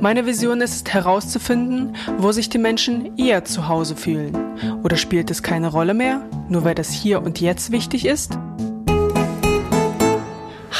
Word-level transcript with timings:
Meine 0.00 0.26
Vision 0.26 0.60
ist 0.60 0.86
es 0.86 0.92
herauszufinden, 0.92 1.96
wo 2.18 2.32
sich 2.32 2.48
die 2.48 2.58
Menschen 2.58 3.16
eher 3.18 3.44
zu 3.44 3.68
Hause 3.68 3.96
fühlen. 3.96 4.36
Oder 4.82 4.96
spielt 4.96 5.30
es 5.30 5.42
keine 5.42 5.68
Rolle 5.68 5.94
mehr, 5.94 6.28
nur 6.48 6.64
weil 6.64 6.74
das 6.74 6.90
hier 6.90 7.22
und 7.22 7.40
jetzt 7.40 7.70
wichtig 7.70 8.06
ist? 8.06 8.38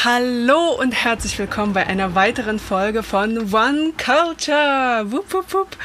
Hallo 0.04 0.80
und 0.80 0.92
herzlich 0.92 1.38
willkommen 1.38 1.74
bei 1.74 1.86
einer 1.86 2.14
weiteren 2.14 2.58
Folge 2.58 3.02
von 3.02 3.52
One 3.52 3.92
Culture. 4.02 5.04
Wupp, 5.12 5.32
wupp, 5.34 5.52
wupp. 5.52 5.76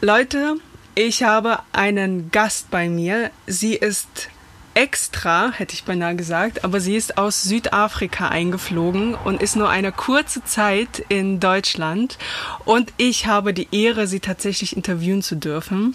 Leute, 0.00 0.54
ich 0.94 1.22
habe 1.22 1.58
einen 1.72 2.30
Gast 2.30 2.70
bei 2.70 2.88
mir. 2.88 3.30
Sie 3.46 3.74
ist 3.74 4.30
extra, 4.76 5.52
hätte 5.52 5.72
ich 5.72 5.84
beinahe 5.84 6.14
gesagt, 6.14 6.62
aber 6.62 6.80
sie 6.80 6.96
ist 6.96 7.16
aus 7.16 7.42
Südafrika 7.42 8.28
eingeflogen 8.28 9.14
und 9.14 9.42
ist 9.42 9.56
nur 9.56 9.70
eine 9.70 9.90
kurze 9.90 10.44
Zeit 10.44 11.02
in 11.08 11.40
Deutschland. 11.40 12.18
Und 12.66 12.92
ich 12.98 13.26
habe 13.26 13.54
die 13.54 13.68
Ehre, 13.72 14.06
sie 14.06 14.20
tatsächlich 14.20 14.76
interviewen 14.76 15.22
zu 15.22 15.36
dürfen. 15.36 15.94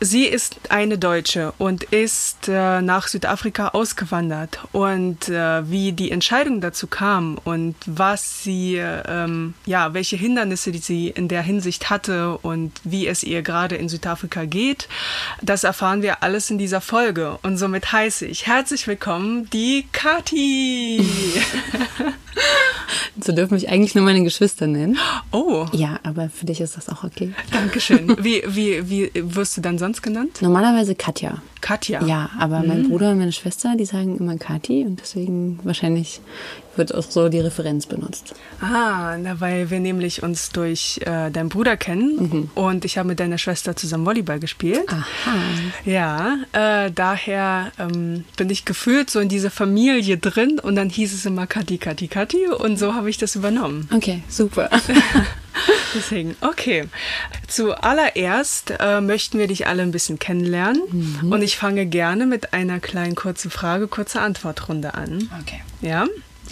Sie 0.00 0.26
ist 0.26 0.60
eine 0.68 0.96
Deutsche 0.96 1.52
und 1.58 1.82
ist 1.82 2.48
äh, 2.48 2.80
nach 2.80 3.08
Südafrika 3.08 3.68
ausgewandert. 3.68 4.60
Und 4.70 5.28
äh, 5.28 5.68
wie 5.68 5.92
die 5.92 6.12
Entscheidung 6.12 6.60
dazu 6.60 6.86
kam 6.86 7.36
und 7.42 7.74
was 7.86 8.44
sie, 8.44 8.76
ähm, 8.76 9.54
ja, 9.66 9.94
welche 9.94 10.16
Hindernisse 10.16 10.70
die 10.70 10.78
sie 10.78 11.08
in 11.08 11.26
der 11.26 11.42
Hinsicht 11.42 11.90
hatte 11.90 12.38
und 12.38 12.80
wie 12.84 13.08
es 13.08 13.24
ihr 13.24 13.42
gerade 13.42 13.74
in 13.74 13.88
Südafrika 13.88 14.44
geht, 14.44 14.88
das 15.42 15.64
erfahren 15.64 16.02
wir 16.02 16.22
alles 16.22 16.50
in 16.50 16.58
dieser 16.58 16.80
Folge. 16.80 17.38
Und 17.42 17.56
somit 17.56 17.90
heiße 17.90 18.26
ich 18.26 18.46
herzlich 18.46 18.86
willkommen 18.86 19.50
die 19.50 19.86
Kati. 19.90 21.02
so 23.20 23.32
dürfen 23.32 23.54
mich 23.54 23.68
eigentlich 23.68 23.94
nur 23.94 24.04
meine 24.04 24.22
Geschwister 24.22 24.66
nennen. 24.66 24.98
Oh. 25.32 25.66
Ja, 25.72 25.98
aber 26.02 26.30
für 26.30 26.46
dich 26.46 26.60
ist 26.60 26.76
das 26.76 26.88
auch 26.88 27.04
okay. 27.04 27.32
Dankeschön. 27.50 28.16
Wie, 28.20 28.42
wie, 28.46 28.88
wie 28.88 29.10
wirst 29.14 29.56
du 29.56 29.60
dann 29.60 29.78
sonst 29.78 29.87
sonst 29.88 30.02
genannt? 30.02 30.42
Normalerweise 30.42 30.94
Katja. 30.94 31.40
Katja. 31.62 32.04
Ja, 32.04 32.30
aber 32.38 32.60
mein 32.62 32.82
Mhm. 32.82 32.88
Bruder 32.90 33.10
und 33.10 33.18
meine 33.18 33.32
Schwester, 33.32 33.74
die 33.76 33.84
sagen 33.86 34.16
immer 34.18 34.36
Kati 34.36 34.84
und 34.84 35.00
deswegen 35.00 35.58
wahrscheinlich 35.64 36.20
wird 36.76 36.94
auch 36.94 37.02
so 37.10 37.28
die 37.28 37.40
Referenz 37.40 37.86
benutzt. 37.86 38.34
Ah, 38.60 39.16
na, 39.20 39.40
weil 39.40 39.68
wir 39.70 39.80
nämlich 39.80 40.22
uns 40.22 40.50
durch 40.50 41.00
äh, 41.04 41.30
deinen 41.30 41.48
Bruder 41.48 41.76
kennen 41.76 42.50
und 42.54 42.84
ich 42.84 42.96
habe 42.98 43.08
mit 43.08 43.18
deiner 43.18 43.38
Schwester 43.38 43.74
zusammen 43.74 44.04
Volleyball 44.06 44.38
gespielt. 44.38 44.84
Aha. 44.88 45.34
Ja, 45.84 46.36
äh, 46.52 46.92
daher 46.94 47.72
ähm, 47.78 48.24
bin 48.36 48.50
ich 48.50 48.64
gefühlt 48.66 49.10
so 49.10 49.18
in 49.18 49.28
dieser 49.30 49.50
Familie 49.50 50.18
drin 50.18 50.60
und 50.62 50.76
dann 50.76 50.90
hieß 50.90 51.12
es 51.14 51.24
immer 51.26 51.46
Kati, 51.48 51.78
Kati, 51.78 52.06
Kati 52.08 52.46
und 52.46 52.78
so 52.78 52.94
habe 52.94 53.08
ich 53.10 53.16
das 53.18 53.34
übernommen. 53.34 53.88
Okay, 53.92 54.22
super. 54.28 54.68
Deswegen, 55.94 56.36
okay. 56.40 56.88
Zuallererst 57.46 58.74
äh, 58.78 59.00
möchten 59.00 59.38
wir 59.38 59.46
dich 59.46 59.66
alle 59.66 59.82
ein 59.82 59.90
bisschen 59.90 60.18
kennenlernen 60.18 60.82
und 61.30 61.42
ich 61.42 61.56
fange 61.56 61.86
gerne 61.86 62.26
mit 62.26 62.52
einer 62.52 62.80
kleinen 62.80 63.14
kurzen 63.14 63.50
Frage, 63.50 63.88
kurze 63.88 64.20
Antwortrunde 64.20 64.94
an. 64.94 65.30
Okay. 65.40 65.62
Ja? 65.80 66.06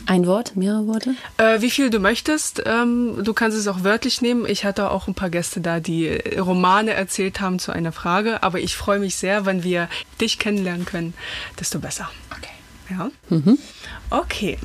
Ein 0.04 0.26
Wort, 0.26 0.56
mehrere 0.56 0.86
Worte? 0.86 1.14
Äh, 1.38 1.60
wie 1.62 1.70
viel 1.70 1.90
du 1.90 1.98
möchtest. 1.98 2.62
Ähm, 2.66 3.24
du 3.24 3.32
kannst 3.32 3.56
es 3.56 3.66
auch 3.66 3.82
wörtlich 3.82 4.20
nehmen. 4.20 4.46
Ich 4.46 4.64
hatte 4.64 4.90
auch 4.90 5.08
ein 5.08 5.14
paar 5.14 5.30
Gäste 5.30 5.60
da, 5.60 5.80
die 5.80 6.06
äh, 6.06 6.38
Romane 6.38 6.92
erzählt 6.92 7.40
haben 7.40 7.58
zu 7.58 7.72
einer 7.72 7.92
Frage. 7.92 8.42
Aber 8.42 8.60
ich 8.60 8.76
freue 8.76 8.98
mich 8.98 9.16
sehr, 9.16 9.46
wenn 9.46 9.64
wir 9.64 9.88
dich 10.20 10.38
kennenlernen 10.38 10.84
können, 10.84 11.14
desto 11.58 11.78
besser. 11.78 12.10
Okay. 12.36 12.50
Ja? 12.90 13.10
Okay. 14.10 14.58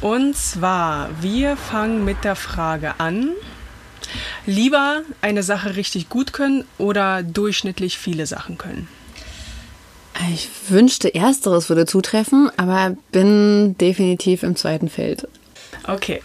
Und 0.00 0.36
zwar, 0.36 1.10
wir 1.20 1.56
fangen 1.56 2.04
mit 2.04 2.24
der 2.24 2.36
Frage 2.36 2.98
an. 2.98 3.30
Lieber 4.46 5.02
eine 5.20 5.42
Sache 5.42 5.76
richtig 5.76 6.08
gut 6.08 6.32
können 6.32 6.64
oder 6.78 7.22
durchschnittlich 7.22 7.98
viele 7.98 8.26
Sachen 8.26 8.56
können? 8.56 8.88
Ich 10.32 10.48
wünschte, 10.68 11.14
ersteres 11.14 11.68
würde 11.68 11.86
zutreffen, 11.86 12.50
aber 12.56 12.96
bin 13.12 13.76
definitiv 13.78 14.42
im 14.42 14.56
zweiten 14.56 14.88
Feld. 14.88 15.28
Okay. 15.86 16.22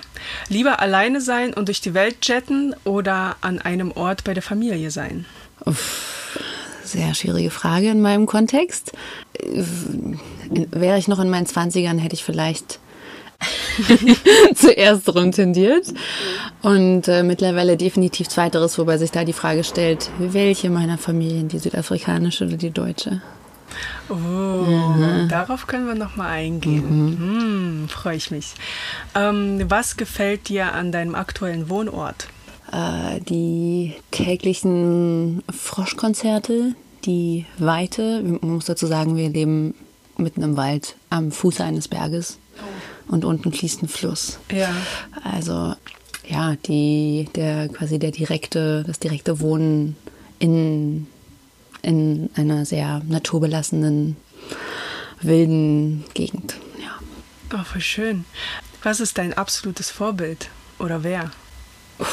Lieber 0.50 0.80
alleine 0.80 1.22
sein 1.22 1.54
und 1.54 1.68
durch 1.68 1.82
die 1.82 1.94
Welt 1.94 2.18
jetten 2.24 2.76
oder 2.86 3.36
an 3.42 3.60
einem 3.60 3.92
Ort 3.92 4.24
bei 4.24 4.34
der 4.34 4.44
Familie 4.44 4.90
sein? 4.90 5.26
Uff, 5.66 6.40
sehr 6.84 7.14
schwierige 7.14 7.52
Frage 7.52 7.90
in 7.90 8.02
meinem 8.02 8.26
Kontext. 8.26 8.94
Äh, 9.34 9.64
Wäre 10.72 10.98
ich 10.98 11.08
noch 11.08 11.20
in 11.20 11.30
meinen 11.30 11.46
Zwanzigern, 11.46 12.00
hätte 12.00 12.16
ich 12.16 12.24
vielleicht 12.24 12.80
zuerst 14.56 15.06
tendiert. 15.36 15.94
Und 16.62 17.08
äh, 17.08 17.24
mittlerweile 17.24 17.78
definitiv 17.78 18.30
zweiteres, 18.30 18.78
wobei 18.78 18.98
sich 18.98 19.12
da 19.12 19.24
die 19.24 19.34
Frage 19.34 19.64
stellt, 19.64 20.10
welche 20.20 20.70
meiner 20.70 20.98
Familien, 20.98 21.48
die 21.48 21.60
südafrikanische 21.60 22.46
oder 22.46 22.58
die 22.58 22.72
deutsche? 22.72 23.22
Oh, 24.10 24.66
darauf 25.30 25.68
können 25.68 25.88
wir 25.88 25.96
noch 25.96 26.16
mal 26.16 26.30
eingehen. 26.30 26.84
Hm, 26.84 27.90
Freue 27.90 28.18
ich 28.18 28.32
mich. 28.32 28.54
Ähm, 29.16 29.64
was 29.68 29.98
gefällt 29.98 30.50
dir 30.50 30.74
an 30.74 30.92
deinem 30.92 31.16
aktuellen 31.16 31.70
Wohnort? 31.70 32.28
Äh, 32.72 33.20
die 33.22 33.94
täglichen 34.12 35.44
Froschkonzerte, 35.50 36.76
die 37.06 37.46
Weite. 37.58 38.22
Man 38.24 38.54
muss 38.56 38.66
dazu 38.66 38.88
sagen, 38.88 39.16
wir 39.16 39.30
leben 39.30 39.74
mitten 40.18 40.44
im 40.44 40.58
Wald 40.58 40.96
am 41.10 41.32
Fuße 41.32 41.64
eines 41.64 41.88
Berges 41.88 42.38
und 43.08 43.26
unten 43.26 43.52
fließt 43.54 43.84
ein 43.84 43.88
Fluss. 43.88 44.40
Ja. 44.52 44.74
Also 45.24 45.76
ja, 46.28 46.56
die, 46.68 47.28
der 47.36 47.70
quasi 47.70 48.00
der 48.00 48.12
direkte, 48.12 48.84
das 48.88 49.00
direkte 49.00 49.40
Wohnen 49.40 49.96
in, 50.40 51.08
in 51.82 52.30
einer 52.36 52.66
sehr 52.66 53.02
naturbelassenen, 53.08 54.16
wilden 55.22 56.04
Gegend. 56.14 56.56
Ja. 56.82 57.58
Oh, 57.60 57.64
voll 57.64 57.82
schön. 57.82 58.26
Was 58.84 59.00
ist 59.00 59.18
dein 59.18 59.34
absolutes 59.34 59.90
Vorbild? 59.90 60.50
Oder 60.80 61.04
wer? 61.04 61.32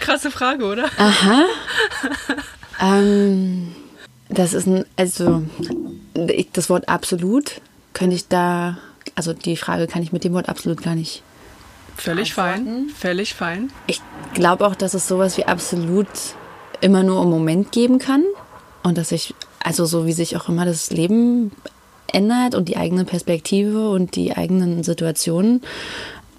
Krasse 0.00 0.30
Frage, 0.30 0.64
oder? 0.66 0.90
Ähm, 2.80 3.74
das 4.28 4.52
ist 4.52 4.66
ein, 4.66 4.84
also 4.96 5.42
ich- 6.28 6.50
das 6.52 6.68
Wort 6.68 6.88
absolut 6.88 7.60
könnte 7.94 8.16
ich 8.16 8.28
da, 8.28 8.76
also 9.14 9.32
die 9.32 9.56
Frage 9.56 9.86
kann 9.86 10.02
ich 10.02 10.12
mit 10.12 10.24
dem 10.24 10.34
Wort 10.34 10.48
absolut 10.48 10.82
gar 10.82 10.94
nicht. 10.94 11.22
Völlig 11.96 12.34
fein. 12.34 12.90
Völlig 12.94 13.34
fein. 13.34 13.70
Ich 13.86 14.02
glaube 14.34 14.66
auch, 14.66 14.74
dass 14.74 14.94
es 14.94 15.08
sowas 15.08 15.38
wie 15.38 15.44
absolut 15.44 16.08
immer 16.80 17.02
nur 17.02 17.22
im 17.22 17.30
Moment 17.30 17.72
geben 17.72 17.98
kann 17.98 18.24
und 18.82 18.98
dass 18.98 19.10
sich, 19.10 19.34
also 19.60 19.86
so 19.86 20.06
wie 20.06 20.12
sich 20.12 20.36
auch 20.36 20.48
immer 20.48 20.64
das 20.64 20.90
Leben 20.90 21.52
ändert 22.12 22.54
und 22.54 22.68
die 22.68 22.76
eigene 22.76 23.04
Perspektive 23.04 23.90
und 23.90 24.16
die 24.16 24.36
eigenen 24.36 24.82
Situationen, 24.82 25.62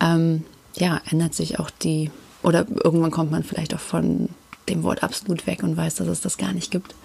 ähm, 0.01 0.43
ja, 0.75 1.01
ändert 1.09 1.33
sich 1.33 1.59
auch 1.59 1.69
die, 1.69 2.11
oder 2.43 2.65
irgendwann 2.83 3.11
kommt 3.11 3.31
man 3.31 3.43
vielleicht 3.43 3.73
auch 3.73 3.79
von 3.79 4.29
dem 4.67 4.83
Wort 4.83 5.03
absolut 5.03 5.47
weg 5.47 5.63
und 5.63 5.77
weiß, 5.77 5.95
dass 5.95 6.07
es 6.07 6.21
das 6.21 6.37
gar 6.37 6.53
nicht 6.53 6.71
gibt. 6.71 6.95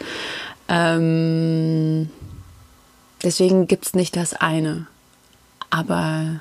Ähm, 0.69 2.11
deswegen 3.23 3.67
gibt 3.67 3.87
es 3.87 3.95
nicht 3.95 4.17
das 4.17 4.35
eine. 4.35 4.87
Aber 5.71 6.41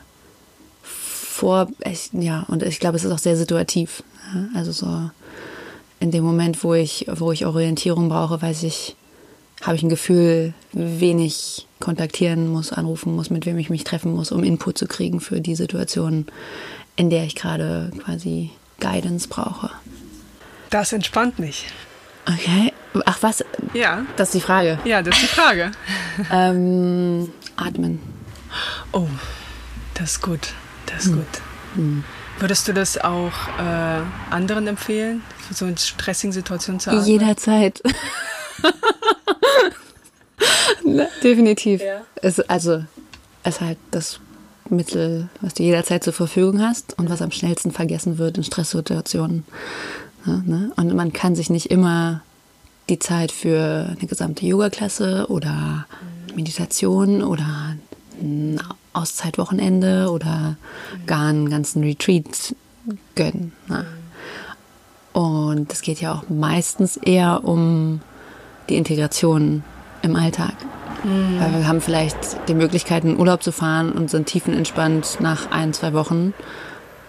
vor, 0.82 1.68
ja, 2.12 2.46
und 2.48 2.64
ich 2.64 2.80
glaube, 2.80 2.98
es 2.98 3.06
ist 3.06 3.12
auch 3.12 3.20
sehr 3.20 3.38
situativ. 3.38 4.04
Ja? 4.34 4.48
Also 4.56 4.72
so 4.72 5.10
in 6.00 6.12
dem 6.12 6.24
Moment, 6.24 6.64
wo 6.64 6.74
ich, 6.74 7.06
wo 7.10 7.32
ich 7.32 7.46
Orientierung 7.46 8.10
brauche, 8.10 8.42
weiß 8.42 8.64
ich, 8.64 8.96
habe 9.62 9.76
ich 9.76 9.84
ein 9.84 9.90
Gefühl, 9.90 10.54
wen 10.72 11.20
ich 11.20 11.68
kontaktieren 11.80 12.48
muss, 12.48 12.72
anrufen 12.72 13.16
muss, 13.16 13.30
mit 13.30 13.46
wem 13.46 13.58
ich 13.58 13.70
mich 13.70 13.84
treffen 13.84 14.14
muss, 14.14 14.32
um 14.32 14.44
Input 14.44 14.78
zu 14.78 14.88
kriegen 14.88 15.20
für 15.20 15.42
die 15.42 15.56
Situation, 15.56 16.26
in 16.96 17.10
der 17.10 17.26
ich 17.26 17.36
gerade 17.36 17.92
quasi 18.04 18.52
Guidance 18.80 19.28
brauche. 19.28 19.70
Das 20.70 20.94
entspannt 20.94 21.40
mich. 21.40 21.66
Okay. 22.26 22.72
Ach 23.06 23.18
was? 23.22 23.44
Ja. 23.74 24.06
Das 24.16 24.30
ist 24.30 24.34
die 24.36 24.42
Frage. 24.42 24.80
Ja, 24.84 25.02
das 25.02 25.16
ist 25.16 25.24
die 25.24 25.36
Frage. 25.36 25.72
Ähm, 26.32 27.32
atmen. 27.56 28.00
Oh, 28.92 29.08
das 29.94 30.12
ist 30.12 30.22
gut. 30.22 30.54
Das 30.86 31.06
ist 31.06 31.14
gut. 31.14 32.04
Würdest 32.40 32.68
du 32.68 32.74
das 32.74 32.98
auch 32.98 33.34
äh, 33.60 34.02
anderen 34.32 34.68
empfehlen, 34.68 35.22
für 35.48 35.54
so 35.54 35.66
in 35.66 35.78
stressigen 35.78 36.32
Situationen 36.32 36.80
zu 36.80 36.90
atmen? 36.90 37.06
Jederzeit. 37.06 37.82
Ne, 40.86 41.08
Definitiv. 41.24 41.82
Ja. 41.82 42.02
Es, 42.16 42.40
also, 42.40 42.84
es 43.44 43.56
ist 43.56 43.62
halt 43.62 43.78
das 43.92 44.20
Mittel, 44.70 45.30
was 45.42 45.54
du 45.54 45.64
jederzeit 45.64 46.04
zur 46.04 46.14
Verfügung 46.14 46.62
hast 46.62 46.98
und 46.98 47.10
was 47.10 47.22
am 47.22 47.32
schnellsten 47.32 47.72
vergessen 47.72 48.18
wird 48.18 48.38
in 48.38 48.44
Stresssituationen. 48.44 49.46
Ne, 50.26 50.44
ne? 50.46 50.72
Und 50.76 50.94
man 50.96 51.14
kann 51.14 51.36
sich 51.36 51.50
nicht 51.50 51.72
immer 51.72 52.22
die 52.90 53.00
Zeit 53.00 53.32
für 53.32 53.88
eine 53.90 54.08
gesamte 54.08 54.46
Yoga-Klasse 54.46 55.28
oder 55.30 55.86
Meditation 56.36 57.24
oder 57.24 57.76
ein 58.22 58.60
Auszeitwochenende 58.94 60.10
oder 60.12 60.58
gar 61.06 61.30
einen 61.30 61.50
ganzen 61.50 61.84
Retreat 61.84 62.56
gönnen. 63.16 63.54
Ne? 63.68 63.86
Und 65.14 65.72
es 65.72 65.82
geht 65.82 66.02
ja 66.02 66.14
auch 66.14 66.30
meistens 66.30 66.98
eher 66.98 67.44
um 67.44 68.02
die 68.68 68.76
Integration 68.76 69.64
im 70.02 70.16
Alltag. 70.16 70.54
Weil 71.04 71.60
wir 71.60 71.68
haben 71.68 71.80
vielleicht 71.80 72.50
die 72.50 72.54
Möglichkeit, 72.54 73.06
in 73.06 73.18
Urlaub 73.18 73.42
zu 73.42 73.54
fahren 73.54 73.94
und 73.94 74.10
sind 74.10 74.26
tiefenentspannt 74.26 75.22
nach 75.22 75.50
ein, 75.50 75.72
zwei 75.72 75.94
Wochen. 75.94 76.34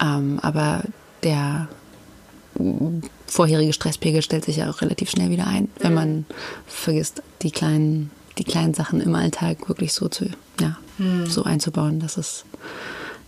Ähm, 0.00 0.38
aber 0.43 0.83
der 1.25 1.67
vorherige 3.31 3.73
Stresspegel 3.73 4.23
stellt 4.23 4.44
sich 4.44 4.56
ja 4.56 4.69
auch 4.71 4.82
relativ 4.82 5.11
schnell 5.11 5.31
wieder 5.31 5.47
ein, 5.47 5.69
wenn 5.79 5.94
man 5.94 6.27
vergisst, 6.67 7.23
die 7.43 7.50
kleinen, 7.50 8.11
die 8.38 8.44
kleinen 8.44 8.75
Sachen 8.75 9.00
im 9.00 9.15
Alltag 9.15 9.69
wirklich 9.69 9.93
so 9.93 10.09
zu, 10.09 10.27
ja, 10.61 10.77
so 11.27 11.44
einzubauen, 11.44 12.00
dass 12.00 12.17
es, 12.19 12.44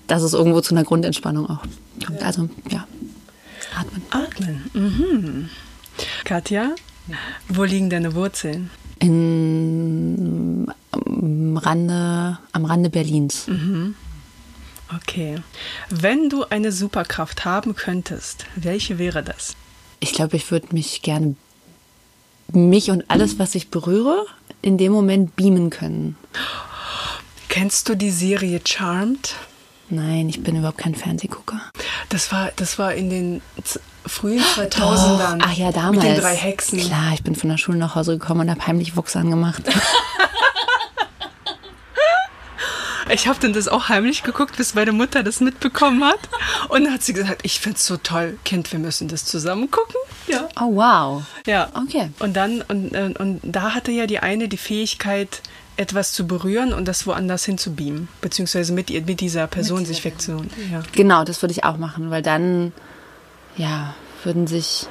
dass 0.08 0.22
es 0.22 0.34
irgendwo 0.34 0.60
zu 0.60 0.74
einer 0.74 0.84
Grundentspannung 0.84 1.48
auch 1.48 1.62
kommt. 2.04 2.22
Also, 2.22 2.50
ja, 2.70 2.86
atmen. 3.78 4.02
Atmen. 4.10 4.70
Mhm. 4.74 5.48
Katja, 6.24 6.74
wo 7.48 7.64
liegen 7.64 7.88
deine 7.88 8.14
Wurzeln? 8.14 8.70
In, 8.98 10.66
am 10.90 11.56
Rande, 11.56 12.38
am 12.52 12.64
Rande 12.64 12.90
Berlins. 12.90 13.46
Okay. 14.94 15.36
Wenn 15.88 16.28
du 16.28 16.44
eine 16.44 16.72
Superkraft 16.72 17.44
haben 17.44 17.74
könntest, 17.74 18.46
welche 18.56 18.98
wäre 18.98 19.22
das? 19.22 19.56
Ich 20.02 20.12
glaube, 20.12 20.36
ich 20.36 20.50
würde 20.50 20.66
mich 20.72 21.02
gerne 21.02 21.36
mich 22.52 22.90
und 22.90 23.08
alles, 23.08 23.38
was 23.38 23.54
ich 23.54 23.68
berühre, 23.68 24.26
in 24.60 24.76
dem 24.76 24.90
Moment 24.90 25.36
beamen 25.36 25.70
können. 25.70 26.16
Kennst 27.48 27.88
du 27.88 27.94
die 27.94 28.10
Serie 28.10 28.60
Charmed? 28.64 29.36
Nein, 29.90 30.28
ich 30.28 30.42
bin 30.42 30.56
überhaupt 30.56 30.78
kein 30.78 30.96
Fernsehgucker. 30.96 31.60
Das 32.08 32.32
war, 32.32 32.50
das 32.56 32.80
war 32.80 32.92
in 32.94 33.10
den 33.10 33.42
frühen 34.04 34.42
2000ern. 34.42 35.40
Ach 35.40 35.52
ja, 35.52 35.70
damals. 35.70 36.04
Mit 36.04 36.16
den 36.16 36.20
drei 36.20 36.34
Hexen. 36.34 36.80
Klar, 36.80 37.12
ich 37.14 37.22
bin 37.22 37.36
von 37.36 37.50
der 37.50 37.58
Schule 37.58 37.78
nach 37.78 37.94
Hause 37.94 38.18
gekommen 38.18 38.40
und 38.40 38.50
habe 38.50 38.66
heimlich 38.66 38.96
Wuchs 38.96 39.14
angemacht. 39.14 39.62
Ich 43.12 43.28
habe 43.28 43.38
dann 43.40 43.52
das 43.52 43.68
auch 43.68 43.88
heimlich 43.88 44.22
geguckt, 44.22 44.56
bis 44.56 44.74
meine 44.74 44.92
Mutter 44.92 45.22
das 45.22 45.40
mitbekommen 45.40 46.04
hat. 46.04 46.20
Und 46.68 46.84
dann 46.84 46.92
hat 46.94 47.02
sie 47.02 47.12
gesagt, 47.12 47.40
ich 47.44 47.60
find's 47.60 47.86
so 47.86 47.96
toll, 47.96 48.38
Kind, 48.44 48.72
wir 48.72 48.78
müssen 48.78 49.08
das 49.08 49.24
zusammen 49.24 49.70
gucken. 49.70 49.96
Ja. 50.26 50.48
Oh, 50.60 50.74
wow. 50.74 51.22
Ja. 51.46 51.68
Okay. 51.74 52.10
Und 52.20 52.34
dann, 52.34 52.62
und, 52.62 52.96
und, 52.96 53.18
und 53.18 53.40
da 53.42 53.74
hatte 53.74 53.92
ja 53.92 54.06
die 54.06 54.20
eine 54.20 54.48
die 54.48 54.56
Fähigkeit, 54.56 55.42
etwas 55.76 56.12
zu 56.12 56.26
berühren 56.26 56.72
und 56.72 56.86
das 56.86 57.06
woanders 57.06 57.44
hin 57.44 57.58
zu 57.58 57.74
beamen. 57.74 58.08
Beziehungsweise 58.20 58.72
mit, 58.72 58.90
ihr, 58.90 59.02
mit 59.02 59.20
dieser 59.20 59.46
Person 59.46 59.84
sich 59.84 60.04
wegzuholen. 60.04 60.50
Ja. 60.70 60.82
Genau, 60.92 61.24
das 61.24 61.42
würde 61.42 61.52
ich 61.52 61.64
auch 61.64 61.78
machen, 61.78 62.10
weil 62.10 62.22
dann, 62.22 62.72
ja, 63.56 63.94
würden 64.24 64.46
sich. 64.46 64.86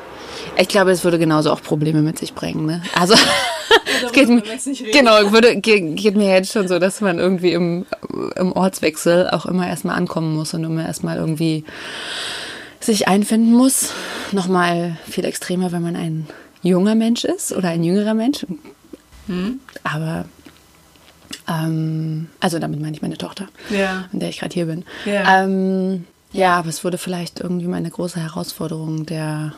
Ich 0.57 0.67
glaube, 0.67 0.91
es 0.91 1.03
würde 1.03 1.19
genauso 1.19 1.51
auch 1.51 1.61
Probleme 1.61 2.01
mit 2.01 2.17
sich 2.17 2.33
bringen. 2.33 2.65
Ne? 2.65 2.83
Also, 2.95 3.15
es 4.05 4.11
geht, 4.11 4.29
mir- 4.29 4.43
genau, 4.91 5.31
würde, 5.31 5.55
geht, 5.59 5.95
geht 5.97 6.15
mir 6.15 6.29
jetzt 6.33 6.51
schon 6.51 6.67
so, 6.67 6.79
dass 6.79 7.01
man 7.01 7.19
irgendwie 7.19 7.53
im, 7.53 7.85
im 8.35 8.51
Ortswechsel 8.53 9.29
auch 9.29 9.45
immer 9.45 9.67
erstmal 9.67 9.95
ankommen 9.97 10.35
muss 10.35 10.53
und 10.53 10.63
immer 10.63 10.85
erstmal 10.85 11.17
irgendwie 11.17 11.63
sich 12.79 13.07
einfinden 13.07 13.53
muss. 13.53 13.93
Nochmal 14.31 14.97
viel 15.09 15.25
extremer, 15.25 15.71
wenn 15.71 15.81
man 15.83 15.95
ein 15.95 16.27
junger 16.63 16.95
Mensch 16.95 17.23
ist 17.25 17.51
oder 17.53 17.69
ein 17.69 17.83
jüngerer 17.83 18.13
Mensch. 18.13 18.45
Aber, 19.83 20.25
ähm, 21.47 22.27
also 22.39 22.59
damit 22.59 22.79
meine 22.81 22.95
ich 22.95 23.01
meine 23.01 23.17
Tochter, 23.17 23.47
Ja. 23.69 24.05
in 24.11 24.19
der 24.19 24.29
ich 24.29 24.39
gerade 24.39 24.53
hier 24.53 24.65
bin. 24.65 24.83
Ja. 25.05 25.43
Ähm, 25.43 26.05
ja, 26.33 26.55
aber 26.57 26.69
es 26.69 26.83
wurde 26.83 26.97
vielleicht 26.97 27.39
irgendwie 27.39 27.67
meine 27.67 27.89
große 27.89 28.19
Herausforderung 28.19 29.05
der, 29.05 29.53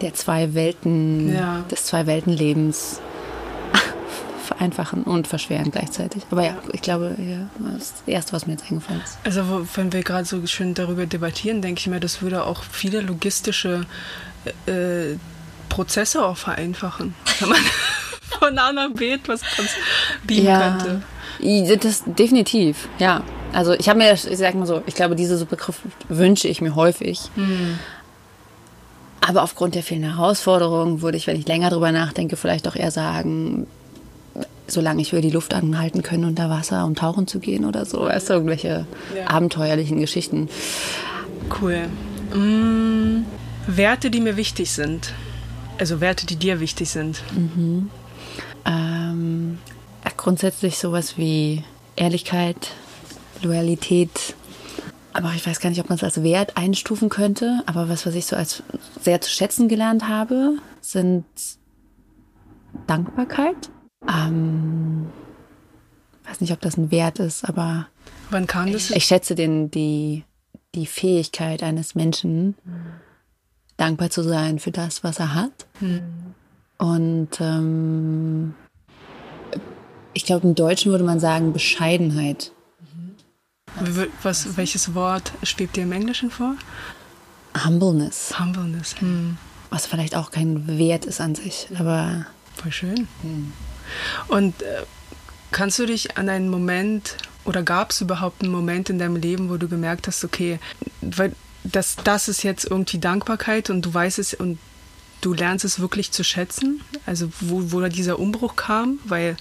der 0.00 0.14
zwei 0.14 0.54
Welten, 0.54 1.32
Ja. 1.34 1.64
des 1.70 1.84
zwei 1.84 2.06
Weltenlebens 2.06 3.00
vereinfachen 4.44 5.02
und 5.02 5.26
verschweren 5.26 5.70
gleichzeitig. 5.70 6.22
Aber 6.30 6.44
ja, 6.44 6.56
ich 6.72 6.82
glaube, 6.82 7.16
ja, 7.18 7.48
das 7.58 7.82
ist 7.82 7.94
das 7.98 8.08
Erste, 8.08 8.32
was 8.32 8.46
mir 8.46 8.52
jetzt 8.52 8.70
eingefallen 8.70 9.00
ist. 9.02 9.18
Also 9.24 9.66
wenn 9.74 9.92
wir 9.92 10.02
gerade 10.02 10.24
so 10.24 10.46
schön 10.46 10.74
darüber 10.74 11.06
debattieren, 11.06 11.62
denke 11.62 11.80
ich 11.80 11.86
mir, 11.86 12.00
das 12.00 12.22
würde 12.22 12.44
auch 12.44 12.62
viele 12.62 13.00
logistische 13.00 13.86
äh, 14.66 15.16
Prozesse 15.68 16.24
auch 16.24 16.36
vereinfachen. 16.36 17.14
Wenn 17.40 17.48
man 17.48 17.58
von 18.38 18.58
A 18.58 18.72
nach 18.72 18.90
B 18.90 19.12
etwas 19.12 19.40
trans- 19.40 19.70
beamen 20.24 20.78
könnte. 21.40 21.78
Das 21.82 22.02
definitiv, 22.06 22.88
ja. 22.98 23.22
Also 23.52 23.72
ich 23.72 23.88
habe 23.88 23.98
mir, 23.98 24.12
ich 24.12 24.22
sag 24.22 24.54
mal 24.54 24.66
so, 24.66 24.82
ich 24.86 24.94
glaube, 24.94 25.16
diese 25.16 25.36
Superkraft 25.36 25.80
wünsche 26.08 26.48
ich 26.48 26.60
mir 26.60 26.74
häufig. 26.74 27.30
Hm. 27.34 27.78
Aber 29.20 29.42
aufgrund 29.42 29.74
der 29.74 29.82
vielen 29.82 30.02
Herausforderungen 30.02 31.00
würde 31.00 31.16
ich, 31.16 31.26
wenn 31.26 31.38
ich 31.38 31.46
länger 31.48 31.70
drüber 31.70 31.92
nachdenke, 31.92 32.36
vielleicht 32.36 32.68
auch 32.68 32.76
eher 32.76 32.90
sagen, 32.90 33.66
solange 34.66 35.02
ich 35.02 35.12
will 35.12 35.20
die 35.20 35.30
Luft 35.30 35.54
anhalten 35.54 36.02
können 36.02 36.24
unter 36.24 36.48
Wasser, 36.50 36.84
um 36.84 36.94
tauchen 36.94 37.26
zu 37.26 37.38
gehen 37.38 37.64
oder 37.64 37.84
so. 37.84 38.00
Weißt 38.02 38.30
du, 38.30 38.34
irgendwelche 38.34 38.86
Ja. 39.16 39.28
abenteuerlichen 39.28 40.00
Geschichten. 40.00 40.48
Cool. 41.60 41.86
Mm, 42.34 43.24
Werte, 43.66 44.10
die 44.10 44.20
mir 44.20 44.36
wichtig 44.36 44.70
sind. 44.72 45.12
Also 45.78 46.00
Werte, 46.00 46.26
die 46.26 46.36
dir 46.36 46.60
wichtig 46.60 46.88
sind. 46.90 47.22
Ähm, 48.64 49.58
ja, 50.04 50.10
grundsätzlich 50.16 50.78
sowas 50.78 51.18
wie 51.18 51.62
Ehrlichkeit, 51.96 52.70
Loyalität. 53.42 54.34
Aber 55.12 55.32
ich 55.36 55.46
weiß 55.46 55.60
gar 55.60 55.70
nicht, 55.70 55.80
ob 55.80 55.88
man 55.90 55.96
es 55.96 56.04
als 56.04 56.22
Wert 56.22 56.56
einstufen 56.56 57.08
könnte. 57.08 57.60
Aber 57.66 57.88
was, 57.88 58.06
was 58.06 58.14
ich 58.14 58.26
so 58.26 58.34
als 58.36 58.62
sehr 59.00 59.20
zu 59.20 59.30
schätzen 59.30 59.68
gelernt 59.68 60.08
habe, 60.08 60.56
sind 60.80 61.24
Dankbarkeit. 62.86 63.70
Ähm, 64.08 65.06
weiß 66.26 66.40
nicht, 66.40 66.52
ob 66.52 66.60
das 66.60 66.76
ein 66.76 66.90
Wert 66.90 67.18
ist, 67.18 67.44
aber 67.48 67.86
Wann 68.30 68.46
kam 68.46 68.72
das? 68.72 68.90
ich 68.90 69.04
schätze 69.04 69.34
den, 69.34 69.70
die, 69.70 70.24
die 70.74 70.86
Fähigkeit 70.86 71.62
eines 71.62 71.94
Menschen, 71.94 72.54
dankbar 73.76 74.10
zu 74.10 74.22
sein 74.22 74.58
für 74.58 74.70
das, 74.70 75.04
was 75.04 75.18
er 75.18 75.34
hat. 75.34 75.66
Und 76.78 77.28
ähm, 77.40 78.54
ich 80.12 80.24
glaube, 80.24 80.46
im 80.46 80.54
Deutschen 80.54 80.90
würde 80.92 81.04
man 81.04 81.20
sagen 81.20 81.52
Bescheidenheit. 81.52 82.52
W- 83.80 84.06
Was, 84.22 84.56
welches 84.56 84.94
Wort 84.94 85.32
schwebt 85.42 85.76
dir 85.76 85.82
im 85.82 85.92
Englischen 85.92 86.30
vor? 86.30 86.54
Humbleness, 87.64 88.38
Humbleness. 88.38 89.00
Hm. 89.00 89.36
was 89.70 89.86
vielleicht 89.86 90.14
auch 90.16 90.30
kein 90.30 90.66
Wert 90.78 91.04
ist 91.04 91.20
an 91.20 91.34
sich, 91.34 91.68
aber 91.78 92.26
Voll 92.56 92.70
schön. 92.72 93.08
Und 94.28 94.62
äh, 94.62 94.82
kannst 95.52 95.78
du 95.78 95.86
dich 95.86 96.16
an 96.16 96.28
einen 96.28 96.48
Moment 96.48 97.16
oder 97.44 97.62
gab 97.62 97.90
es 97.90 98.00
überhaupt 98.00 98.42
einen 98.42 98.52
Moment 98.52 98.90
in 98.90 98.98
deinem 98.98 99.16
Leben, 99.16 99.50
wo 99.50 99.56
du 99.56 99.68
gemerkt 99.68 100.06
hast, 100.06 100.24
okay, 100.24 100.58
weil 101.00 101.32
das, 101.62 101.96
das 102.02 102.28
ist 102.28 102.42
jetzt 102.42 102.64
irgendwie 102.64 102.98
Dankbarkeit 102.98 103.70
und 103.70 103.82
du 103.82 103.92
weißt 103.92 104.18
es 104.18 104.34
und 104.34 104.58
du 105.20 105.32
lernst 105.32 105.64
es 105.64 105.80
wirklich 105.80 106.12
zu 106.12 106.22
schätzen? 106.24 106.80
Also 107.06 107.30
wo, 107.40 107.72
wo 107.72 107.80
da 107.80 107.88
dieser 107.88 108.18
Umbruch 108.18 108.56
kam? 108.56 108.98
Weil, 109.04 109.36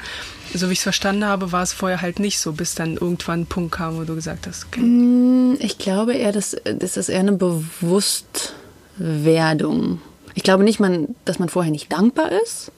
so 0.54 0.70
wie 0.70 0.74
ich 0.74 0.80
es 0.80 0.84
verstanden 0.84 1.26
habe, 1.26 1.52
war 1.52 1.64
es 1.64 1.74
vorher 1.74 2.02
halt 2.02 2.20
nicht 2.20 2.40
so, 2.40 2.54
bis 2.54 2.76
dann 2.76 2.96
irgendwann 2.96 3.42
ein 3.42 3.46
Punkt 3.48 3.74
kam, 3.74 3.98
wo 3.98 4.04
du 4.04 4.16
gesagt 4.16 4.48
hast, 4.48 4.66
okay. 4.66 4.80
Mm, 4.80 5.58
Ich 5.60 5.78
glaube 5.78 6.14
eher, 6.14 6.32
dass 6.32 6.56
das 6.64 6.96
ist 6.96 7.10
eher 7.10 7.20
eine 7.20 7.34
Bewusstwerdung. 7.34 10.02
Ich 10.36 10.44
glaube 10.44 10.64
nicht, 10.64 10.80
man, 10.80 11.16
dass 11.26 11.40
man 11.40 11.50
vorher 11.50 11.72
nicht 11.72 11.92
dankbar 11.92 12.32
ist, 12.32 12.72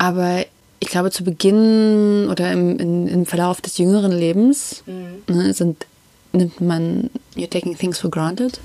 aber 0.00 0.46
ich 0.78 0.88
glaube, 0.88 1.10
zu 1.10 1.24
Beginn 1.24 2.26
oder 2.30 2.50
im, 2.50 2.78
in, 2.78 3.06
im 3.06 3.26
Verlauf 3.26 3.60
des 3.60 3.76
jüngeren 3.76 4.12
Lebens 4.12 4.82
ne, 4.86 5.52
sind, 5.52 5.84
nimmt 6.32 6.62
man, 6.62 7.10
you're 7.36 7.50
taking 7.50 7.76
things 7.76 7.98
for 7.98 8.10
granted. 8.10 8.58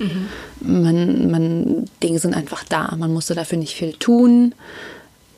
Man, 0.60 1.30
man, 1.30 1.84
Dinge 2.02 2.18
sind 2.20 2.34
einfach 2.34 2.64
da. 2.64 2.96
Man 2.96 3.12
musste 3.12 3.34
dafür 3.34 3.58
nicht 3.58 3.74
viel 3.74 3.92
tun. 3.92 4.54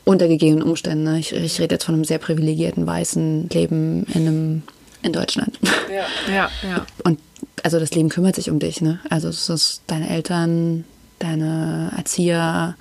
Unter 0.05 0.29
gegebenen 0.29 0.63
Umständen. 0.63 1.03
Ne? 1.03 1.19
Ich, 1.19 1.33
ich 1.33 1.59
rede 1.59 1.75
jetzt 1.75 1.83
von 1.83 1.95
einem 1.95 2.05
sehr 2.05 2.17
privilegierten 2.17 2.87
weißen 2.87 3.49
Leben 3.49 4.05
in, 4.13 4.27
einem, 4.27 4.63
in 5.01 5.11
Deutschland. 5.11 5.59
Ja, 6.33 6.49
ja. 6.63 6.85
Und 7.03 7.19
also 7.61 7.77
das 7.77 7.91
Leben 7.91 8.07
kümmert 8.07 8.37
sich 8.37 8.49
um 8.49 8.59
dich, 8.59 8.79
ne? 8.79 8.99
Also 9.09 9.27
es 9.27 9.49
ist 9.49 9.81
deine 9.87 10.09
Eltern, 10.09 10.85
deine 11.19 11.91
Erzieher, 11.97 12.77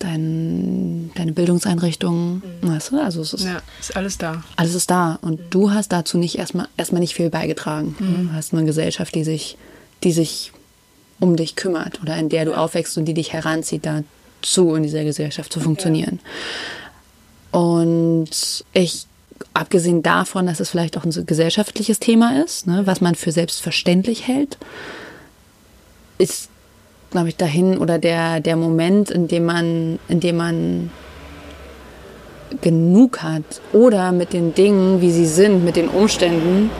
dein, 0.00 1.10
deine 1.14 1.32
Bildungseinrichtungen, 1.32 2.42
weißt 2.62 2.90
du? 2.90 3.00
Also 3.00 3.20
es 3.22 3.32
ist, 3.34 3.44
Ja, 3.44 3.60
ist 3.78 3.96
alles 3.96 4.18
da. 4.18 4.42
alles 4.56 4.74
ist 4.74 4.90
da. 4.90 5.18
Und 5.22 5.40
du 5.50 5.70
hast 5.70 5.92
dazu 5.92 6.18
nicht 6.18 6.36
erstmal 6.38 6.66
erstmal 6.76 7.00
nicht 7.00 7.14
viel 7.14 7.30
beigetragen. 7.30 7.94
Du 7.98 8.32
hast 8.34 8.52
eine 8.52 8.64
Gesellschaft, 8.64 9.14
die 9.14 9.24
sich, 9.24 9.56
die 10.02 10.12
sich 10.12 10.52
um 11.20 11.36
dich 11.36 11.54
kümmert 11.54 12.00
oder 12.02 12.16
in 12.16 12.28
der 12.28 12.44
du 12.46 12.54
aufwächst 12.56 12.96
und 12.98 13.04
die 13.04 13.14
dich 13.14 13.32
heranzieht, 13.32 13.86
dazu 13.86 14.74
in 14.74 14.82
dieser 14.82 15.04
Gesellschaft 15.04 15.52
zu 15.52 15.60
funktionieren. 15.60 16.18
Und 17.50 18.64
ich, 18.72 19.06
abgesehen 19.54 20.02
davon, 20.02 20.46
dass 20.46 20.60
es 20.60 20.70
vielleicht 20.70 20.96
auch 20.96 21.04
ein 21.04 21.26
gesellschaftliches 21.26 21.98
Thema 21.98 22.42
ist, 22.42 22.66
ne, 22.66 22.86
was 22.86 23.00
man 23.00 23.14
für 23.14 23.32
selbstverständlich 23.32 24.26
hält, 24.26 24.56
ist, 26.18 26.49
glaube 27.10 27.28
ich, 27.28 27.36
dahin 27.36 27.78
oder 27.78 27.98
der, 27.98 28.40
der 28.40 28.56
Moment, 28.56 29.10
in 29.10 29.28
dem 29.28 29.44
man, 29.44 29.98
in 30.08 30.20
dem 30.20 30.36
man 30.36 30.90
genug 32.60 33.22
hat 33.22 33.60
oder 33.72 34.12
mit 34.12 34.32
den 34.32 34.54
Dingen, 34.54 35.00
wie 35.00 35.10
sie 35.10 35.26
sind, 35.26 35.64
mit 35.64 35.76
den 35.76 35.88
Umständen, 35.88 36.70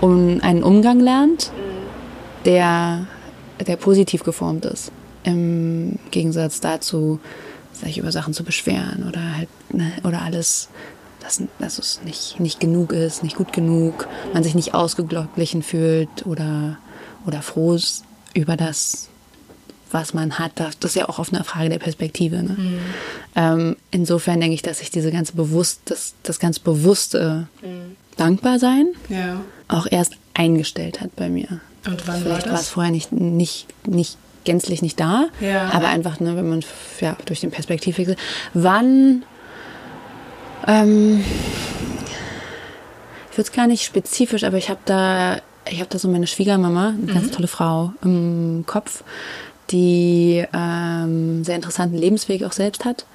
um 0.00 0.40
einen 0.42 0.62
Umgang 0.62 1.00
lernt, 1.00 1.50
der, 2.44 3.06
der 3.66 3.76
positiv 3.76 4.22
geformt 4.22 4.64
ist. 4.64 4.92
Im 5.24 5.98
Gegensatz 6.10 6.60
dazu, 6.60 7.18
sich 7.72 7.98
über 7.98 8.12
Sachen 8.12 8.32
zu 8.32 8.44
beschweren 8.44 9.04
oder 9.08 9.36
halt, 9.36 9.48
ne, 9.72 9.92
oder 10.04 10.22
alles, 10.22 10.68
dass, 11.20 11.42
dass 11.58 11.78
es 11.78 12.00
nicht, 12.04 12.38
nicht 12.38 12.60
genug 12.60 12.92
ist, 12.92 13.22
nicht 13.22 13.36
gut 13.36 13.52
genug, 13.52 14.06
man 14.32 14.44
sich 14.44 14.54
nicht 14.54 14.74
ausgeglichen 14.74 15.62
fühlt 15.62 16.24
oder, 16.24 16.78
oder 17.26 17.42
froh 17.42 17.74
ist 17.74 18.04
über 18.34 18.56
das, 18.56 19.08
was 19.92 20.14
man 20.14 20.38
hat. 20.38 20.52
Das 20.58 20.74
ist 20.82 20.96
ja 20.96 21.08
auch 21.08 21.18
oft 21.18 21.32
eine 21.34 21.44
Frage 21.44 21.68
der 21.68 21.78
Perspektive. 21.78 22.42
Ne? 22.42 22.56
Ähm, 23.34 23.76
insofern 23.90 24.40
denke 24.40 24.54
ich, 24.54 24.62
dass 24.62 24.78
sich 24.78 24.90
diese 24.90 25.10
ganze 25.12 25.34
bewusst, 25.34 25.80
das, 25.86 26.14
das 26.22 26.38
ganz 26.38 26.58
bewusste 26.58 27.48
Dankbarsein 28.16 28.88
Ja. 29.08 29.40
auch 29.68 29.86
erst 29.90 30.14
eingestellt 30.34 31.00
hat 31.00 31.14
bei 31.16 31.28
mir. 31.28 31.60
Und 31.86 32.06
wann 32.08 32.22
Vielleicht 32.22 32.46
war 32.46 32.52
war 32.54 32.60
es 32.60 32.68
vorher 32.68 32.90
nicht, 32.92 33.12
nicht, 33.12 33.66
nicht 33.86 34.16
gänzlich 34.44 34.82
nicht 34.82 34.98
da, 34.98 35.26
Ja. 35.40 35.70
aber 35.72 35.88
einfach, 35.88 36.18
ne, 36.20 36.36
wenn 36.36 36.48
man 36.48 36.64
ja, 37.00 37.16
durch 37.26 37.40
den 37.40 37.50
Perspektivwechsel. 37.50 38.16
Wann, 38.54 39.22
ähm, 40.66 41.20
ich 43.30 43.38
würde 43.38 43.48
es 43.48 43.52
gar 43.52 43.66
nicht 43.66 43.84
spezifisch, 43.84 44.44
aber 44.44 44.56
ich 44.56 44.70
habe 44.70 44.80
da, 44.84 45.38
ich 45.68 45.78
habe 45.80 45.90
da 45.90 45.98
so 45.98 46.08
meine 46.08 46.26
Schwiegermama, 46.26 46.88
eine 46.90 47.12
ganz 47.12 47.30
tolle 47.30 47.48
Frau 47.48 47.92
im 48.02 48.64
Kopf, 48.66 49.02
die 49.70 50.44
ähm, 50.52 51.44
sehr 51.44 51.56
interessanten 51.56 51.96
Lebensweg 51.96 52.44
auch 52.44 52.52
selbst 52.52 52.84
hat. 52.84 53.06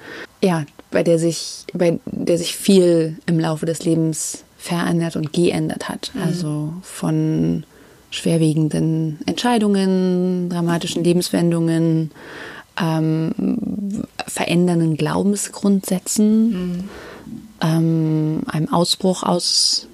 Ja, 0.42 0.64
bei 0.90 1.02
der 1.02 1.18
sich, 1.18 1.64
bei 1.72 1.98
der 2.06 2.38
sich 2.38 2.56
viel 2.56 3.16
im 3.26 3.40
Laufe 3.40 3.66
des 3.66 3.84
Lebens 3.84 4.44
verändert 4.58 5.16
und 5.16 5.32
geändert 5.32 5.88
hat. 5.88 6.12
Also 6.22 6.72
von 6.82 7.64
schwerwiegenden 8.10 9.18
Entscheidungen, 9.26 10.48
dramatischen 10.50 11.02
Lebenswendungen, 11.02 12.10
ähm, 12.80 14.04
verändernden 14.26 14.96
Glaubensgrundsätzen, 14.96 16.88
ähm, 17.60 18.42
einem 18.46 18.72
Ausbruch 18.72 19.22
aus 19.22 19.88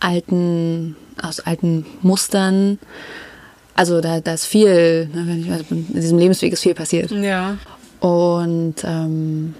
alten, 0.00 0.96
aus 1.22 1.40
alten 1.40 1.86
Mustern. 2.02 2.78
Also 3.76 4.00
da, 4.00 4.20
da 4.20 4.32
ist 4.34 4.46
viel, 4.46 5.06
ne, 5.12 5.26
wenn 5.26 5.40
ich, 5.40 5.70
in 5.70 6.00
diesem 6.00 6.18
Lebensweg 6.18 6.52
ist 6.52 6.62
viel 6.62 6.74
passiert. 6.74 7.10
Ja. 7.10 7.58
Und, 8.00 8.76
ähm, 8.84 9.54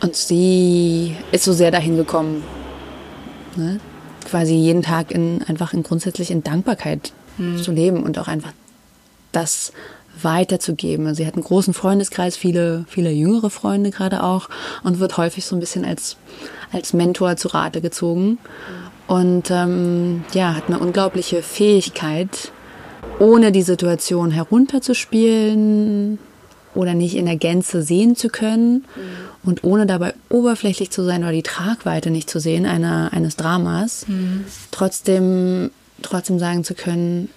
und 0.00 0.16
sie 0.16 1.16
ist 1.32 1.44
so 1.44 1.52
sehr 1.52 1.70
dahin 1.70 1.96
gekommen, 1.96 2.42
ne? 3.56 3.80
quasi 4.28 4.54
jeden 4.54 4.82
Tag 4.82 5.10
in, 5.10 5.42
einfach 5.46 5.72
in 5.72 5.82
grundsätzlich 5.82 6.30
in 6.30 6.42
Dankbarkeit 6.42 7.12
zu 7.62 7.70
leben 7.70 8.02
und 8.02 8.18
auch 8.18 8.26
einfach 8.26 8.52
das 9.30 9.72
weiterzugeben. 10.22 11.06
Also 11.06 11.18
sie 11.18 11.26
hat 11.26 11.34
einen 11.34 11.44
großen 11.44 11.72
Freundeskreis, 11.72 12.36
viele, 12.36 12.84
viele 12.88 13.10
jüngere 13.10 13.50
Freunde 13.50 13.90
gerade 13.90 14.24
auch 14.24 14.48
und 14.82 14.98
wird 14.98 15.16
häufig 15.16 15.44
so 15.44 15.54
ein 15.54 15.60
bisschen 15.60 15.84
als, 15.84 16.16
als 16.72 16.92
Mentor 16.92 17.36
zu 17.36 17.48
Rate 17.48 17.80
gezogen. 17.80 18.38
Und 19.06 19.50
ähm, 19.50 20.24
ja, 20.32 20.54
hat 20.54 20.64
eine 20.66 20.80
unglaubliche 20.80 21.42
Fähigkeit, 21.42 22.50
ohne 23.18 23.52
die 23.52 23.62
Situation 23.62 24.30
herunterzuspielen 24.30 26.18
oder 26.74 26.94
nicht 26.94 27.16
in 27.16 27.26
der 27.26 27.36
Gänze 27.36 27.82
sehen 27.82 28.14
zu 28.16 28.28
können 28.28 28.84
und 29.42 29.64
ohne 29.64 29.86
dabei 29.86 30.14
oberflächlich 30.28 30.90
zu 30.90 31.02
sein 31.04 31.22
oder 31.22 31.32
die 31.32 31.42
Tragweite 31.42 32.10
nicht 32.10 32.30
zu 32.30 32.38
sehen 32.40 32.66
einer, 32.66 33.12
eines 33.12 33.36
Dramas, 33.36 34.06
trotzdem, 34.70 35.70
trotzdem 36.02 36.38
sagen 36.38 36.64
zu 36.64 36.74
können, 36.74 37.28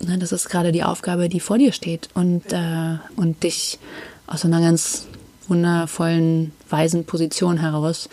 ne, 0.00 0.18
das 0.18 0.32
ist 0.32 0.48
gerade 0.48 0.72
die 0.72 0.82
Aufgabe, 0.82 1.28
die 1.28 1.40
vor 1.40 1.58
dir 1.58 1.72
steht 1.72 2.08
und, 2.14 2.52
äh, 2.52 2.98
und 3.16 3.42
dich 3.42 3.78
aus 4.26 4.44
einer 4.44 4.60
ganz 4.60 5.06
wundervollen, 5.48 6.52
weisen 6.68 7.04
Position 7.04 7.58
heraus 7.58 8.08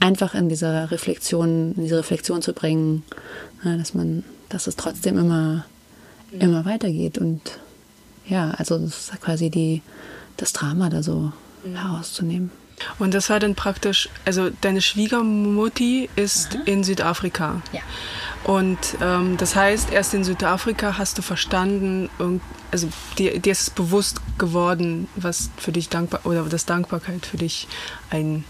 einfach 0.00 0.34
in 0.34 0.48
dieser 0.48 0.90
Reflexion, 0.90 1.74
in 1.76 1.82
diese 1.82 1.98
Reflexion 1.98 2.42
zu 2.42 2.52
bringen, 2.52 3.02
ja, 3.64 3.76
dass 3.76 3.94
man, 3.94 4.24
dass 4.48 4.66
es 4.66 4.76
trotzdem 4.76 5.18
immer, 5.18 5.64
immer 6.32 6.64
weitergeht 6.64 7.18
und 7.18 7.58
ja, 8.26 8.50
also 8.52 8.78
das 8.78 9.10
ist 9.10 9.20
quasi 9.20 9.50
die, 9.50 9.82
das 10.36 10.52
Drama 10.52 10.90
da 10.90 11.02
so 11.02 11.32
herauszunehmen. 11.64 12.50
Und 12.98 13.14
das 13.14 13.28
war 13.30 13.40
dann 13.40 13.54
praktisch, 13.54 14.08
also 14.24 14.50
deine 14.60 14.80
Schwiegermutti 14.80 16.08
ist 16.16 16.56
in 16.64 16.84
Südafrika. 16.84 17.62
Ja. 17.72 17.80
Und 18.44 18.78
ähm, 19.00 19.36
das 19.36 19.56
heißt, 19.56 19.90
erst 19.90 20.14
in 20.14 20.24
Südafrika 20.24 20.96
hast 20.96 21.18
du 21.18 21.22
verstanden, 21.22 22.08
also 22.70 22.88
dir, 23.18 23.38
dir 23.40 23.52
ist 23.52 23.62
es 23.62 23.70
bewusst 23.70 24.20
geworden, 24.38 25.08
was 25.16 25.50
für 25.56 25.72
dich 25.72 25.88
dankbar 25.88 26.20
oder 26.24 26.44
dass 26.44 26.66
Dankbarkeit 26.66 27.26
für 27.26 27.36
dich 27.36 27.66
ein 28.10 28.44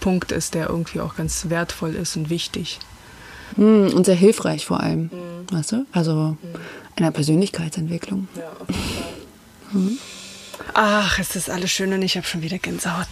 Punkt 0.00 0.32
ist, 0.32 0.54
der 0.54 0.68
irgendwie 0.68 1.00
auch 1.00 1.16
ganz 1.16 1.48
wertvoll 1.48 1.94
ist 1.94 2.16
und 2.16 2.30
wichtig. 2.30 2.78
Hm, 3.56 3.92
Und 3.94 4.06
sehr 4.06 4.14
hilfreich 4.14 4.66
vor 4.66 4.80
allem, 4.80 5.10
weißt 5.50 5.72
du? 5.72 5.86
Also 5.92 6.36
in 6.96 7.04
der 7.04 7.10
Persönlichkeitsentwicklung. 7.10 8.28
Ja, 8.36 8.42
auf 8.58 8.68
jeden 8.68 9.98
Fall. 9.98 10.72
Ach, 10.74 11.18
es 11.18 11.34
ist 11.36 11.50
alles 11.50 11.70
schön 11.70 11.92
und 11.92 12.02
ich 12.02 12.16
habe 12.16 12.26
schon 12.26 12.42
wieder 12.42 12.58
Gänsehaut. 12.58 13.06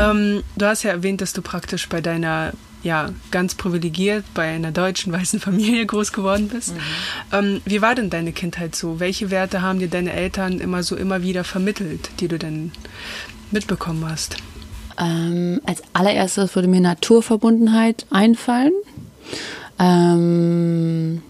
ähm, 0.00 0.42
du 0.56 0.66
hast 0.66 0.82
ja 0.82 0.90
erwähnt, 0.90 1.20
dass 1.20 1.32
du 1.32 1.42
praktisch 1.42 1.88
bei 1.88 2.00
deiner, 2.00 2.52
ja, 2.82 3.10
ganz 3.30 3.54
privilegiert 3.54 4.24
bei 4.34 4.48
einer 4.48 4.72
deutschen 4.72 5.12
weißen 5.12 5.40
Familie 5.40 5.84
groß 5.92 6.12
geworden 6.12 6.48
bist. 6.48 6.74
Ähm, 7.32 7.60
wie 7.64 7.82
war 7.82 7.94
denn 7.94 8.10
deine 8.10 8.32
Kindheit 8.32 8.74
so? 8.76 9.00
Welche 9.00 9.30
Werte 9.30 9.62
haben 9.62 9.78
dir 9.78 9.88
deine 9.88 10.12
Eltern 10.12 10.60
immer 10.60 10.82
so 10.82 10.96
immer 10.96 11.22
wieder 11.22 11.44
vermittelt, 11.44 12.10
die 12.20 12.28
du 12.28 12.38
denn 12.38 12.72
mitbekommen 13.50 14.08
hast? 14.08 14.36
Ähm, 14.98 15.60
als 15.66 15.82
allererstes 15.92 16.54
würde 16.54 16.68
mir 16.68 16.80
Naturverbundenheit 16.80 18.06
einfallen. 18.10 18.72
Ähm, 19.78 21.22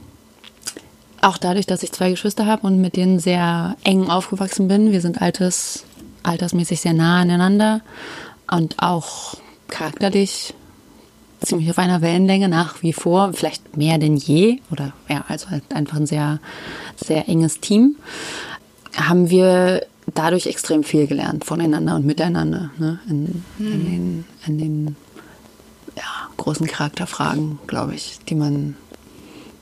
auch 1.20 1.38
dadurch, 1.38 1.66
dass 1.66 1.82
ich 1.82 1.92
zwei 1.92 2.10
Geschwister 2.10 2.46
habe 2.46 2.66
und 2.66 2.80
mit 2.80 2.96
denen 2.96 3.18
sehr 3.18 3.76
eng 3.84 4.08
aufgewachsen 4.08 4.68
bin. 4.68 4.92
Wir 4.92 5.00
sind 5.00 5.20
alters, 5.20 5.84
altersmäßig 6.22 6.80
sehr 6.80 6.92
nah 6.92 7.20
aneinander 7.20 7.80
und 8.50 8.76
auch 8.78 9.36
charakterlich 9.68 10.54
ziemlich 11.40 11.70
auf 11.70 11.78
einer 11.78 12.00
Wellenlänge 12.00 12.48
nach 12.48 12.82
wie 12.82 12.92
vor, 12.92 13.32
vielleicht 13.32 13.76
mehr 13.76 13.98
denn 13.98 14.16
je 14.16 14.60
oder 14.70 14.92
ja, 15.08 15.24
also 15.28 15.50
halt 15.50 15.64
einfach 15.74 15.96
ein 15.96 16.06
sehr, 16.06 16.38
sehr 16.96 17.28
enges 17.28 17.60
Team, 17.60 17.96
haben 18.96 19.28
wir 19.30 19.86
dadurch 20.14 20.46
extrem 20.46 20.84
viel 20.84 21.06
gelernt 21.06 21.44
voneinander 21.44 21.96
und 21.96 22.06
miteinander 22.06 22.70
ne? 22.78 23.00
in, 23.08 23.44
in 23.58 23.84
den, 23.84 24.24
in 24.46 24.58
den 24.58 24.96
ja, 25.96 26.28
großen 26.36 26.66
Charakterfragen, 26.66 27.58
glaube 27.66 27.94
ich, 27.94 28.18
die 28.28 28.34
man, 28.34 28.76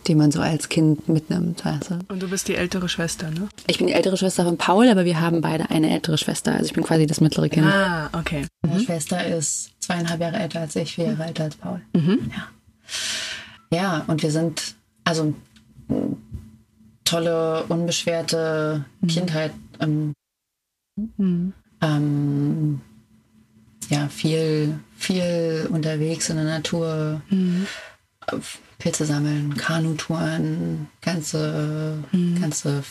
die 0.06 0.14
man 0.14 0.30
so 0.30 0.40
als 0.40 0.68
Kind 0.68 1.08
mitnimmt. 1.08 1.64
Weißt 1.64 1.90
du? 1.90 1.98
Und 2.08 2.22
du 2.22 2.28
bist 2.28 2.48
die 2.48 2.56
ältere 2.56 2.88
Schwester, 2.88 3.30
ne? 3.30 3.48
Ich 3.66 3.78
bin 3.78 3.86
die 3.86 3.92
ältere 3.92 4.16
Schwester 4.16 4.44
von 4.44 4.58
Paul, 4.58 4.88
aber 4.88 5.04
wir 5.04 5.20
haben 5.20 5.40
beide 5.40 5.70
eine 5.70 5.90
ältere 5.90 6.18
Schwester. 6.18 6.52
Also 6.52 6.66
ich 6.66 6.72
bin 6.72 6.84
quasi 6.84 7.06
das 7.06 7.20
mittlere 7.20 7.48
Kind. 7.48 7.66
Ah, 7.66 8.10
okay. 8.12 8.46
Meine 8.62 8.80
Schwester 8.80 9.24
ist 9.24 9.70
zweieinhalb 9.80 10.20
Jahre 10.20 10.36
älter 10.36 10.60
als 10.60 10.76
ich, 10.76 10.94
vier 10.94 11.06
Jahre 11.06 11.24
älter 11.24 11.44
als 11.44 11.56
Paul. 11.56 11.80
Ja. 11.94 12.48
ja, 13.70 14.04
und 14.06 14.22
wir 14.22 14.30
sind 14.30 14.74
also 15.04 15.34
tolle, 17.04 17.64
unbeschwerte 17.68 18.84
Kindheit. 19.06 19.52
Ähm, 19.80 20.14
ähm, 21.82 22.80
ja, 23.88 24.08
viel, 24.08 24.78
viel 24.96 25.68
unterwegs 25.70 26.28
in 26.30 26.36
der 26.36 26.44
Natur. 26.46 27.20
Pilze 28.78 29.04
sammeln, 29.04 29.54
Kanutouren, 29.56 30.88
ganze, 31.02 31.98
ganze 32.40 32.82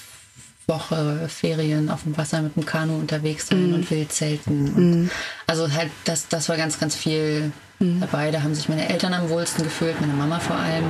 Woche 0.67 1.27
Ferien 1.27 1.89
auf 1.89 2.03
dem 2.03 2.15
Wasser 2.17 2.41
mit 2.41 2.55
dem 2.55 2.65
Kanu 2.65 2.95
unterwegs 2.97 3.47
sein 3.47 3.67
Mhm. 3.69 3.73
und 3.73 3.91
wild 3.91 4.11
zelten. 4.11 4.73
Und 4.73 5.11
Also 5.47 5.69
halt, 5.71 5.91
das, 6.05 6.27
das 6.29 6.47
war 6.49 6.55
ganz, 6.57 6.79
ganz 6.79 6.95
viel 6.95 7.51
Mhm. 7.79 7.99
dabei. 7.99 8.31
Da 8.31 8.43
haben 8.43 8.53
sich 8.55 8.69
meine 8.69 8.87
Eltern 8.87 9.13
am 9.13 9.29
wohlsten 9.29 9.63
gefühlt, 9.63 9.99
meine 9.99 10.13
Mama 10.13 10.39
vor 10.39 10.55
allem. 10.55 10.85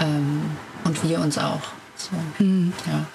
Ähm, 0.00 0.42
und 0.84 1.02
wir 1.08 1.20
uns 1.20 1.38
auch. 1.38 1.62
So, 1.96 2.10
Mhm. 2.44 2.72
ja. 2.86 3.06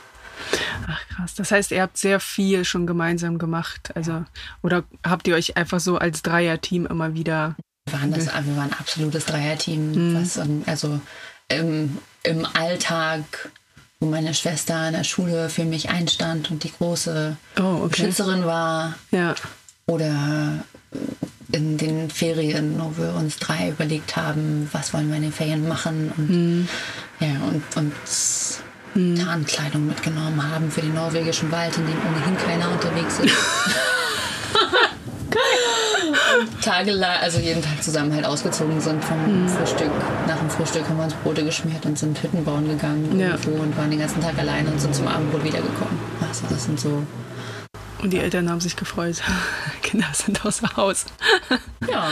Ach 0.88 1.08
krass. 1.10 1.36
Das 1.36 1.52
heißt, 1.52 1.72
ihr 1.72 1.82
habt 1.82 1.98
sehr 1.98 2.20
viel 2.20 2.66
schon 2.66 2.88
gemeinsam 2.88 3.38
gemacht. 3.38 3.92
Also, 3.96 4.24
oder 4.62 4.84
habt 5.06 5.28
ihr 5.28 5.36
euch 5.36 5.58
einfach 5.58 5.80
so 5.80 5.98
als 5.98 6.22
Dreier-Team 6.22 6.86
immer 6.86 7.14
wieder. 7.14 7.56
Wir 7.90 8.00
waren, 8.00 8.12
das, 8.12 8.26
wir 8.26 8.58
waren 8.58 8.72
ein 8.72 8.80
absolutes 8.80 9.26
Dreierteam. 9.26 10.16
Was, 10.16 10.38
ähm, 10.38 10.64
also 10.66 11.00
im, 11.48 11.98
im 12.24 12.46
Alltag, 12.54 13.24
wo 14.00 14.08
meine 14.08 14.34
Schwester 14.34 14.88
in 14.88 14.94
der 14.94 15.04
Schule 15.04 15.50
für 15.50 15.64
mich 15.64 15.90
einstand 15.90 16.52
und 16.52 16.64
die 16.64 16.72
große 16.72 17.38
Oh, 17.60 17.84
okay. 17.86 18.04
Schützerin 18.04 18.46
war. 18.46 18.96
Ja. 19.12 19.36
Oder 19.86 20.66
in 21.54 21.78
den 21.78 22.10
Ferien, 22.10 22.78
wo 22.78 22.98
wir 23.02 23.14
uns 23.16 23.38
drei 23.38 23.70
überlegt 23.70 24.18
haben, 24.18 24.70
was 24.74 24.94
wollen 24.94 25.08
wir 25.10 25.16
in 25.16 25.24
den 25.24 25.32
Ferien 25.32 25.68
machen 25.68 26.12
und, 26.18 26.68
ja, 27.20 27.36
und, 27.48 27.64
und 27.78 27.94
Tarnkleidung 28.94 29.88
mitgenommen 29.88 30.42
haben 30.52 30.72
für 30.72 30.82
den 30.82 30.94
norwegischen 30.94 31.52
Wald, 31.52 31.76
in 31.78 31.86
dem 31.86 31.96
ohnehin 31.98 32.38
keiner 32.38 32.72
unterwegs 32.72 33.20
ist. 33.20 33.36
Tagelang, 36.62 37.20
also 37.22 37.40
jeden 37.40 37.62
Tag 37.62 37.82
zusammen 37.84 38.14
halt 38.14 38.26
ausgezogen 38.26 38.80
sind 38.82 39.04
vom 39.04 39.48
Frühstück. 39.50 39.92
Nach 40.28 40.38
dem 40.38 40.50
Frühstück 40.50 40.88
haben 40.88 40.98
wir 40.98 41.06
uns 41.06 41.14
Brote 41.16 41.44
geschmiert 41.44 41.86
und 41.86 41.98
sind 41.98 42.22
Hütten 42.22 42.44
bauen 42.44 42.68
gegangen 42.68 43.20
Ja. 43.20 43.32
irgendwo 43.32 43.62
und 43.64 43.76
waren 43.78 43.90
den 43.90 44.00
ganzen 44.00 44.22
Tag 44.22 44.38
alleine 44.38 44.70
und 44.70 44.80
sind 44.80 44.94
zum 44.96 45.08
Abendbrot 45.08 45.44
wiedergekommen. 45.44 45.98
Also 46.28 46.44
das 46.50 46.66
sind 46.66 46.80
so 46.80 47.04
Und 48.02 48.12
die 48.12 48.20
Eltern 48.20 48.50
haben 48.50 48.62
sich 48.62 48.76
gefreut. 48.76 49.22
Kinder 49.82 50.08
sind 50.14 50.46
außer 50.46 50.70
Haus. 50.76 51.06
Ja. 51.90 52.10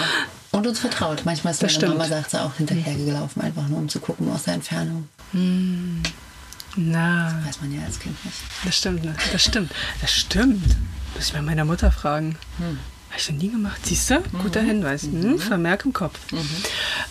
Und 0.51 0.65
uns 0.67 0.79
vertraut. 0.79 1.23
Manchmal 1.25 1.51
ist 1.51 1.61
Das 1.61 1.75
meine 1.81 1.89
Mama, 1.95 2.05
sagt 2.05 2.31
sie, 2.31 2.41
auch 2.41 2.53
hinterhergelaufen, 2.55 3.41
einfach 3.41 3.67
nur 3.67 3.79
um 3.79 3.89
zu 3.89 3.99
gucken 3.99 4.31
aus 4.31 4.43
der 4.43 4.53
Entfernung. 4.53 5.09
Na, 6.75 7.41
Weiß 7.45 7.61
man 7.61 7.73
ja 7.73 7.83
als 7.85 7.99
Kind 7.99 8.23
nicht. 8.25 8.37
das 8.63 8.77
stimmt, 8.77 9.03
ne? 9.05 9.15
Das 9.31 9.43
stimmt. 9.43 9.71
Das 10.01 10.11
stimmt. 10.13 10.75
Muss 11.15 11.27
ich 11.27 11.33
mal 11.33 11.41
meiner 11.41 11.65
Mutter 11.65 11.91
fragen. 11.91 12.35
Habe 12.59 13.21
ich 13.21 13.31
noch 13.31 13.37
nie 13.37 13.49
gemacht. 13.49 13.79
Siehst 13.85 14.09
du? 14.09 14.21
Guter 14.43 14.61
Hinweis. 14.61 15.03
Hm, 15.03 15.39
Vermerk 15.39 15.85
im 15.85 15.93
Kopf. 15.93 16.19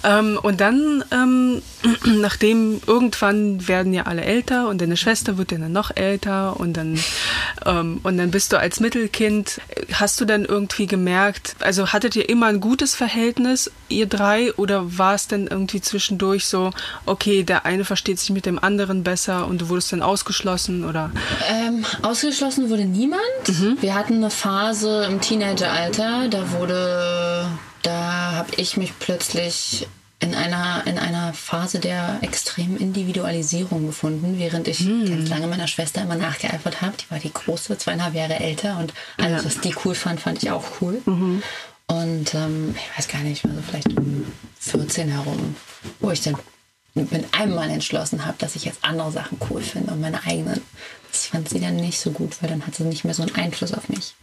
Ähm, 0.02 0.38
und 0.42 0.60
dann, 0.60 1.02
ähm, 1.10 1.62
nachdem 2.20 2.82
irgendwann 2.86 3.66
werden 3.66 3.94
ja 3.94 4.02
alle 4.02 4.22
älter 4.22 4.68
und 4.68 4.82
deine 4.82 4.98
Schwester 4.98 5.38
wird 5.38 5.50
ja 5.52 5.56
dann 5.56 5.72
noch 5.72 5.96
älter 5.96 6.60
und 6.60 6.74
dann, 6.76 7.00
ähm, 7.64 8.00
und 8.02 8.18
dann 8.18 8.30
bist 8.30 8.52
du 8.52 8.58
als 8.58 8.80
Mittelkind, 8.80 9.62
hast 9.94 10.20
du 10.20 10.26
dann 10.26 10.44
irgendwie 10.44 10.86
gemerkt, 10.86 11.56
also 11.60 11.88
hattet 11.94 12.16
ihr 12.16 12.28
immer 12.28 12.46
ein 12.48 12.60
gutes 12.60 12.94
Verhältnis, 12.94 13.70
ihr 13.94 14.06
drei, 14.06 14.52
oder 14.54 14.98
war 14.98 15.14
es 15.14 15.26
denn 15.28 15.46
irgendwie 15.46 15.80
zwischendurch 15.80 16.46
so, 16.46 16.70
okay, 17.06 17.42
der 17.44 17.64
eine 17.66 17.84
versteht 17.84 18.18
sich 18.18 18.30
mit 18.30 18.46
dem 18.46 18.58
anderen 18.58 19.02
besser 19.02 19.46
und 19.46 19.60
du 19.60 19.68
wurdest 19.68 19.92
dann 19.92 20.02
ausgeschlossen 20.02 20.84
oder? 20.84 21.10
Ähm, 21.48 21.84
ausgeschlossen 22.02 22.70
wurde 22.70 22.84
niemand. 22.84 23.20
Wir 23.80 23.94
hatten 23.94 24.14
eine 24.16 24.30
Phase 24.30 25.04
im 25.08 25.20
Teenageralter, 25.20 26.28
da 26.28 26.50
wurde, 26.52 27.46
da 27.82 28.32
habe 28.32 28.50
ich 28.56 28.76
mich 28.76 28.92
plötzlich 28.98 29.86
in 30.20 30.34
einer, 30.34 30.82
in 30.86 30.96
einer 30.98 31.34
Phase 31.34 31.80
der 31.80 32.18
extremen 32.22 32.78
Individualisierung 32.78 33.86
befunden, 33.86 34.36
während 34.38 34.68
ich 34.68 34.78
ganz 34.78 35.28
lange 35.28 35.46
meiner 35.48 35.66
Schwester 35.68 36.00
immer 36.00 36.14
nachgeeifert 36.14 36.80
habe. 36.80 36.94
Die 36.98 37.10
war 37.10 37.18
die 37.18 37.32
große, 37.32 37.76
zweieinhalb 37.76 38.14
Jahre 38.14 38.40
älter 38.40 38.78
und 38.78 38.94
alles, 39.18 39.42
Ja. 39.42 39.46
was 39.46 39.60
die 39.60 39.74
cool 39.84 39.94
fand, 39.94 40.20
fand 40.20 40.42
ich 40.42 40.50
auch 40.50 40.64
cool. 40.80 41.02
Und 41.86 42.34
ähm, 42.34 42.74
ich 42.76 42.98
weiß 42.98 43.08
gar 43.08 43.20
nicht, 43.20 43.44
also 43.44 43.60
vielleicht 43.62 43.94
um 43.98 44.24
14 44.60 45.08
herum, 45.08 45.54
wo 46.00 46.10
ich 46.10 46.22
dann 46.22 46.36
mit 46.94 47.10
einem 47.34 47.54
Mal 47.54 47.68
entschlossen 47.70 48.24
habe, 48.24 48.36
dass 48.38 48.56
ich 48.56 48.64
jetzt 48.64 48.78
andere 48.82 49.10
Sachen 49.10 49.38
cool 49.50 49.60
finde 49.60 49.92
und 49.92 50.00
meine 50.00 50.24
eigenen. 50.24 50.60
Das 51.10 51.26
fand 51.26 51.48
sie 51.48 51.60
dann 51.60 51.76
nicht 51.76 52.00
so 52.00 52.10
gut, 52.12 52.40
weil 52.40 52.48
dann 52.50 52.66
hat 52.66 52.74
sie 52.74 52.84
nicht 52.84 53.04
mehr 53.04 53.14
so 53.14 53.22
einen 53.22 53.34
Einfluss 53.36 53.72
auf 53.74 53.88
mich. 53.88 54.14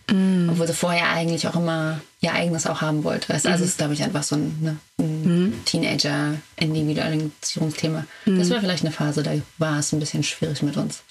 Obwohl 0.49 0.67
sie 0.67 0.73
vorher 0.73 1.09
eigentlich 1.09 1.47
auch 1.47 1.55
immer 1.55 2.01
ihr 2.19 2.33
eigenes 2.33 2.67
auch 2.67 2.81
haben 2.81 3.03
wollte. 3.05 3.33
Also 3.33 3.47
es 3.49 3.61
ist, 3.61 3.77
glaube 3.77 3.93
ich, 3.93 4.03
einfach 4.03 4.23
so 4.23 4.35
ein, 4.35 4.57
ne, 4.61 4.77
ein 4.99 5.53
Teenager-Individualisierungsthema. 5.65 8.05
Das 8.25 8.49
war 8.49 8.59
vielleicht 8.59 8.83
eine 8.83 8.91
Phase, 8.93 9.23
da 9.23 9.31
war 9.57 9.79
es 9.79 9.91
ein 9.93 9.99
bisschen 9.99 10.23
schwierig 10.23 10.61
mit 10.63 10.75
uns. 10.77 11.03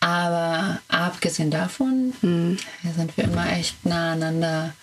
Aber 0.00 0.80
abgesehen 0.88 1.50
davon 1.50 2.12
sind 2.20 3.16
wir 3.16 3.24
immer 3.24 3.52
echt 3.52 3.84
nah 3.86 4.12
aneinander 4.12 4.74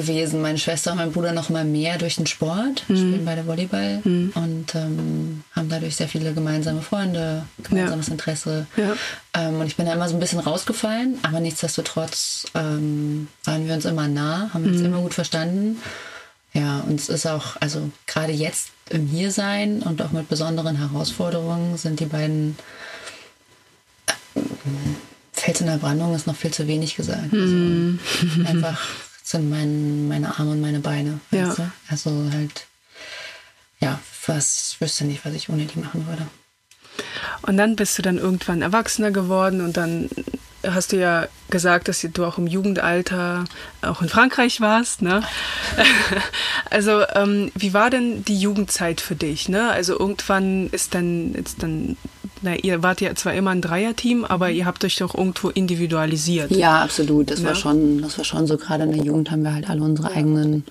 gewesen. 0.00 0.40
Meine 0.40 0.58
Schwester 0.58 0.92
und 0.92 0.98
mein 0.98 1.12
Bruder 1.12 1.32
noch 1.32 1.48
mal 1.50 1.64
mehr 1.64 1.98
durch 1.98 2.16
den 2.16 2.26
Sport, 2.26 2.84
spielen 2.84 3.24
beide 3.24 3.46
Volleyball 3.46 4.00
und 4.04 4.74
ähm, 4.74 5.42
haben 5.52 5.68
dadurch 5.68 5.96
sehr 5.96 6.08
viele 6.08 6.32
gemeinsame 6.32 6.82
Freunde, 6.82 7.44
gemeinsames 7.62 8.08
Interesse. 8.08 8.66
Ja. 8.76 8.94
Ähm, 9.34 9.60
und 9.60 9.66
ich 9.66 9.76
bin 9.76 9.86
da 9.86 9.92
immer 9.92 10.08
so 10.08 10.14
ein 10.14 10.20
bisschen 10.20 10.40
rausgefallen, 10.40 11.18
aber 11.22 11.40
nichtsdestotrotz 11.40 12.46
ähm, 12.54 13.28
waren 13.44 13.66
wir 13.66 13.74
uns 13.74 13.84
immer 13.84 14.08
nah, 14.08 14.50
haben 14.54 14.64
uns 14.64 14.80
immer 14.80 15.00
gut 15.00 15.14
verstanden. 15.14 15.78
Ja, 16.54 16.80
und 16.88 16.98
es 16.98 17.08
ist 17.08 17.26
auch, 17.26 17.56
also 17.60 17.90
gerade 18.06 18.32
jetzt 18.32 18.70
im 18.90 19.06
Hiersein 19.06 19.82
und 19.82 20.00
auch 20.00 20.12
mit 20.12 20.28
besonderen 20.28 20.76
Herausforderungen 20.76 21.76
sind 21.76 22.00
die 22.00 22.06
beiden 22.06 22.56
Fels 25.32 25.60
in 25.60 25.66
der 25.66 25.76
Brandung 25.76 26.14
ist 26.14 26.26
noch 26.26 26.36
viel 26.36 26.50
zu 26.50 26.66
wenig 26.66 26.96
gesagt. 26.96 27.32
Also 27.32 27.56
einfach 28.44 28.80
sind 29.30 29.50
mein, 29.50 30.08
meine 30.08 30.38
Arme 30.38 30.52
und 30.52 30.60
meine 30.60 30.80
Beine. 30.80 31.20
Ja. 31.30 31.48
weißt 31.48 31.58
du? 31.58 31.70
Also 31.88 32.30
halt, 32.32 32.66
ja, 33.80 34.00
was, 34.26 34.72
ich 34.72 34.80
wüsste 34.80 35.04
nicht, 35.04 35.24
was 35.24 35.34
ich 35.34 35.48
ohne 35.48 35.66
die 35.66 35.78
machen 35.78 36.06
würde. 36.06 36.26
Und 37.42 37.56
dann 37.56 37.76
bist 37.76 37.98
du 37.98 38.02
dann 38.02 38.18
irgendwann 38.18 38.62
Erwachsener 38.62 39.10
geworden 39.10 39.60
und 39.60 39.76
dann 39.76 40.08
hast 40.66 40.92
du 40.92 40.96
ja 40.96 41.28
gesagt, 41.50 41.88
dass 41.88 42.00
du 42.00 42.24
auch 42.24 42.38
im 42.38 42.46
Jugendalter 42.46 43.44
auch 43.82 44.02
in 44.02 44.08
Frankreich 44.08 44.60
warst, 44.60 45.02
ne? 45.02 45.22
Also 46.70 47.02
ähm, 47.14 47.50
wie 47.54 47.72
war 47.72 47.88
denn 47.88 48.24
die 48.24 48.38
Jugendzeit 48.38 49.00
für 49.00 49.14
dich, 49.14 49.48
ne? 49.48 49.70
Also 49.70 49.98
irgendwann 49.98 50.68
ist 50.68 50.94
dann 50.94 51.34
ist 51.34 51.62
dann 51.62 51.96
na, 52.42 52.56
ihr 52.56 52.82
wart 52.82 53.00
ja 53.00 53.14
zwar 53.14 53.34
immer 53.34 53.50
ein 53.50 53.60
Dreierteam, 53.62 54.24
aber 54.24 54.50
ihr 54.50 54.66
habt 54.66 54.84
euch 54.84 54.96
doch 54.96 55.14
irgendwo 55.14 55.48
individualisiert. 55.50 56.50
Ja, 56.50 56.82
absolut. 56.82 57.30
Das 57.30 57.40
Ja. 57.40 57.48
war 57.48 57.54
schon, 57.54 58.02
das 58.02 58.16
war 58.18 58.24
schon 58.24 58.46
so. 58.46 58.56
Gerade 58.56 58.84
in 58.84 58.92
der 58.92 59.04
Jugend 59.04 59.30
haben 59.30 59.42
wir 59.42 59.54
halt 59.54 59.68
alle 59.68 59.82
unsere 59.82 60.10
eigenen, 60.10 60.64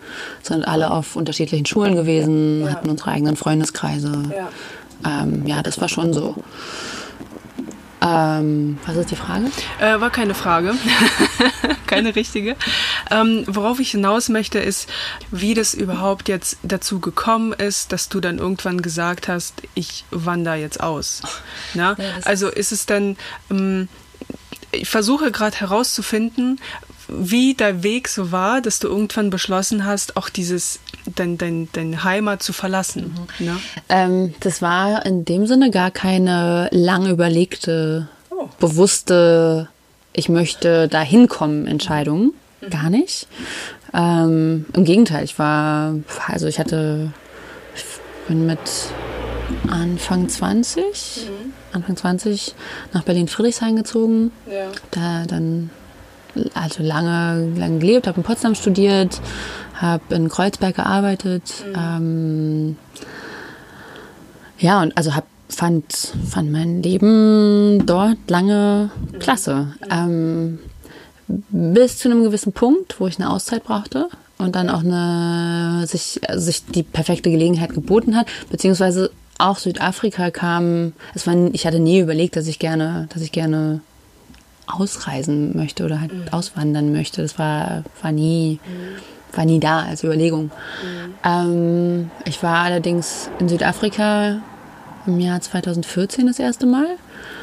sind 0.43 0.67
alle 0.67 0.91
auf 0.91 1.15
unterschiedlichen 1.15 1.65
Schulen 1.65 1.95
gewesen, 1.95 2.61
Ja. 2.61 2.71
hatten 2.71 2.89
unsere 2.89 3.11
eigenen 3.11 3.35
Freundeskreise. 3.35 4.11
Ja. 4.35 4.49
Ähm, 5.23 5.45
ja, 5.45 5.61
das 5.61 5.79
war 5.79 5.89
schon 5.89 6.13
so. 6.13 6.35
Ähm, 8.07 8.77
was 8.85 8.95
ist 8.95 9.11
die 9.11 9.15
Frage? 9.15 9.45
Äh, 9.79 9.99
war 9.99 10.09
keine 10.09 10.33
Frage. 10.33 10.73
keine 11.87 12.15
richtige. 12.15 12.55
Ähm, 13.11 13.43
worauf 13.47 13.79
ich 13.79 13.91
hinaus 13.91 14.29
möchte, 14.29 14.59
ist, 14.59 14.89
wie 15.31 15.53
das 15.53 15.73
überhaupt 15.73 16.29
jetzt 16.29 16.57
dazu 16.63 16.99
gekommen 16.99 17.53
ist, 17.53 17.91
dass 17.91 18.09
du 18.09 18.19
dann 18.19 18.37
irgendwann 18.37 18.81
gesagt 18.81 19.27
hast, 19.27 19.61
ich 19.73 20.05
wandere 20.11 20.55
jetzt 20.55 20.81
aus. 20.81 21.21
Na? 21.73 21.95
Ja, 21.97 22.05
also 22.25 22.49
ist 22.49 22.71
es 22.71 22.85
dann, 22.85 23.17
ähm, 23.49 23.87
ich 24.71 24.89
versuche 24.89 25.31
gerade 25.31 25.57
herauszufinden, 25.57 26.59
wie 27.07 27.53
der 27.53 27.83
Weg 27.83 28.07
so 28.07 28.31
war, 28.31 28.61
dass 28.61 28.79
du 28.79 28.87
irgendwann 28.87 29.29
beschlossen 29.29 29.85
hast, 29.85 30.17
auch 30.17 30.29
dieses, 30.29 30.79
dein, 31.15 31.37
dein, 31.37 31.69
dein 31.73 32.03
Heimat 32.03 32.43
zu 32.43 32.53
verlassen. 32.53 33.15
Ne? 33.39 33.57
Ähm, 33.89 34.33
das 34.41 34.61
war 34.61 35.05
in 35.05 35.23
dem 35.25 35.47
Sinne 35.47 35.71
gar 35.71 35.91
keine 35.91 36.69
lang 36.71 37.07
überlegte, 37.07 38.09
Oh. 38.29 38.49
bewusste, 38.59 39.67
ich 40.13 40.29
möchte 40.29 40.87
da 40.87 41.01
hinkommen 41.01 41.65
Entscheidung. 41.65 42.33
Gar 42.69 42.89
nicht. 42.91 43.27
Ähm, 43.93 44.65
Im 44.73 44.83
Gegenteil, 44.83 45.23
ich 45.23 45.39
war, 45.39 45.95
also 46.27 46.45
ich 46.47 46.59
hatte, 46.59 47.11
ich 47.75 47.83
bin 48.27 48.45
mit 48.45 48.59
Anfang 49.69 50.27
20, 50.29 51.29
Anfang 51.71 51.95
20 51.95 52.53
nach 52.93 53.03
Berlin-Friedrichshain 53.03 53.75
gezogen. 53.75 54.31
Ja. 54.45 54.69
Da 54.91 55.25
dann 55.25 55.69
also 56.53 56.83
lange, 56.83 57.51
lange 57.57 57.79
gelebt, 57.79 58.07
habe 58.07 58.17
in 58.17 58.23
Potsdam 58.23 58.55
studiert, 58.55 59.21
habe 59.75 60.15
in 60.15 60.29
Kreuzberg 60.29 60.75
gearbeitet. 60.75 61.65
Ähm, 61.75 62.77
ja, 64.59 64.81
und 64.81 64.97
also 64.97 65.15
hab, 65.15 65.25
fand, 65.49 65.93
fand 66.29 66.51
mein 66.51 66.81
Leben 66.81 67.85
dort 67.85 68.17
lange 68.27 68.91
klasse. 69.19 69.73
Ähm, 69.89 70.59
bis 71.27 71.97
zu 71.97 72.09
einem 72.09 72.23
gewissen 72.23 72.53
Punkt, 72.53 72.99
wo 72.99 73.07
ich 73.07 73.19
eine 73.19 73.29
Auszeit 73.29 73.63
brauchte 73.63 74.07
und 74.37 74.55
dann 74.55 74.69
auch 74.69 74.79
eine, 74.83 75.85
sich, 75.87 76.21
also 76.27 76.45
sich 76.45 76.65
die 76.65 76.83
perfekte 76.83 77.29
Gelegenheit 77.29 77.73
geboten 77.73 78.15
hat, 78.15 78.27
beziehungsweise 78.49 79.11
auch 79.37 79.57
Südafrika 79.57 80.31
kam, 80.31 80.93
es 81.13 81.27
war, 81.27 81.35
ich 81.53 81.67
hatte 81.67 81.79
nie 81.79 81.99
überlegt, 81.99 82.35
dass 82.35 82.47
ich 82.47 82.59
gerne, 82.59 83.07
dass 83.13 83.21
ich 83.21 83.31
gerne 83.31 83.81
ausreisen 84.67 85.55
möchte 85.55 85.85
oder 85.85 86.01
halt 86.01 86.13
mhm. 86.13 86.27
auswandern 86.31 86.91
möchte. 86.91 87.21
Das 87.21 87.39
war, 87.39 87.83
war 88.01 88.11
nie, 88.11 88.59
mhm. 88.65 89.35
war 89.35 89.45
nie 89.45 89.59
da 89.59 89.83
als 89.83 90.03
Überlegung. 90.03 90.51
Mhm. 90.83 91.13
Ähm, 91.23 92.11
ich 92.25 92.43
war 92.43 92.59
allerdings 92.59 93.29
in 93.39 93.49
Südafrika 93.49 94.41
im 95.07 95.19
Jahr 95.19 95.39
2014 95.39 96.27
das 96.27 96.37
erste 96.37 96.65
Mal. 96.65 96.97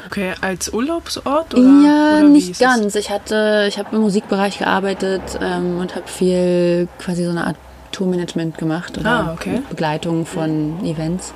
Okay, 0.05 0.33
als 0.41 0.71
Urlaubsort? 0.71 1.55
Oder, 1.55 1.63
ja, 1.63 2.17
oder 2.19 2.29
nicht 2.29 2.59
ganz. 2.59 2.95
Ich 2.95 3.09
hatte, 3.09 3.65
ich 3.67 3.79
habe 3.79 3.95
im 3.95 4.03
Musikbereich 4.03 4.59
gearbeitet 4.59 5.21
ähm, 5.41 5.79
und 5.79 5.95
habe 5.95 6.07
viel 6.07 6.87
quasi 6.99 7.23
so 7.25 7.31
eine 7.31 7.47
Art 7.47 7.57
Tourmanagement 7.91 8.57
gemacht 8.57 8.97
oder 8.97 9.09
ah, 9.09 9.33
okay. 9.33 9.61
Begleitung 9.69 10.25
von 10.25 10.85
Events. 10.85 11.33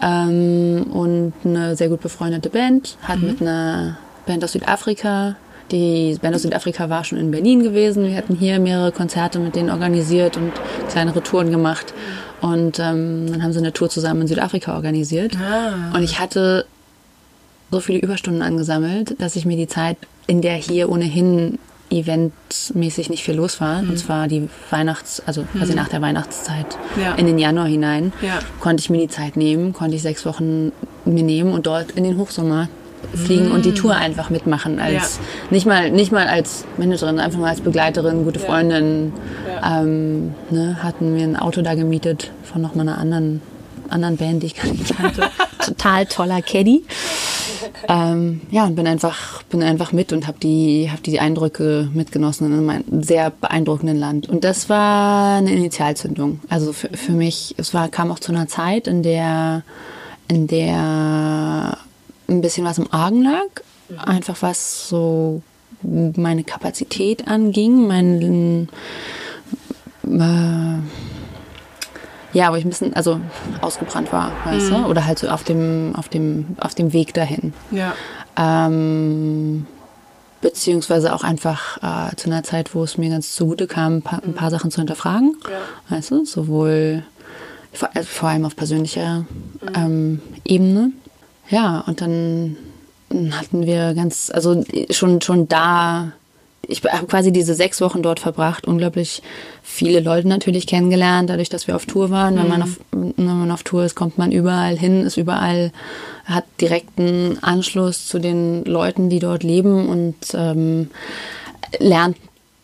Ähm, 0.00 0.86
und 0.92 1.32
eine 1.44 1.74
sehr 1.76 1.88
gut 1.88 2.00
befreundete 2.00 2.50
Band 2.50 2.96
hat 3.02 3.18
mhm. 3.18 3.26
mit 3.26 3.42
einer 3.42 3.98
Band 4.28 4.44
aus 4.44 4.52
Südafrika 4.52 5.36
die 5.70 6.16
Band 6.20 6.34
aus 6.34 6.42
Südafrika 6.42 6.88
war 6.88 7.04
schon 7.04 7.18
in 7.18 7.30
Berlin 7.30 7.62
gewesen. 7.62 8.06
Wir 8.06 8.16
hatten 8.16 8.34
hier 8.34 8.58
mehrere 8.58 8.92
Konzerte 8.92 9.38
mit 9.38 9.54
denen 9.54 9.70
organisiert 9.70 10.36
und 10.36 10.52
kleinere 10.90 11.22
Touren 11.22 11.50
gemacht. 11.50 11.92
Und 12.40 12.78
ähm, 12.78 13.26
dann 13.30 13.42
haben 13.42 13.52
sie 13.52 13.58
eine 13.58 13.72
Tour 13.72 13.90
zusammen 13.90 14.22
in 14.22 14.28
Südafrika 14.28 14.74
organisiert. 14.74 15.36
Ah. 15.36 15.94
Und 15.94 16.02
ich 16.02 16.18
hatte 16.18 16.64
so 17.70 17.80
viele 17.80 17.98
Überstunden 17.98 18.42
angesammelt, 18.42 19.20
dass 19.20 19.36
ich 19.36 19.44
mir 19.44 19.56
die 19.56 19.66
Zeit, 19.66 19.98
in 20.26 20.40
der 20.40 20.54
hier 20.54 20.88
ohnehin 20.88 21.58
eventmäßig 21.90 23.08
nicht 23.08 23.22
viel 23.22 23.34
los 23.34 23.60
war, 23.60 23.82
mhm. 23.82 23.90
und 23.90 23.98
zwar 23.98 24.28
die 24.28 24.48
Weihnachts-, 24.70 25.22
also 25.24 25.44
quasi 25.56 25.72
mhm. 25.72 25.78
nach 25.78 25.88
der 25.88 26.02
Weihnachtszeit 26.02 26.78
ja. 27.00 27.14
in 27.14 27.26
den 27.26 27.38
Januar 27.38 27.66
hinein, 27.66 28.12
ja. 28.20 28.40
konnte 28.60 28.82
ich 28.82 28.90
mir 28.90 28.98
die 28.98 29.08
Zeit 29.08 29.36
nehmen, 29.36 29.72
konnte 29.72 29.96
ich 29.96 30.02
sechs 30.02 30.26
Wochen 30.26 30.72
mir 31.06 31.22
nehmen 31.22 31.52
und 31.52 31.66
dort 31.66 31.92
in 31.92 32.04
den 32.04 32.18
Hochsommer 32.18 32.68
fliegen 33.14 33.46
mhm. 33.48 33.52
und 33.52 33.64
die 33.64 33.70
mhm. 33.70 33.76
Tour 33.76 33.94
einfach 33.96 34.30
mitmachen 34.30 34.78
als 34.80 34.92
ja. 35.16 35.24
nicht 35.50 35.66
mal 35.66 35.90
nicht 35.90 36.12
mal 36.12 36.26
als 36.26 36.64
Managerin 36.76 37.18
einfach 37.18 37.38
mal 37.38 37.50
als 37.50 37.60
Begleiterin 37.60 38.24
gute 38.24 38.38
Freundin 38.38 39.12
ähm, 39.64 40.34
ne, 40.50 40.82
hatten 40.82 41.16
wir 41.16 41.24
ein 41.24 41.36
Auto 41.36 41.62
da 41.62 41.74
gemietet 41.74 42.30
von 42.42 42.60
noch 42.60 42.74
mal 42.74 42.82
einer 42.82 42.98
anderen 42.98 43.40
anderen 43.88 44.16
Band 44.16 44.42
die 44.42 44.46
ich 44.46 44.56
gar 44.56 44.70
nicht 44.70 44.96
kannte 44.96 45.30
total 45.64 46.06
toller 46.06 46.42
Caddy 46.42 46.84
ähm, 47.88 48.40
ja, 48.50 48.64
und 48.64 48.74
bin 48.74 48.86
einfach, 48.86 49.42
bin 49.44 49.62
einfach 49.62 49.92
mit 49.92 50.12
und 50.12 50.26
habe 50.26 50.38
die, 50.38 50.90
hab 50.90 51.02
die 51.02 51.20
Eindrücke 51.20 51.88
mitgenossen 51.92 52.52
in 52.52 52.68
einem 52.68 53.02
sehr 53.02 53.30
beeindruckenden 53.30 53.98
Land. 53.98 54.28
Und 54.28 54.44
das 54.44 54.68
war 54.68 55.38
eine 55.38 55.52
Initialzündung. 55.52 56.40
Also 56.48 56.72
für, 56.72 56.88
für 56.88 57.12
mich, 57.12 57.54
es 57.56 57.74
war, 57.74 57.88
kam 57.88 58.10
auch 58.10 58.18
zu 58.18 58.32
einer 58.32 58.48
Zeit, 58.48 58.86
in 58.86 59.02
der, 59.02 59.62
in 60.28 60.46
der 60.46 61.78
ein 62.28 62.40
bisschen 62.40 62.64
was 62.64 62.78
im 62.78 62.92
Argen 62.92 63.22
lag. 63.22 63.48
Einfach 64.04 64.42
was 64.42 64.88
so 64.88 65.42
meine 65.82 66.44
Kapazität 66.44 67.26
anging, 67.28 67.86
mein, 67.86 68.68
äh, 70.04 70.78
ja, 72.36 72.52
wo 72.52 72.56
ich 72.56 72.64
ein 72.64 72.68
bisschen, 72.68 72.94
also 72.94 73.20
ausgebrannt 73.60 74.12
war, 74.12 74.32
weißt 74.44 74.70
mhm. 74.70 74.74
du? 74.74 74.86
Oder 74.86 75.06
halt 75.06 75.18
so 75.18 75.28
auf 75.28 75.44
dem, 75.44 75.94
auf 75.96 76.08
dem, 76.08 76.56
auf 76.60 76.74
dem 76.74 76.92
Weg 76.92 77.14
dahin. 77.14 77.54
Ja. 77.70 77.94
Ähm, 78.36 79.66
beziehungsweise 80.40 81.14
auch 81.14 81.24
einfach 81.24 81.78
äh, 81.78 82.16
zu 82.16 82.28
einer 82.28 82.42
Zeit, 82.42 82.74
wo 82.74 82.84
es 82.84 82.98
mir 82.98 83.10
ganz 83.10 83.34
zugute 83.34 83.66
kam, 83.66 83.96
ein 83.96 84.02
paar, 84.02 84.22
ein 84.22 84.34
paar 84.34 84.50
Sachen 84.50 84.70
zu 84.70 84.80
hinterfragen. 84.80 85.36
Ja. 85.44 85.96
Weißt 85.96 86.10
du, 86.10 86.24
sowohl 86.24 87.02
vor, 87.72 87.90
also 87.94 88.08
vor 88.08 88.28
allem 88.28 88.44
auf 88.44 88.56
persönlicher 88.56 89.20
mhm. 89.20 89.74
ähm, 89.74 90.22
Ebene. 90.44 90.92
Ja, 91.50 91.84
und 91.86 92.00
dann 92.00 92.56
hatten 93.32 93.66
wir 93.66 93.94
ganz, 93.94 94.30
also 94.32 94.64
schon, 94.90 95.20
schon 95.22 95.48
da 95.48 96.12
ich 96.68 96.84
habe 96.84 97.06
quasi 97.06 97.32
diese 97.32 97.54
sechs 97.54 97.80
Wochen 97.80 98.02
dort 98.02 98.20
verbracht, 98.20 98.66
unglaublich 98.66 99.22
viele 99.62 100.00
Leute 100.00 100.28
natürlich 100.28 100.66
kennengelernt, 100.66 101.30
dadurch, 101.30 101.48
dass 101.48 101.66
wir 101.66 101.74
auf 101.74 101.86
Tour 101.86 102.10
waren. 102.10 102.34
Mhm. 102.34 102.38
Wenn, 102.38 102.48
man 102.48 102.58
mhm. 102.58 102.62
auf, 102.62 102.78
wenn 102.92 103.38
man 103.38 103.50
auf 103.50 103.62
Tour 103.62 103.84
ist, 103.84 103.94
kommt 103.94 104.18
man 104.18 104.30
überall 104.30 104.76
hin, 104.78 105.04
ist 105.06 105.16
überall, 105.16 105.72
hat 106.26 106.44
direkten 106.60 107.38
Anschluss 107.40 108.06
zu 108.06 108.18
den 108.18 108.64
Leuten, 108.66 109.08
die 109.08 109.18
dort 109.18 109.42
leben 109.42 109.88
und 109.88 110.16
ähm, 110.34 110.90
lernt 111.78 112.16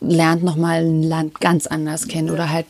lernt 0.06 0.42
nochmal 0.42 0.84
ein 0.84 1.02
Land 1.02 1.40
ganz 1.40 1.66
anders 1.66 2.08
kennen 2.08 2.30
oder 2.30 2.50
halt 2.50 2.66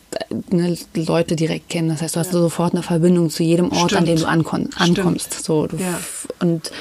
ne, 0.51 0.77
Leute 0.95 1.35
direkt 1.35 1.69
kennen. 1.69 1.89
Das 1.89 2.01
heißt, 2.01 2.15
du 2.15 2.19
hast 2.19 2.33
ja. 2.33 2.39
sofort 2.39 2.73
eine 2.73 2.83
Verbindung 2.83 3.29
zu 3.29 3.43
jedem 3.43 3.71
Ort, 3.71 3.91
Stimmt. 3.91 4.01
an 4.01 4.05
dem 4.05 4.17
du 4.17 4.25
ankommst. 4.25 4.73
Stimmt. 4.81 5.33
So, 5.33 5.67
du 5.67 5.77
ja. 5.77 5.99
Und 6.39 6.71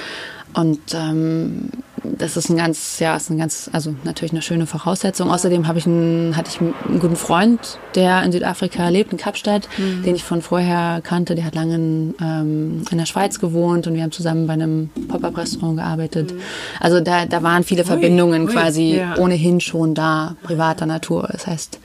und 0.54 0.80
ähm, 0.94 1.70
das 2.04 2.36
ist 2.36 2.50
ein 2.50 2.56
ganz, 2.56 2.98
ja, 2.98 3.16
ist 3.16 3.30
ein 3.30 3.38
ganz, 3.38 3.70
also 3.72 3.94
natürlich 4.04 4.32
eine 4.32 4.42
schöne 4.42 4.66
Voraussetzung. 4.66 5.30
Außerdem 5.30 5.66
habe 5.66 5.78
ich 5.78 5.86
einen, 5.86 6.36
hatte 6.36 6.50
ich 6.50 6.60
einen 6.60 7.00
guten 7.00 7.16
Freund, 7.16 7.78
der 7.94 8.22
in 8.22 8.32
Südafrika 8.32 8.88
lebt, 8.88 9.12
in 9.12 9.18
Kapstadt, 9.18 9.68
mhm. 9.78 10.02
den 10.02 10.14
ich 10.14 10.24
von 10.24 10.42
vorher 10.42 11.00
kannte. 11.02 11.34
Der 11.34 11.44
hat 11.44 11.54
lange 11.54 11.74
in, 11.74 12.14
ähm, 12.20 12.84
in 12.90 12.98
der 12.98 13.06
Schweiz 13.06 13.40
gewohnt 13.40 13.86
und 13.86 13.94
wir 13.94 14.02
haben 14.02 14.12
zusammen 14.12 14.46
bei 14.46 14.52
einem 14.52 14.90
Pop-up-Restaurant 15.08 15.78
gearbeitet. 15.78 16.32
Mhm. 16.32 16.40
Also 16.80 17.00
da, 17.00 17.26
da 17.26 17.42
waren 17.42 17.64
viele 17.64 17.82
ui, 17.82 17.86
Verbindungen 17.86 18.46
ui, 18.46 18.52
quasi 18.52 18.96
ja. 18.96 19.16
ohnehin 19.16 19.60
schon 19.60 19.94
da, 19.94 20.36
privater 20.42 20.86
Natur. 20.86 21.28
Das 21.32 21.46
heißt, 21.46 21.80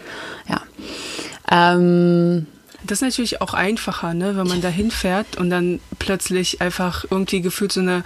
ja. 0.49 0.61
Ähm, 1.51 2.45
das 2.83 2.99
ist 2.99 3.01
natürlich 3.01 3.41
auch 3.41 3.53
einfacher, 3.53 4.13
ne, 4.13 4.37
wenn 4.37 4.47
man 4.47 4.61
da 4.61 4.69
hinfährt 4.69 5.37
und 5.37 5.49
dann 5.49 5.79
plötzlich 5.99 6.61
einfach 6.61 7.05
irgendwie 7.09 7.41
gefühlt 7.41 7.71
so 7.71 7.81
eine 7.81 8.03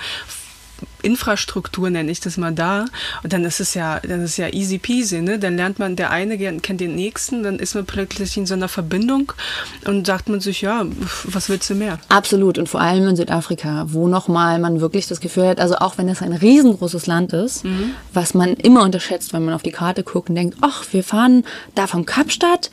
Infrastruktur 1.04 1.90
nenne 1.90 2.12
ich 2.12 2.20
das 2.20 2.38
mal 2.38 2.54
da 2.54 2.86
und 3.24 3.34
dann 3.34 3.46
ist 3.46 3.60
es 3.60 3.74
ja 3.74 4.00
dann 4.00 4.24
ist 4.24 4.32
es 4.32 4.38
ja 4.38 4.48
easy 4.50 4.78
peasy 4.78 5.22
ne 5.22 5.38
dann 5.38 5.56
lernt 5.56 5.80
man 5.80 5.96
der 5.96 6.10
eine 6.10 6.38
kennt 6.38 6.82
den 6.82 6.96
nächsten 6.96 7.44
dann 7.44 7.60
ist 7.60 7.76
man 7.76 7.86
plötzlich 7.86 8.36
in 8.38 8.46
so 8.46 8.54
einer 8.54 8.70
Verbindung 8.70 9.34
und 9.86 10.08
sagt 10.08 10.30
man 10.30 10.40
sich 10.40 10.62
ja 10.62 10.86
was 11.26 11.50
willst 11.50 11.70
du 11.70 11.76
mehr 11.76 12.00
absolut 12.10 12.58
und 12.58 12.70
vor 12.70 12.82
allem 12.82 13.08
in 13.08 13.16
Südafrika 13.16 13.86
wo 13.90 14.08
noch 14.08 14.28
mal 14.28 14.60
man 14.60 14.82
wirklich 14.82 15.08
das 15.08 15.20
Gefühl 15.20 15.48
hat 15.48 15.60
also 15.60 15.76
auch 15.76 15.98
wenn 15.98 16.10
es 16.10 16.22
ein 16.22 16.34
riesengroßes 16.34 17.06
Land 17.06 17.34
ist 17.34 17.66
mhm. 17.66 17.92
was 18.14 18.34
man 18.34 18.54
immer 18.54 18.84
unterschätzt 18.84 19.34
wenn 19.34 19.46
man 19.46 19.54
auf 19.54 19.64
die 19.64 19.72
Karte 19.72 20.04
guckt 20.04 20.30
und 20.30 20.36
denkt 20.36 20.58
ach 20.62 20.86
wir 20.92 21.04
fahren 21.04 21.44
da 21.76 21.88
vom 21.88 22.06
Kapstadt 22.06 22.72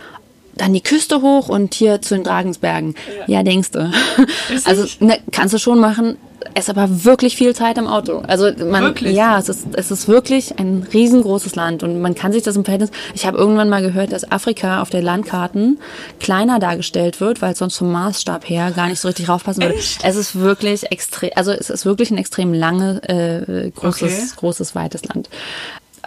dann 0.57 0.73
die 0.73 0.83
Küste 0.83 1.23
hoch 1.23 1.49
und 1.49 1.75
hier 1.75 2.03
zu 2.03 2.15
den 2.15 2.25
Dragensbergen. 2.25 2.95
Ja, 3.27 3.39
ja 3.39 3.43
denkst 3.43 3.71
du. 3.71 3.91
Also 4.65 4.85
ne, 5.01 5.19
kannst 5.33 5.55
du 5.55 5.59
schon 5.59 5.79
machen, 5.79 6.17
es 6.55 6.65
ist 6.65 6.71
aber 6.71 7.05
wirklich 7.05 7.37
viel 7.37 7.55
Zeit 7.55 7.79
im 7.79 7.87
Auto. 7.87 8.23
Also 8.27 8.51
man, 8.65 8.83
wirklich? 8.83 9.15
ja, 9.15 9.39
es 9.39 9.49
ist, 9.49 9.67
es 9.75 9.91
ist 9.91 10.09
wirklich 10.09 10.59
ein 10.59 10.87
riesengroßes 10.93 11.55
Land 11.55 11.83
und 11.83 12.01
man 12.01 12.15
kann 12.15 12.33
sich 12.33 12.43
das 12.43 12.57
im 12.57 12.65
Verhältnis. 12.65 12.91
Ich 13.15 13.27
habe 13.27 13.39
irgendwann 13.39 13.69
mal 13.69 13.83
gehört, 13.83 14.13
dass 14.13 14.31
Afrika 14.31 14.83
auf 14.83 14.91
der 14.91 15.03
Landkarten 15.03 15.79
kleiner 16.19 16.59
dargestellt 16.59 17.21
wird, 17.21 17.43
weil 17.43 17.53
es 17.53 17.59
sonst 17.59 17.77
vom 17.77 17.93
Maßstab 17.93 18.49
her 18.49 18.73
gar 18.75 18.89
nicht 18.89 19.01
so 19.01 19.09
richtig 19.09 19.29
raufpassen 19.29 19.63
würde. 19.63 19.75
Echt? 19.77 20.01
Es 20.05 20.17
ist 20.17 20.39
wirklich 20.39 20.91
extrem, 20.91 21.31
also 21.35 21.53
es 21.53 21.71
ist 21.71 21.85
wirklich 21.85 22.11
ein 22.11 22.19
extrem 22.19 22.55
lange, 22.55 23.03
äh, 23.09 23.71
großes, 23.71 24.03
okay. 24.03 24.33
großes, 24.37 24.75
weites 24.75 25.05
Land 25.05 25.29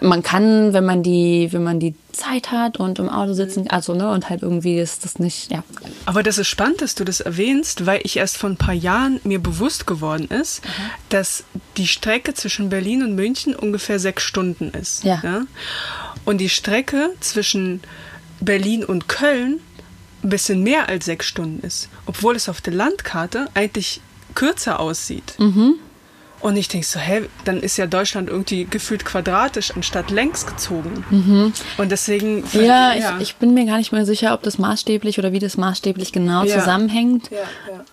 man 0.02 0.22
kann, 0.22 0.72
wenn 0.72 0.84
man 0.84 1.02
die, 1.02 1.48
wenn 1.52 1.62
man 1.62 1.78
die 1.78 1.94
Zeit 2.12 2.50
hat 2.50 2.78
und 2.78 2.98
im 2.98 3.08
Auto 3.08 3.32
sitzen, 3.32 3.68
also 3.70 3.94
ne, 3.94 4.10
und 4.10 4.28
halt 4.30 4.42
irgendwie 4.42 4.78
ist 4.78 5.04
das 5.04 5.18
nicht, 5.18 5.50
ja. 5.50 5.62
Aber 6.06 6.22
das 6.22 6.38
ist 6.38 6.48
spannend, 6.48 6.82
dass 6.82 6.94
du 6.94 7.04
das 7.04 7.20
erwähnst, 7.20 7.86
weil 7.86 8.00
ich 8.02 8.16
erst 8.16 8.36
vor 8.36 8.50
ein 8.50 8.56
paar 8.56 8.74
Jahren 8.74 9.20
mir 9.24 9.40
bewusst 9.40 9.86
geworden 9.86 10.28
ist, 10.28 10.64
mhm. 10.64 10.68
dass 11.10 11.44
die 11.76 11.86
Strecke 11.86 12.34
zwischen 12.34 12.68
Berlin 12.68 13.02
und 13.02 13.14
München 13.14 13.54
ungefähr 13.54 13.98
sechs 13.98 14.22
Stunden 14.22 14.70
ist. 14.70 15.04
Ja. 15.04 15.20
ja? 15.22 15.42
Und 16.24 16.38
die 16.38 16.48
Strecke 16.48 17.10
zwischen 17.20 17.80
Berlin 18.40 18.84
und 18.84 19.08
Köln 19.08 19.60
ein 20.22 20.28
bisschen 20.30 20.62
mehr 20.62 20.88
als 20.88 21.04
sechs 21.04 21.26
Stunden 21.26 21.64
ist, 21.64 21.88
obwohl 22.06 22.34
es 22.34 22.48
auf 22.48 22.60
der 22.60 22.72
Landkarte 22.72 23.48
eigentlich 23.54 24.00
kürzer 24.34 24.80
aussieht. 24.80 25.34
Mhm. 25.38 25.74
Und 26.44 26.56
ich 26.56 26.68
denke 26.68 26.86
so, 26.86 27.00
hä, 27.00 27.22
dann 27.46 27.60
ist 27.60 27.78
ja 27.78 27.86
Deutschland 27.86 28.28
irgendwie 28.28 28.66
gefühlt 28.66 29.06
quadratisch 29.06 29.70
anstatt 29.74 30.10
längs 30.10 30.44
gezogen. 30.44 31.02
Mhm. 31.08 31.54
Und 31.78 31.90
deswegen. 31.90 32.44
Ja, 32.52 32.92
ja. 32.92 33.16
Ich, 33.16 33.30
ich, 33.30 33.36
bin 33.36 33.54
mir 33.54 33.64
gar 33.64 33.78
nicht 33.78 33.92
mehr 33.92 34.04
sicher, 34.04 34.34
ob 34.34 34.42
das 34.42 34.58
maßstäblich 34.58 35.18
oder 35.18 35.32
wie 35.32 35.38
das 35.38 35.56
maßstäblich 35.56 36.12
genau 36.12 36.44
ja. 36.44 36.58
zusammenhängt. 36.58 37.30
Ja, 37.30 37.38
ja. 37.38 37.84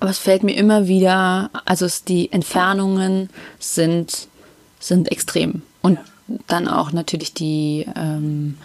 Aber 0.00 0.10
es 0.10 0.18
fällt 0.18 0.42
mir 0.42 0.54
immer 0.54 0.86
wieder, 0.86 1.48
also 1.64 1.86
es, 1.86 2.04
die 2.04 2.30
Entfernungen 2.30 3.30
sind, 3.58 4.28
sind 4.78 5.10
extrem. 5.10 5.62
Und 5.80 5.98
dann 6.48 6.68
auch 6.68 6.92
natürlich 6.92 7.32
die 7.32 7.86
ähm, 7.96 8.58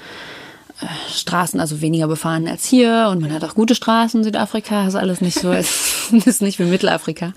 äh, 0.81 1.13
Straßen, 1.13 1.61
also 1.61 1.79
weniger 1.79 2.09
befahren 2.09 2.45
als 2.45 2.65
hier. 2.65 3.07
Und 3.09 3.21
man 3.21 3.31
hat 3.31 3.45
auch 3.45 3.55
gute 3.55 3.73
Straßen 3.73 4.19
in 4.19 4.23
Südafrika. 4.25 4.83
Das 4.83 4.95
ist 4.95 4.99
alles 4.99 5.21
nicht 5.21 5.39
so, 5.39 5.53
es 5.53 6.11
ist 6.25 6.41
nicht 6.41 6.59
wie 6.59 6.65
Mittelafrika. 6.65 7.31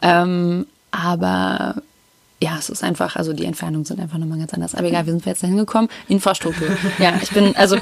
Ähm, 0.00 0.64
aber 0.90 1.82
ja, 2.42 2.56
es 2.58 2.70
ist 2.70 2.82
einfach, 2.82 3.16
also 3.16 3.34
die 3.34 3.44
Entfernungen 3.44 3.84
sind 3.84 4.00
einfach 4.00 4.16
nochmal 4.16 4.38
ganz 4.38 4.54
anders. 4.54 4.74
Aber 4.74 4.86
egal, 4.88 5.06
wie 5.06 5.10
sind 5.10 5.26
wir 5.26 5.32
jetzt 5.32 5.42
da 5.42 5.46
hingekommen? 5.46 5.90
Infrastruktur. 6.08 6.68
Ja, 6.98 7.12
ich 7.22 7.30
bin, 7.30 7.54
also 7.54 7.76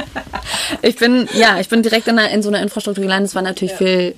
ich 0.82 0.96
bin, 0.96 1.26
ja, 1.32 1.58
ich 1.58 1.70
bin 1.70 1.82
direkt 1.82 2.06
in, 2.06 2.18
einer, 2.18 2.30
in 2.30 2.42
so 2.42 2.50
einer 2.50 2.60
Infrastruktur 2.60 3.02
gelandet. 3.02 3.30
Es 3.30 3.34
war 3.34 3.42
natürlich 3.42 3.72
ja. 3.72 3.78
viel 3.78 4.14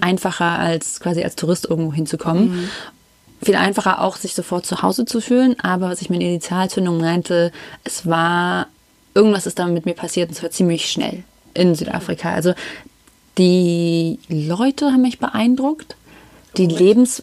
einfacher, 0.00 0.58
als 0.58 1.00
quasi 1.00 1.22
als 1.22 1.36
Tourist 1.36 1.66
irgendwo 1.70 1.94
hinzukommen. 1.94 2.50
Mhm. 2.50 2.70
Viel 3.40 3.56
einfacher 3.56 4.02
auch, 4.02 4.16
sich 4.16 4.34
sofort 4.34 4.66
zu 4.66 4.82
Hause 4.82 5.06
zu 5.06 5.22
fühlen. 5.22 5.56
Aber 5.60 5.88
was 5.88 6.02
ich 6.02 6.10
mit 6.10 6.20
Initialzündung 6.20 6.98
meinte, 7.00 7.50
es 7.84 8.04
war, 8.04 8.66
irgendwas 9.14 9.46
ist 9.46 9.58
da 9.58 9.66
mit 9.66 9.86
mir 9.86 9.94
passiert 9.94 10.28
und 10.28 10.36
es 10.36 10.42
war 10.42 10.50
ziemlich 10.50 10.90
schnell 10.90 11.24
in 11.54 11.74
Südafrika. 11.74 12.34
Also 12.34 12.52
die 13.38 14.18
Leute 14.28 14.86
haben 14.86 15.02
mich 15.02 15.18
beeindruckt. 15.18 15.96
Die 16.58 16.66
Lebens 16.66 17.22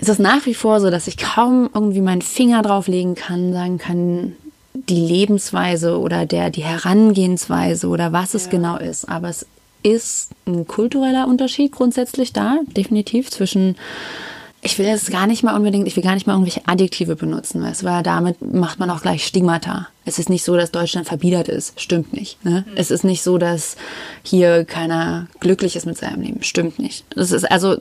es 0.00 0.08
ist 0.08 0.20
nach 0.20 0.46
wie 0.46 0.54
vor 0.54 0.80
so, 0.80 0.90
dass 0.90 1.08
ich 1.08 1.16
kaum 1.16 1.68
irgendwie 1.74 2.00
meinen 2.00 2.22
Finger 2.22 2.62
drauflegen 2.62 3.14
kann, 3.14 3.52
sagen 3.52 3.78
kann, 3.78 4.36
die 4.74 5.00
Lebensweise 5.00 5.98
oder 5.98 6.24
der, 6.24 6.50
die 6.50 6.62
Herangehensweise 6.62 7.88
oder 7.88 8.12
was 8.12 8.34
es 8.34 8.44
ja. 8.44 8.50
genau 8.52 8.76
ist. 8.76 9.08
Aber 9.08 9.28
es 9.28 9.46
ist 9.82 10.30
ein 10.46 10.66
kultureller 10.66 11.26
Unterschied 11.26 11.72
grundsätzlich 11.72 12.32
da, 12.32 12.58
definitiv 12.76 13.30
zwischen 13.30 13.76
ich 14.60 14.78
will 14.78 14.86
jetzt 14.86 15.10
gar 15.10 15.26
nicht 15.26 15.44
mal 15.44 15.56
unbedingt, 15.56 15.86
ich 15.86 15.94
will 15.96 16.02
gar 16.02 16.14
nicht 16.14 16.26
mal 16.26 16.32
irgendwelche 16.32 16.66
Adjektive 16.66 17.14
benutzen, 17.14 17.62
weißt, 17.62 17.84
weil 17.84 18.02
damit 18.02 18.42
macht 18.42 18.80
man 18.80 18.90
auch 18.90 19.02
gleich 19.02 19.24
Stigmata. 19.24 19.88
Es 20.04 20.18
ist 20.18 20.28
nicht 20.28 20.44
so, 20.44 20.56
dass 20.56 20.72
Deutschland 20.72 21.06
verbiedert 21.06 21.48
ist. 21.48 21.80
Stimmt 21.80 22.12
nicht. 22.12 22.44
Ne? 22.44 22.64
Mhm. 22.66 22.72
Es 22.76 22.90
ist 22.90 23.04
nicht 23.04 23.22
so, 23.22 23.38
dass 23.38 23.76
hier 24.24 24.64
keiner 24.64 25.28
glücklich 25.38 25.76
ist 25.76 25.86
mit 25.86 25.96
seinem 25.96 26.22
Leben. 26.22 26.42
Stimmt 26.42 26.78
nicht. 26.78 27.04
Das 27.10 27.30
ist 27.30 27.48
also, 27.48 27.76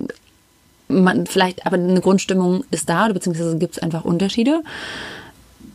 man, 0.87 1.25
vielleicht, 1.25 1.65
aber 1.65 1.77
eine 1.77 2.01
Grundstimmung 2.01 2.63
ist 2.69 2.87
da, 2.87 3.07
beziehungsweise 3.07 3.57
gibt 3.57 3.77
es 3.77 3.83
einfach 3.83 4.05
Unterschiede. 4.05 4.61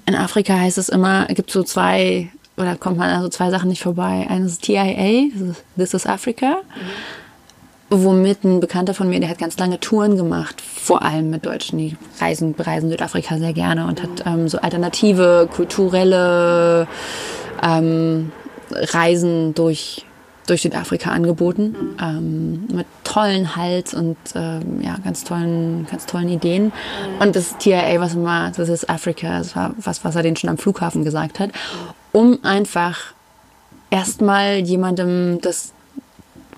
In 0.07 0.15
Afrika 0.15 0.55
heißt 0.55 0.79
es 0.79 0.89
immer, 0.89 1.27
gibt 1.27 1.51
so 1.51 1.65
zwei, 1.65 2.31
oder 2.57 2.77
kommt 2.77 2.99
man 2.99 3.11
also 3.11 3.29
zwei 3.29 3.51
Sachen 3.51 3.71
nicht 3.71 3.83
vorbei. 3.83 4.27
Eines 4.29 4.53
ist 4.53 4.63
TIA, 4.63 5.29
This 5.77 5.95
is 5.95 6.07
Africa. 6.07 6.59
Mhm. 6.77 7.22
Womit 7.95 8.43
ein 8.45 8.61
Bekannter 8.61 8.95
von 8.95 9.11
mir, 9.11 9.21
der 9.21 9.29
hat 9.29 9.39
ganz 9.39 9.59
lange 9.59 9.79
Touren 9.79 10.17
gemacht, 10.17 10.63
vor 10.63 11.03
allem 11.03 11.29
mit 11.29 11.45
Deutschen, 11.45 11.79
die 11.79 11.95
reisen, 12.21 12.55
bereisen 12.55 12.89
Südafrika 12.89 13.37
sehr 13.37 13.53
gerne 13.53 13.87
und 13.87 14.03
hat 14.03 14.25
ähm, 14.25 14.49
so 14.49 14.59
alternative, 14.59 15.47
kulturelle 15.55 16.89
ähm, 17.63 18.33
Reisen 18.71 19.53
durch 19.53 20.07
durch 20.47 20.63
Südafrika 20.63 21.11
angeboten, 21.11 21.77
ähm, 22.03 22.67
mit 22.73 22.87
tollen 23.05 23.55
Hals 23.55 23.95
und 23.95 24.17
ähm, 24.35 24.81
ja, 24.81 24.97
ganz 25.05 25.23
tollen, 25.23 25.87
ganz 25.89 26.07
tollen 26.07 26.29
Ideen. 26.29 26.73
Und 27.21 27.37
das 27.37 27.59
TIA, 27.59 28.01
was 28.01 28.15
immer, 28.15 28.51
das 28.51 28.69
ist 28.69 28.91
Afrika, 28.91 29.39
das 29.39 29.55
war 29.55 29.75
was, 29.79 30.05
was 30.05 30.17
er 30.17 30.23
den 30.23 30.35
schon 30.35 30.51
am 30.51 30.59
Flughafen 30.59 31.05
gesagt 31.05 31.39
hat, 31.39 31.51
um 32.11 32.39
einfach 32.43 32.99
erstmal 33.91 34.57
jemandem 34.57 35.39
das 35.41 35.73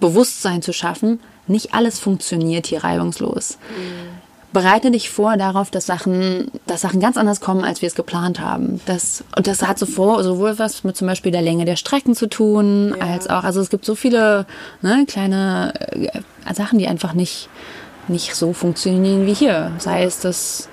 Bewusstsein 0.01 0.63
zu 0.63 0.73
schaffen, 0.73 1.21
nicht 1.47 1.75
alles 1.75 1.99
funktioniert 1.99 2.67
hier 2.67 2.85
reibungslos. 2.85 3.59
Mhm 3.77 4.15
bereite 4.55 4.91
dich 4.91 5.11
vor 5.11 5.37
darauf, 5.37 5.71
dass 5.71 5.85
Sachen, 5.85 6.51
dass 6.67 6.81
Sachen 6.81 7.01
ganz 7.01 7.19
anders 7.19 7.43
kommen, 7.43 7.63
als 7.63 7.83
wir 7.83 7.89
es 7.89 7.95
geplant 7.95 8.41
haben. 8.41 8.81
Das, 8.87 9.23
und 9.37 9.47
das 9.47 9.61
hat 9.61 9.79
sowohl, 9.79 10.23
sowohl 10.23 10.59
was 10.59 10.85
mit 10.85 10.97
zum 10.97 11.09
Beispiel 11.09 11.33
der 11.33 11.43
Länge 11.43 11.67
der 11.67 11.77
Strecken 11.77 12.15
zu 12.15 12.27
tun, 12.27 12.95
ja. 12.99 13.07
als 13.07 13.29
auch, 13.29 13.45
also 13.45 13.61
es 13.61 13.69
gibt 13.69 13.85
so 13.85 13.95
viele 13.95 14.47
ne, 14.81 15.05
kleine 15.07 15.75
äh, 15.91 16.55
Sachen, 16.55 16.79
die 16.79 16.87
einfach 16.87 17.13
nicht, 17.13 17.51
nicht 18.09 18.35
so 18.35 18.55
funktionieren 18.55 19.27
wie 19.27 19.35
hier. 19.35 19.73
Sei 19.79 20.05
es 20.05 20.21
das 20.21 20.69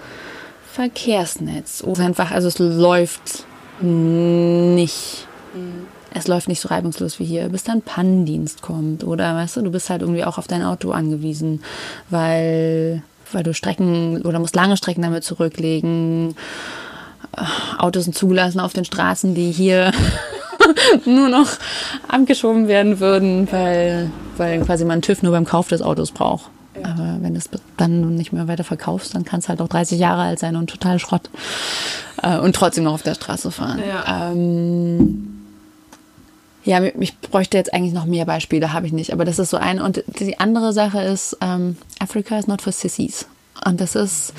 Verkehrsnetz 0.71 1.83
oder 1.83 2.05
einfach, 2.05 2.31
also 2.31 2.47
es 2.47 2.59
läuft 2.59 3.45
nicht. 3.81 5.27
Mhm. 5.53 5.87
Es 6.13 6.27
läuft 6.27 6.47
nicht 6.47 6.59
so 6.59 6.69
reibungslos 6.69 7.19
wie 7.19 7.25
hier, 7.25 7.49
bis 7.49 7.63
dann 7.63 7.81
Pannendienst 7.81 8.61
kommt. 8.61 9.03
Oder 9.03 9.35
weißt 9.35 9.57
du, 9.57 9.61
du 9.61 9.71
bist 9.71 9.89
halt 9.89 10.01
irgendwie 10.01 10.25
auch 10.25 10.37
auf 10.37 10.47
dein 10.47 10.63
Auto 10.63 10.91
angewiesen, 10.91 11.63
weil 12.09 13.01
weil 13.33 13.43
du 13.43 13.53
Strecken 13.53 14.21
oder 14.23 14.39
musst 14.39 14.55
lange 14.55 14.77
Strecken 14.77 15.01
damit 15.01 15.23
zurücklegen. 15.23 16.35
Autos 17.77 18.05
sind 18.05 18.13
zugelassen 18.15 18.59
auf 18.59 18.73
den 18.73 18.85
Straßen, 18.85 19.35
die 19.35 19.51
hier 19.51 19.91
nur 21.05 21.29
noch 21.29 21.47
abgeschoben 22.07 22.67
werden 22.67 22.99
würden, 22.99 23.49
weil, 23.51 24.11
weil 24.37 24.61
quasi 24.61 24.85
man 24.85 25.01
TÜV 25.01 25.23
nur 25.23 25.31
beim 25.31 25.45
Kauf 25.45 25.69
des 25.69 25.81
Autos 25.81 26.11
braucht. 26.11 26.49
Ja. 26.75 26.89
Aber 26.89 27.17
wenn 27.21 27.33
du 27.33 27.39
es 27.39 27.49
dann 27.77 28.15
nicht 28.15 28.33
mehr 28.33 28.47
weiter 28.47 28.63
verkaufst, 28.63 29.15
dann 29.15 29.23
kann 29.23 29.39
es 29.39 29.49
halt 29.49 29.61
auch 29.61 29.67
30 29.67 29.99
Jahre 29.99 30.23
alt 30.23 30.39
sein 30.39 30.55
und 30.55 30.69
total 30.69 30.99
Schrott. 30.99 31.29
Äh, 32.21 32.37
und 32.37 32.55
trotzdem 32.55 32.85
noch 32.85 32.93
auf 32.93 33.03
der 33.03 33.15
Straße 33.15 33.51
fahren. 33.51 33.81
Ja. 33.87 34.31
Ähm, 34.31 35.40
ja, 36.63 36.83
ich 36.83 37.17
bräuchte 37.19 37.57
jetzt 37.57 37.73
eigentlich 37.73 37.93
noch 37.93 38.05
mehr 38.05 38.25
Beispiele, 38.25 38.73
habe 38.73 38.85
ich 38.85 38.93
nicht. 38.93 39.13
Aber 39.13 39.25
das 39.25 39.39
ist 39.39 39.49
so 39.49 39.57
eine. 39.57 39.83
Und 39.83 40.03
die 40.19 40.39
andere 40.39 40.73
Sache 40.73 41.01
ist, 41.01 41.37
ähm, 41.41 41.77
Africa 41.99 42.37
is 42.37 42.47
not 42.47 42.61
for 42.61 42.71
sissies. 42.71 43.25
Und 43.65 43.81
das 43.81 43.95
ist. 43.95 44.33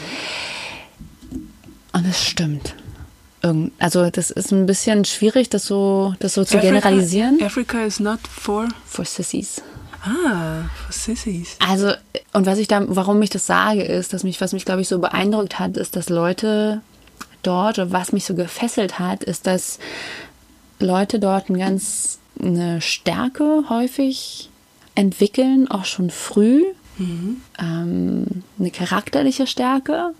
Und 1.92 2.06
das 2.06 2.24
stimmt. 2.24 2.74
Also 3.78 4.08
das 4.08 4.30
ist 4.30 4.52
ein 4.52 4.66
bisschen 4.66 5.04
schwierig, 5.04 5.50
das 5.50 5.66
so, 5.66 6.14
das 6.20 6.34
so 6.34 6.44
zu 6.44 6.58
Africa, 6.58 6.74
generalisieren. 6.74 7.42
Africa 7.42 7.84
is 7.84 7.98
not 7.98 8.20
for 8.28 8.68
for 8.86 9.04
sissies. 9.04 9.60
Ah, 10.04 10.68
for 10.84 10.92
sissies. 10.92 11.56
Also 11.58 11.92
und 12.32 12.46
was 12.46 12.58
ich 12.58 12.68
da, 12.68 12.84
warum 12.86 13.20
ich 13.20 13.30
das 13.30 13.46
sage, 13.46 13.82
ist, 13.82 14.12
dass 14.12 14.22
mich, 14.22 14.40
was 14.40 14.52
mich 14.52 14.64
glaube 14.64 14.80
ich 14.80 14.88
so 14.88 15.00
beeindruckt 15.00 15.58
hat, 15.58 15.76
ist, 15.76 15.96
dass 15.96 16.08
Leute 16.08 16.82
dort, 17.42 17.78
oder 17.78 17.90
was 17.90 18.12
mich 18.12 18.24
so 18.24 18.34
gefesselt 18.36 19.00
hat, 19.00 19.24
ist, 19.24 19.48
dass 19.48 19.80
Leute 20.82 21.18
dort 21.18 21.48
ein 21.48 21.58
ganz 21.58 22.18
eine 22.40 22.80
Stärke 22.80 23.64
häufig 23.68 24.50
entwickeln, 24.94 25.68
auch 25.68 25.84
schon 25.84 26.10
früh. 26.10 26.64
Mhm. 26.98 27.40
Ähm, 27.58 28.26
eine 28.58 28.70
charakterliche 28.70 29.46
Stärke, 29.46 30.12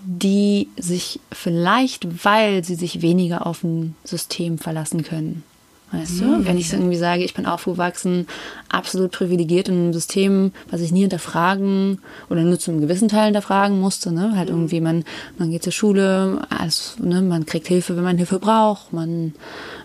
die 0.00 0.68
sich 0.76 1.20
vielleicht, 1.32 2.24
weil 2.24 2.64
sie 2.64 2.76
sich 2.76 3.02
weniger 3.02 3.46
auf 3.46 3.62
ein 3.64 3.94
System 4.04 4.58
verlassen 4.58 5.02
können, 5.02 5.42
Weißt 5.90 6.20
mhm. 6.20 6.20
du? 6.20 6.46
Wenn 6.46 6.58
ich 6.58 6.72
irgendwie 6.72 6.96
sage, 6.96 7.24
ich 7.24 7.34
bin 7.34 7.46
aufgewachsen, 7.46 8.26
absolut 8.68 9.12
privilegiert 9.12 9.68
in 9.68 9.74
einem 9.74 9.92
System, 9.92 10.52
was 10.70 10.80
ich 10.80 10.92
nie 10.92 11.00
hinterfragen 11.00 12.00
oder 12.28 12.42
nur 12.42 12.58
zu 12.58 12.70
einem 12.70 12.80
gewissen 12.80 13.08
Teil 13.08 13.26
hinterfragen 13.26 13.80
musste, 13.80 14.12
ne? 14.12 14.36
Halt 14.36 14.48
mhm. 14.50 14.56
irgendwie, 14.56 14.80
man, 14.80 15.04
man 15.38 15.50
geht 15.50 15.62
zur 15.62 15.72
Schule, 15.72 16.42
also, 16.50 17.02
ne, 17.02 17.22
man 17.22 17.46
kriegt 17.46 17.68
Hilfe, 17.68 17.96
wenn 17.96 18.04
man 18.04 18.18
Hilfe 18.18 18.38
braucht, 18.38 18.92
man, 18.92 19.34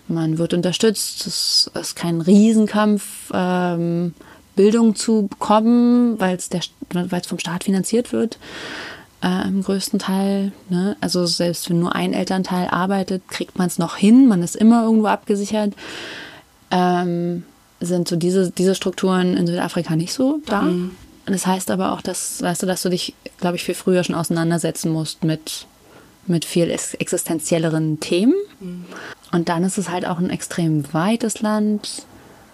man 0.06 0.38
wird 0.38 0.52
unterstützt. 0.52 1.26
Es 1.26 1.70
ist 1.74 1.96
kein 1.96 2.20
Riesenkampf, 2.20 3.30
ähm, 3.32 4.14
Bildung 4.56 4.94
zu 4.94 5.26
bekommen, 5.28 6.20
weil 6.20 6.36
es 6.36 6.48
vom 7.26 7.38
Staat 7.38 7.64
finanziert 7.64 8.12
wird 8.12 8.38
äh, 9.24 9.48
im 9.48 9.62
größten 9.62 9.98
Teil. 9.98 10.52
Ne? 10.68 10.96
Also 11.00 11.24
selbst 11.26 11.70
wenn 11.70 11.80
nur 11.80 11.94
ein 11.94 12.12
Elternteil 12.12 12.68
arbeitet, 12.68 13.26
kriegt 13.28 13.58
man 13.58 13.66
es 13.68 13.78
noch 13.78 13.96
hin. 13.96 14.28
Man 14.28 14.42
ist 14.42 14.54
immer 14.54 14.82
irgendwo 14.82 15.06
abgesichert. 15.06 15.72
Ähm, 16.70 17.44
sind 17.80 18.06
so 18.06 18.16
diese, 18.16 18.50
diese 18.50 18.74
Strukturen 18.74 19.36
in 19.36 19.46
Südafrika 19.46 19.96
nicht 19.96 20.12
so 20.12 20.40
da. 20.46 20.62
Mhm. 20.62 20.92
Das 21.26 21.46
heißt 21.46 21.70
aber 21.70 21.92
auch, 21.92 22.02
dass, 22.02 22.42
weißt 22.42 22.62
du, 22.62 22.66
dass 22.66 22.82
du 22.82 22.90
dich, 22.90 23.14
glaube 23.38 23.56
ich, 23.56 23.64
viel 23.64 23.74
früher 23.74 24.04
schon 24.04 24.14
auseinandersetzen 24.14 24.92
musst 24.92 25.24
mit, 25.24 25.66
mit 26.26 26.44
viel 26.44 26.70
existenzielleren 26.70 28.00
Themen. 28.00 28.34
Mhm. 28.60 28.84
Und 29.32 29.48
dann 29.48 29.64
ist 29.64 29.78
es 29.78 29.88
halt 29.88 30.06
auch 30.06 30.18
ein 30.18 30.30
extrem 30.30 30.92
weites 30.92 31.40
Land. 31.40 32.06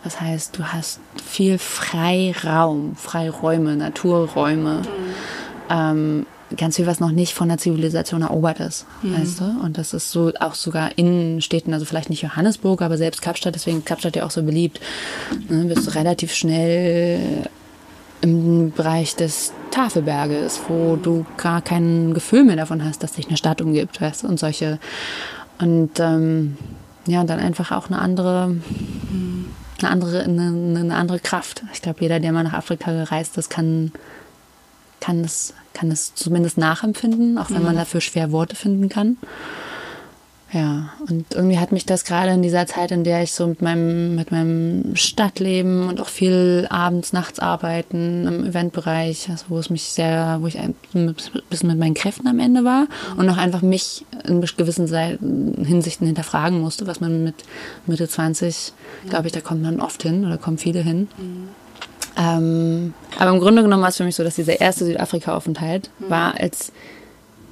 Das 0.04 0.20
heißt, 0.20 0.56
du 0.56 0.64
hast 0.64 1.00
viel 1.24 1.58
Freiraum, 1.58 2.96
Freiräume, 2.96 3.76
Naturräume. 3.76 4.82
Mhm. 4.82 5.14
Ähm, 5.68 6.26
ganz 6.56 6.76
viel, 6.76 6.86
was 6.86 7.00
noch 7.00 7.10
nicht 7.10 7.34
von 7.34 7.48
der 7.48 7.58
Zivilisation 7.58 8.22
erobert 8.22 8.60
ist, 8.60 8.86
mhm. 9.02 9.16
weißt 9.16 9.40
du? 9.40 9.44
Und 9.62 9.78
das 9.78 9.94
ist 9.94 10.10
so 10.10 10.32
auch 10.40 10.54
sogar 10.54 10.96
in 10.96 11.40
Städten, 11.40 11.72
also 11.72 11.84
vielleicht 11.84 12.10
nicht 12.10 12.22
Johannesburg, 12.22 12.82
aber 12.82 12.96
selbst 12.96 13.22
Kapstadt, 13.22 13.54
deswegen 13.54 13.84
Kapstadt 13.84 14.16
ja 14.16 14.24
auch 14.24 14.30
so 14.30 14.42
beliebt, 14.42 14.80
ne, 15.48 15.64
bist 15.64 15.86
du 15.86 15.94
relativ 15.94 16.34
schnell 16.34 17.48
im 18.20 18.72
Bereich 18.72 19.16
des 19.16 19.52
Tafelberges, 19.70 20.60
wo 20.68 20.96
du 20.96 21.24
gar 21.36 21.62
kein 21.62 22.12
Gefühl 22.12 22.44
mehr 22.44 22.56
davon 22.56 22.84
hast, 22.84 23.02
dass 23.02 23.12
dich 23.12 23.28
eine 23.28 23.36
Stadt 23.36 23.62
umgibt, 23.62 24.00
weißt 24.00 24.24
du? 24.24 24.28
Und 24.28 24.38
solche 24.38 24.78
und 25.58 26.00
ähm, 26.00 26.56
ja, 27.06 27.24
dann 27.24 27.38
einfach 27.38 27.72
auch 27.72 27.86
eine 27.86 27.98
andere 27.98 28.56
eine 29.78 29.90
andere 29.90 30.22
eine, 30.22 30.78
eine 30.78 30.94
andere 30.94 31.20
Kraft. 31.20 31.62
Ich 31.72 31.82
glaube, 31.82 32.00
jeder, 32.00 32.20
der 32.20 32.32
mal 32.32 32.44
nach 32.44 32.52
Afrika 32.52 32.92
gereist 32.92 33.38
ist, 33.38 33.48
kann 33.48 33.92
kann 35.00 35.24
es, 35.24 35.54
kann 35.72 35.90
es 35.90 36.14
zumindest 36.14 36.58
nachempfinden, 36.58 37.38
auch 37.38 37.50
wenn 37.50 37.58
mhm. 37.58 37.64
man 37.64 37.76
dafür 37.76 38.00
schwer 38.00 38.32
Worte 38.32 38.56
finden 38.56 38.88
kann. 38.88 39.16
Ja, 40.52 40.90
und 41.08 41.32
irgendwie 41.32 41.58
hat 41.58 41.70
mich 41.70 41.86
das 41.86 42.04
gerade 42.04 42.32
in 42.32 42.42
dieser 42.42 42.66
Zeit, 42.66 42.90
in 42.90 43.04
der 43.04 43.22
ich 43.22 43.32
so 43.32 43.46
mit 43.46 43.62
meinem, 43.62 44.16
mit 44.16 44.32
meinem 44.32 44.96
Stadtleben 44.96 45.86
und 45.86 46.00
auch 46.00 46.08
viel 46.08 46.66
abends, 46.70 47.12
nachts 47.12 47.38
arbeiten 47.38 48.26
im 48.26 48.44
Eventbereich, 48.44 49.30
also 49.30 49.44
wo 49.48 49.58
es 49.58 49.70
mich 49.70 49.84
sehr, 49.84 50.38
wo 50.40 50.48
ich 50.48 50.58
ein 50.58 50.74
bisschen 51.50 51.68
mit 51.68 51.78
meinen 51.78 51.94
Kräften 51.94 52.26
am 52.26 52.40
Ende 52.40 52.64
war 52.64 52.88
und 53.16 53.30
auch 53.30 53.36
einfach 53.36 53.62
mich 53.62 54.04
in 54.26 54.40
gewissen 54.40 54.88
Hinsichten 55.64 56.06
hinterfragen 56.06 56.60
musste, 56.60 56.88
was 56.88 57.00
man 57.00 57.22
mit 57.22 57.36
Mitte 57.86 58.08
20, 58.08 58.72
glaube 59.08 59.28
ich, 59.28 59.32
da 59.32 59.40
kommt 59.40 59.62
man 59.62 59.80
oft 59.80 60.02
hin 60.02 60.26
oder 60.26 60.36
kommen 60.36 60.58
viele 60.58 60.80
hin. 60.80 61.06
Mhm. 61.16 61.48
Ähm, 62.16 62.94
aber 63.18 63.30
im 63.30 63.40
Grunde 63.40 63.62
genommen 63.62 63.82
war 63.82 63.90
es 63.90 63.96
für 63.96 64.04
mich 64.04 64.16
so, 64.16 64.24
dass 64.24 64.34
dieser 64.34 64.60
erste 64.60 64.84
Südafrika-Aufenthalt 64.84 65.90
mhm. 65.98 66.10
war 66.10 66.34
als 66.38 66.72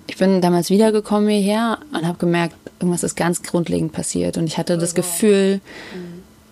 ich 0.09 0.17
bin 0.17 0.41
damals 0.41 0.71
wiedergekommen 0.71 1.29
hierher 1.29 1.79
und 1.93 2.07
habe 2.07 2.19
gemerkt, 2.19 2.57
irgendwas 2.81 3.03
ist 3.03 3.15
ganz 3.15 3.43
grundlegend 3.43 3.93
passiert. 3.93 4.39
Und 4.39 4.47
ich 4.47 4.57
hatte 4.57 4.79
das 4.79 4.95
Gefühl, 4.95 5.61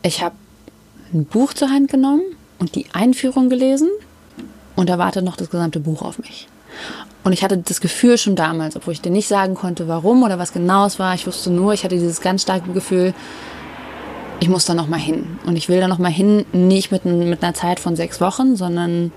ich 0.03 0.23
habe 0.23 0.35
ein 1.12 1.25
Buch 1.25 1.55
zur 1.55 1.71
Hand 1.71 1.90
genommen 1.90 2.23
und 2.59 2.75
die 2.75 2.87
Einführung 2.92 3.49
gelesen 3.49 3.88
und 4.77 4.90
da 4.90 4.99
wartet 4.99 5.25
noch 5.25 5.37
das 5.37 5.51
gesamte 5.51 5.81
Buch 5.81 6.03
auf 6.03 6.19
mich. 6.19 6.49
Und 7.25 7.33
ich 7.33 7.42
hatte 7.42 7.59
das 7.59 7.81
Gefühl 7.81 8.19
schon 8.19 8.37
damals, 8.37 8.77
obwohl 8.77 8.92
ich 8.92 9.01
dir 9.01 9.11
nicht 9.11 9.27
sagen 9.27 9.55
konnte, 9.55 9.88
warum 9.88 10.23
oder 10.23 10.38
was 10.38 10.53
genau 10.53 10.87
es 10.87 10.99
war. 10.99 11.14
Ich 11.14 11.27
wusste 11.27 11.51
nur, 11.51 11.73
ich 11.73 11.83
hatte 11.83 11.97
dieses 11.97 12.21
ganz 12.21 12.42
starke 12.42 12.73
Gefühl, 12.73 13.14
ich 14.40 14.49
muss 14.49 14.64
da 14.64 14.75
noch 14.75 14.88
mal 14.88 15.01
hin. 15.01 15.38
Und 15.46 15.57
ich 15.57 15.68
will 15.68 15.81
da 15.81 15.88
noch 15.88 15.99
mal 15.99 16.11
hin, 16.11 16.44
nicht 16.53 16.92
mit, 16.92 17.05
mit 17.05 17.42
einer 17.42 17.55
Zeit 17.55 17.81
von 17.81 17.96
sechs 17.96 18.20
Wochen, 18.20 18.57
sondern 18.57 19.12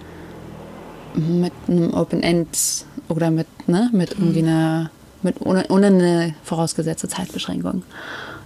mit 1.15 1.53
einem 1.67 1.93
Open 1.93 2.23
End 2.23 2.85
oder 3.07 3.31
mit, 3.31 3.47
ne, 3.67 3.89
mit 3.91 4.11
irgendwie 4.11 4.43
einer, 4.43 4.91
mit 5.21 5.41
ohne, 5.41 5.65
ohne 5.69 5.87
eine 5.87 6.35
vorausgesetzte 6.43 7.07
Zeitbeschränkung. 7.07 7.83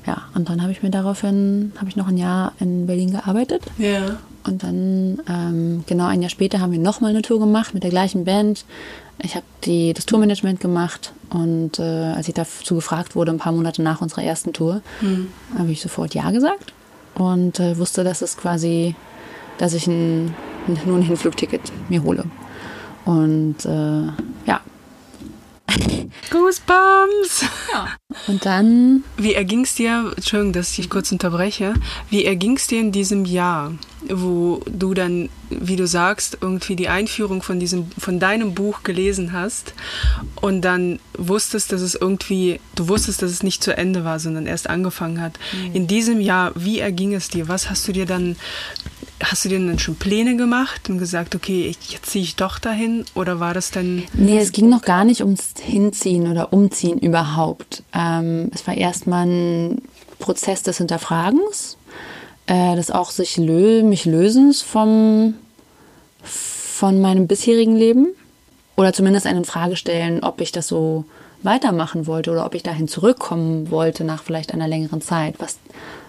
Ja, 0.05 0.23
und 0.35 0.49
dann 0.49 0.61
habe 0.61 0.71
ich 0.71 0.83
mir 0.83 0.89
daraufhin, 0.89 1.71
habe 1.77 1.89
ich 1.89 1.95
noch 1.95 2.07
ein 2.07 2.17
Jahr 2.17 2.53
in 2.59 2.87
Berlin 2.87 3.11
gearbeitet. 3.11 3.63
Ja. 3.77 4.17
Und 4.45 4.63
dann, 4.63 5.21
ähm, 5.29 5.83
genau 5.87 6.07
ein 6.07 6.21
Jahr 6.21 6.29
später, 6.29 6.59
haben 6.59 6.73
wir 6.73 6.79
nochmal 6.79 7.11
eine 7.11 7.21
Tour 7.21 7.39
gemacht 7.39 7.73
mit 7.73 7.83
der 7.83 7.89
gleichen 7.89 8.25
Band. 8.25 8.65
Ich 9.23 9.35
habe 9.35 9.93
das 9.93 10.05
Tourmanagement 10.05 10.59
gemacht 10.59 11.13
und 11.29 11.79
äh, 11.79 11.81
als 11.81 12.27
ich 12.27 12.33
dazu 12.33 12.75
gefragt 12.75 13.15
wurde, 13.15 13.31
ein 13.31 13.37
paar 13.37 13.53
Monate 13.53 13.81
nach 13.81 14.01
unserer 14.01 14.23
ersten 14.23 14.51
Tour, 14.51 14.81
mhm. 15.01 15.29
habe 15.57 15.71
ich 15.71 15.81
sofort 15.81 16.13
Ja 16.13 16.29
gesagt 16.31 16.73
und 17.15 17.59
äh, 17.59 17.77
wusste, 17.77 18.03
dass 18.03 18.21
es 18.21 18.35
quasi, 18.35 18.95
dass 19.57 19.73
ich 19.73 19.87
ein, 19.87 20.35
nur 20.85 20.97
ein 20.97 21.03
Hinflugticket 21.03 21.61
mir 21.89 22.03
hole. 22.03 22.25
Und 23.05 23.65
äh. 23.65 24.09
Goosebumps! 26.29 27.45
Ja. 27.71 27.87
Und 28.27 28.45
dann. 28.45 29.03
Wie 29.17 29.33
erging 29.33 29.61
es 29.61 29.75
dir, 29.75 30.11
Entschuldigung, 30.15 30.53
dass 30.53 30.71
ich 30.71 30.75
dich 30.77 30.89
kurz 30.89 31.11
unterbreche, 31.11 31.73
wie 32.09 32.25
erging 32.25 32.57
es 32.57 32.67
dir 32.67 32.79
in 32.79 32.91
diesem 32.91 33.25
Jahr, 33.25 33.73
wo 34.09 34.61
du 34.67 34.93
dann, 34.93 35.29
wie 35.49 35.75
du 35.75 35.87
sagst, 35.87 36.37
irgendwie 36.41 36.75
die 36.75 36.89
Einführung 36.89 37.41
von, 37.41 37.59
diesem, 37.59 37.89
von 37.97 38.19
deinem 38.19 38.53
Buch 38.53 38.83
gelesen 38.83 39.33
hast 39.33 39.73
und 40.35 40.61
dann 40.61 40.99
wusstest, 41.17 41.71
dass 41.71 41.81
es 41.81 41.95
irgendwie, 41.95 42.59
du 42.75 42.87
wusstest, 42.87 43.21
dass 43.21 43.31
es 43.31 43.43
nicht 43.43 43.63
zu 43.63 43.75
Ende 43.75 44.03
war, 44.03 44.19
sondern 44.19 44.45
erst 44.45 44.69
angefangen 44.69 45.21
hat. 45.21 45.39
Mhm. 45.51 45.75
In 45.75 45.87
diesem 45.87 46.19
Jahr, 46.19 46.51
wie 46.55 46.79
erging 46.79 47.13
es 47.13 47.29
dir? 47.29 47.47
Was 47.47 47.69
hast 47.69 47.87
du 47.87 47.91
dir 47.91 48.05
dann 48.05 48.35
Hast 49.23 49.45
du 49.45 49.49
dir 49.49 49.59
dann 49.59 49.79
schon 49.79 49.95
Pläne 49.95 50.35
gemacht 50.35 50.89
und 50.89 50.97
gesagt, 50.97 51.33
okay, 51.33 51.73
jetzt 51.87 52.05
ziehe 52.07 52.23
ich 52.23 52.35
doch 52.35 52.59
dahin? 52.59 53.05
Oder 53.15 53.39
war 53.39 53.53
das 53.53 53.71
dann. 53.71 54.03
Nee, 54.13 54.39
es 54.39 54.51
ging 54.51 54.69
noch 54.69 54.81
gar 54.81 55.05
nicht 55.05 55.21
ums 55.21 55.53
Hinziehen 55.61 56.29
oder 56.29 56.51
Umziehen 56.51 56.99
überhaupt. 56.99 57.83
Ähm, 57.93 58.51
es 58.53 58.67
war 58.67 58.75
erstmal 58.75 59.27
ein 59.27 59.81
Prozess 60.19 60.63
des 60.63 60.77
Hinterfragens, 60.77 61.77
äh, 62.47 62.75
des 62.75 62.91
auch 62.91 63.11
sich 63.11 63.37
lö 63.37 63.83
mich 63.83 64.05
Lösens 64.05 64.61
vom, 64.61 65.35
von 66.21 66.99
meinem 66.99 67.27
bisherigen 67.27 67.75
Leben. 67.75 68.07
Oder 68.75 68.91
zumindest 68.91 69.27
eine 69.27 69.43
Frage 69.45 69.75
stellen, 69.75 70.23
ob 70.23 70.41
ich 70.41 70.51
das 70.51 70.67
so 70.67 71.05
weitermachen 71.43 72.07
wollte 72.07 72.31
oder 72.31 72.45
ob 72.45 72.55
ich 72.55 72.63
dahin 72.63 72.87
zurückkommen 72.87 73.69
wollte 73.69 74.03
nach 74.03 74.23
vielleicht 74.23 74.53
einer 74.53 74.67
längeren 74.67 75.01
Zeit. 75.01 75.35
Was, 75.39 75.59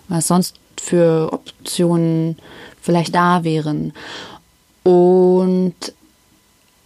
was 0.09 0.27
sonst 0.27 0.57
für 0.81 1.31
Optionen 1.33 2.37
vielleicht 2.85 3.15
da 3.15 3.45
wären. 3.45 3.93
Und 4.83 5.75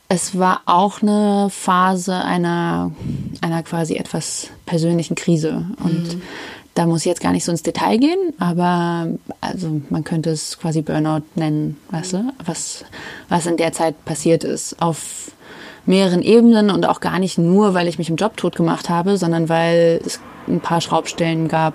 es 0.09 0.39
war 0.39 0.63
auch 0.65 1.03
eine 1.03 1.49
Phase 1.51 2.15
einer, 2.15 2.93
einer 3.41 3.63
quasi 3.63 3.97
etwas 3.97 4.49
persönlichen 4.65 5.17
Krise. 5.17 5.67
Und 5.83 6.15
mhm. 6.15 6.23
da 6.75 6.87
muss 6.87 7.01
ich 7.01 7.07
jetzt 7.07 7.21
gar 7.21 7.33
nicht 7.33 7.45
so 7.45 7.51
ins 7.51 7.65
Detail 7.65 7.99
gehen, 7.99 8.33
aber 8.39 9.09
also 9.41 9.83
man 9.91 10.05
könnte 10.05 10.31
es 10.31 10.59
quasi 10.59 10.83
Burnout 10.83 11.25
nennen, 11.35 11.77
weißt 11.91 12.13
du, 12.15 12.33
was, 12.45 12.85
was 13.29 13.47
in 13.47 13.57
der 13.57 13.73
Zeit 13.73 14.03
passiert 14.05 14.45
ist. 14.45 14.81
Auf 14.81 15.33
mehreren 15.85 16.23
Ebenen 16.23 16.71
und 16.71 16.87
auch 16.87 17.01
gar 17.01 17.19
nicht 17.19 17.39
nur, 17.39 17.75
weil 17.75 17.89
ich 17.89 17.99
mich 17.99 18.09
im 18.09 18.17
Job 18.17 18.37
tot 18.37 18.55
gemacht 18.55 18.89
habe, 18.89 19.17
sondern 19.17 19.49
weil 19.49 20.01
es 20.07 20.21
ein 20.47 20.61
paar 20.61 20.81
Schraubstellen 20.81 21.49
gab, 21.49 21.75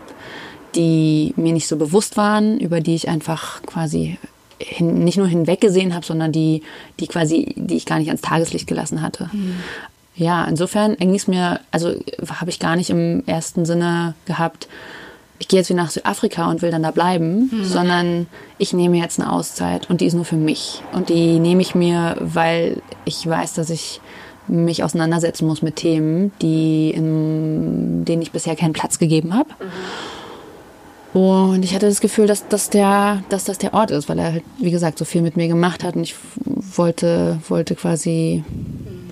die 0.75 1.33
mir 1.37 1.53
nicht 1.53 1.67
so 1.67 1.77
bewusst 1.77 2.17
waren, 2.17 2.59
über 2.59 2.81
die 2.81 2.95
ich 2.95 3.09
einfach 3.09 3.61
quasi 3.63 4.17
hin, 4.59 5.03
nicht 5.03 5.17
nur 5.17 5.27
hinweggesehen 5.27 5.93
habe, 5.93 6.05
sondern 6.05 6.31
die, 6.31 6.63
die 6.99 7.07
quasi, 7.07 7.53
die 7.57 7.75
ich 7.75 7.85
gar 7.85 7.99
nicht 7.99 8.07
ans 8.07 8.21
Tageslicht 8.21 8.67
gelassen 8.67 9.01
hatte. 9.01 9.29
Mhm. 9.31 9.55
Ja, 10.15 10.45
insofern 10.45 10.95
ging 10.97 11.15
es 11.15 11.27
mir, 11.27 11.59
also 11.71 11.95
habe 12.39 12.49
ich 12.49 12.59
gar 12.59 12.75
nicht 12.75 12.89
im 12.89 13.23
ersten 13.25 13.65
Sinne 13.65 14.13
gehabt, 14.25 14.67
ich 15.39 15.47
gehe 15.47 15.59
jetzt 15.59 15.69
wieder 15.69 15.81
nach 15.81 15.89
Südafrika 15.89 16.49
und 16.49 16.61
will 16.61 16.71
dann 16.71 16.83
da 16.83 16.91
bleiben, 16.91 17.49
mhm. 17.51 17.65
sondern 17.65 18.27
ich 18.59 18.71
nehme 18.71 18.97
jetzt 18.97 19.19
eine 19.19 19.31
Auszeit 19.31 19.89
und 19.89 19.99
die 19.99 20.05
ist 20.05 20.13
nur 20.13 20.25
für 20.25 20.37
mich. 20.37 20.81
Und 20.93 21.09
die 21.09 21.39
nehme 21.39 21.61
ich 21.61 21.75
mir, 21.75 22.15
weil 22.19 22.81
ich 23.03 23.27
weiß, 23.27 23.53
dass 23.55 23.69
ich 23.69 23.99
mich 24.47 24.83
auseinandersetzen 24.83 25.47
muss 25.47 25.61
mit 25.61 25.77
Themen, 25.77 26.31
die 26.41 26.91
in, 26.91 28.05
denen 28.05 28.21
ich 28.21 28.31
bisher 28.31 28.55
keinen 28.55 28.73
Platz 28.73 28.99
gegeben 28.99 29.33
habe. 29.33 29.49
Mhm. 29.49 29.65
Und 31.13 31.63
ich 31.63 31.75
hatte 31.75 31.87
das 31.87 32.01
Gefühl, 32.01 32.25
dass, 32.25 32.47
dass, 32.47 32.69
der, 32.69 33.23
dass 33.29 33.43
das 33.43 33.59
der 33.59 33.73
Ort 33.73 33.91
ist, 33.91 34.09
weil 34.09 34.17
er 34.17 34.33
halt, 34.33 34.43
wie 34.57 34.71
gesagt, 34.71 34.97
so 34.97 35.05
viel 35.05 35.21
mit 35.21 35.37
mir 35.37 35.47
gemacht 35.47 35.83
hat 35.83 35.95
und 35.95 36.03
ich 36.03 36.15
wollte, 36.45 37.39
wollte 37.47 37.75
quasi, 37.75 38.43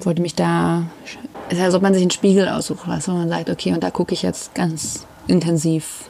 wollte 0.01 0.21
mich 0.21 0.33
da, 0.33 0.87
es 1.49 1.57
ist, 1.57 1.63
als 1.63 1.75
ob 1.75 1.83
man 1.83 1.93
sich 1.93 2.01
einen 2.01 2.11
Spiegel 2.11 2.49
aussucht, 2.49 2.87
du, 2.87 2.91
und 3.11 3.17
man 3.17 3.29
sagt, 3.29 3.49
okay, 3.49 3.73
und 3.73 3.83
da 3.83 3.91
gucke 3.91 4.13
ich 4.13 4.23
jetzt 4.23 4.55
ganz 4.55 5.05
intensiv 5.27 6.09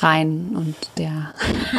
rein 0.00 0.50
und 0.54 0.74
der. 0.98 1.32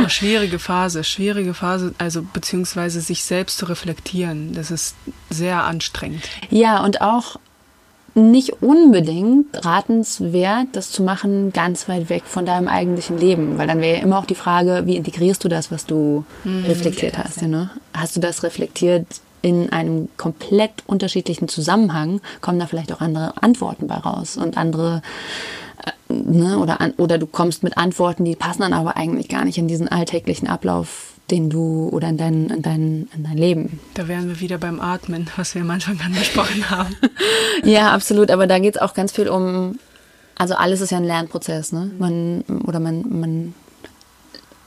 Oh, 0.03 0.09
schwierige 0.09 0.57
Phase, 0.57 1.03
schwierige 1.03 1.53
Phase, 1.53 1.93
also 1.99 2.23
beziehungsweise 2.23 3.01
sich 3.01 3.23
selbst 3.23 3.57
zu 3.59 3.65
reflektieren, 3.65 4.53
das 4.53 4.71
ist 4.71 4.95
sehr 5.29 5.63
anstrengend. 5.63 6.23
Ja, 6.49 6.83
und 6.83 7.01
auch 7.01 7.37
nicht 8.15 8.61
unbedingt 8.61 9.65
ratenswert, 9.65 10.67
das 10.71 10.91
zu 10.91 11.03
machen, 11.03 11.51
ganz 11.51 11.89
weit 11.89 12.09
weg 12.09 12.23
von 12.25 12.45
deinem 12.45 12.69
eigentlichen 12.69 13.17
Leben. 13.17 13.57
Weil 13.57 13.67
dann 13.67 13.81
wäre 13.81 13.97
ja 13.97 14.03
immer 14.03 14.17
auch 14.17 14.25
die 14.25 14.35
Frage, 14.35 14.83
wie 14.85 14.95
integrierst 14.95 15.43
du 15.43 15.49
das, 15.49 15.69
was 15.69 15.85
du 15.85 16.23
mhm, 16.45 16.65
reflektiert 16.65 17.17
hast? 17.17 17.41
Ja, 17.41 17.47
ne? 17.47 17.69
Hast 17.93 18.15
du 18.15 18.21
das 18.21 18.43
reflektiert 18.43 19.05
in 19.41 19.71
einem 19.71 20.07
komplett 20.17 20.71
unterschiedlichen 20.87 21.49
Zusammenhang, 21.49 22.21
kommen 22.41 22.57
da 22.57 22.67
vielleicht 22.67 22.91
auch 22.93 23.01
andere 23.01 23.33
Antworten 23.43 23.87
bei 23.87 23.95
raus 23.95 24.37
und 24.37 24.57
andere 24.57 25.01
äh, 25.85 25.91
Ne, 26.07 26.59
oder, 26.59 26.77
oder 26.97 27.17
du 27.17 27.25
kommst 27.25 27.63
mit 27.63 27.77
Antworten, 27.77 28.25
die 28.25 28.35
passen 28.35 28.61
dann 28.61 28.73
aber 28.73 28.95
eigentlich 28.95 29.27
gar 29.27 29.43
nicht 29.43 29.57
in 29.57 29.67
diesen 29.67 29.87
alltäglichen 29.87 30.47
Ablauf 30.47 31.14
den 31.31 31.49
du 31.49 31.89
oder 31.91 32.09
in 32.09 32.17
dein, 32.17 32.49
in 32.49 32.61
dein, 32.61 33.09
in 33.15 33.23
dein 33.23 33.37
Leben. 33.37 33.79
Da 33.95 34.07
wären 34.07 34.27
wir 34.27 34.39
wieder 34.39 34.57
beim 34.57 34.79
Atmen, 34.79 35.29
was 35.35 35.55
wir 35.55 35.61
am 35.61 35.71
Anfang 35.71 35.99
angesprochen 35.99 36.69
haben. 36.69 36.95
ja, 37.63 37.91
absolut. 37.91 38.31
Aber 38.31 38.47
da 38.47 38.59
geht 38.59 38.75
es 38.75 38.81
auch 38.81 38.93
ganz 38.93 39.11
viel 39.11 39.27
um, 39.27 39.79
also 40.37 40.55
alles 40.55 40.81
ist 40.81 40.91
ja 40.91 40.97
ein 40.97 41.05
Lernprozess, 41.05 41.71
ne? 41.71 41.91
Man, 41.97 42.41
oder 42.65 42.79
man, 42.79 43.19
man 43.19 43.53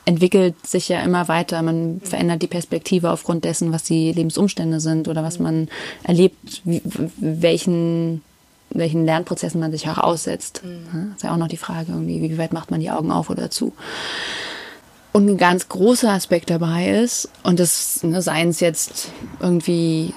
entwickelt 0.05 0.67
sich 0.67 0.89
ja 0.89 1.01
immer 1.01 1.29
weiter. 1.29 1.63
Man 1.63 2.01
verändert 2.03 2.43
die 2.43 2.47
Perspektive 2.47 3.11
aufgrund 3.11 3.45
dessen, 3.45 3.73
was 3.73 3.85
die 3.85 4.11
Lebensumstände 4.13 4.81
sind 4.81 5.07
oder 5.07 5.23
was 5.23 5.39
man 5.39 5.69
erlebt, 6.03 6.63
wie, 6.65 6.83
welchen 7.19 8.23
welchen 8.71 9.05
Lernprozessen 9.05 9.61
man 9.61 9.73
sich 9.73 9.89
auch 9.89 9.99
aussetzt. 9.99 10.63
Mhm. 10.65 11.09
Das 11.09 11.17
ist 11.17 11.23
ja 11.23 11.33
auch 11.33 11.39
noch 11.39 11.49
die 11.49 11.57
Frage, 11.57 11.93
irgendwie, 11.93 12.21
wie 12.23 12.39
weit 12.39 12.53
macht 12.53 12.71
man 12.71 12.81
die 12.81 12.91
Augen 12.91 13.11
auf 13.11 13.31
oder 13.31 13.51
zu. 13.51 13.73
Und 15.19 15.29
ein 15.29 15.37
ganz 15.37 15.69
großer 15.69 16.13
Aspekt 16.13 16.49
dabei 16.49 16.91
ist, 16.91 17.29
und 17.43 17.59
das 17.59 18.05
ne, 18.05 18.23
seien 18.23 18.51
es 18.51 18.61
jetzt 18.61 19.11
irgendwie 19.41 20.15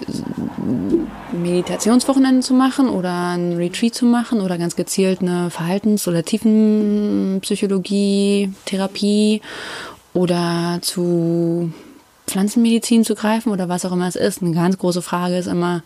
Meditationswochenenden 1.31 2.43
zu 2.43 2.53
machen 2.53 2.87
oder 2.87 3.29
ein 3.29 3.53
Retreat 3.53 3.95
zu 3.95 4.05
machen 4.05 4.41
oder 4.41 4.59
ganz 4.59 4.75
gezielt 4.75 5.21
eine 5.21 5.49
Verhaltens- 5.49 6.07
oder 6.07 6.21
Tiefenpsychologie, 6.21 8.53
Therapie 8.65 9.41
oder 10.13 10.77
zu 10.83 11.73
Pflanzenmedizin 12.27 13.03
zu 13.03 13.15
greifen 13.15 13.51
oder 13.51 13.69
was 13.69 13.85
auch 13.85 13.93
immer 13.93 14.07
es 14.07 14.15
ist. 14.15 14.43
Eine 14.43 14.53
ganz 14.53 14.77
große 14.77 15.01
Frage 15.01 15.35
ist 15.35 15.47
immer, 15.47 15.81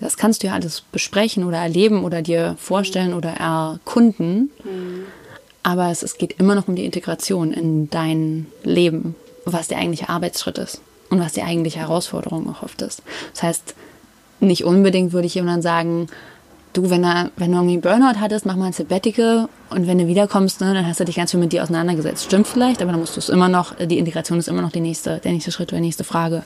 das 0.00 0.16
kannst 0.16 0.42
du 0.42 0.48
ja 0.48 0.54
alles 0.54 0.80
besprechen 0.80 1.44
oder 1.44 1.58
erleben 1.58 2.02
oder 2.02 2.20
dir 2.20 2.56
vorstellen 2.58 3.14
oder 3.14 3.30
erkunden. 3.30 4.50
Aber 5.62 5.90
es, 5.90 6.02
es 6.02 6.16
geht 6.16 6.38
immer 6.38 6.54
noch 6.54 6.68
um 6.68 6.76
die 6.76 6.84
Integration 6.84 7.52
in 7.52 7.90
dein 7.90 8.46
Leben, 8.62 9.14
was 9.44 9.68
der 9.68 9.78
eigentliche 9.78 10.08
Arbeitsschritt 10.08 10.58
ist 10.58 10.80
und 11.10 11.20
was 11.20 11.32
die 11.32 11.42
eigentliche 11.42 11.80
Herausforderung 11.80 12.48
auch 12.48 12.62
oft 12.62 12.80
ist. 12.82 13.02
Das 13.34 13.42
heißt, 13.42 13.74
nicht 14.40 14.64
unbedingt 14.64 15.12
würde 15.12 15.26
ich 15.26 15.34
jemandem 15.34 15.62
sagen, 15.62 16.06
du, 16.72 16.90
wenn, 16.90 17.04
er, 17.04 17.30
wenn 17.36 17.50
du 17.52 17.58
irgendwie 17.58 17.78
Burnout 17.78 18.20
hattest, 18.20 18.46
mach 18.46 18.56
mal 18.56 18.66
ein 18.66 18.72
Sabbatical 18.72 19.48
und 19.70 19.86
wenn 19.86 19.98
du 19.98 20.06
wiederkommst, 20.06 20.60
ne, 20.60 20.74
dann 20.74 20.86
hast 20.86 21.00
du 21.00 21.04
dich 21.04 21.16
ganz 21.16 21.30
viel 21.30 21.40
mit 21.40 21.52
dir 21.52 21.62
auseinandergesetzt. 21.62 22.24
Stimmt 22.24 22.46
vielleicht, 22.46 22.82
aber 22.82 22.90
dann 22.92 23.00
musst 23.00 23.16
du 23.16 23.20
es 23.20 23.28
immer 23.28 23.48
noch, 23.48 23.74
die 23.76 23.98
Integration 23.98 24.38
ist 24.38 24.48
immer 24.48 24.62
noch 24.62 24.72
die 24.72 24.80
nächste, 24.80 25.18
der 25.18 25.32
nächste 25.32 25.52
Schritt 25.52 25.68
oder 25.68 25.78
die 25.78 25.86
nächste 25.86 26.04
Frage. 26.04 26.42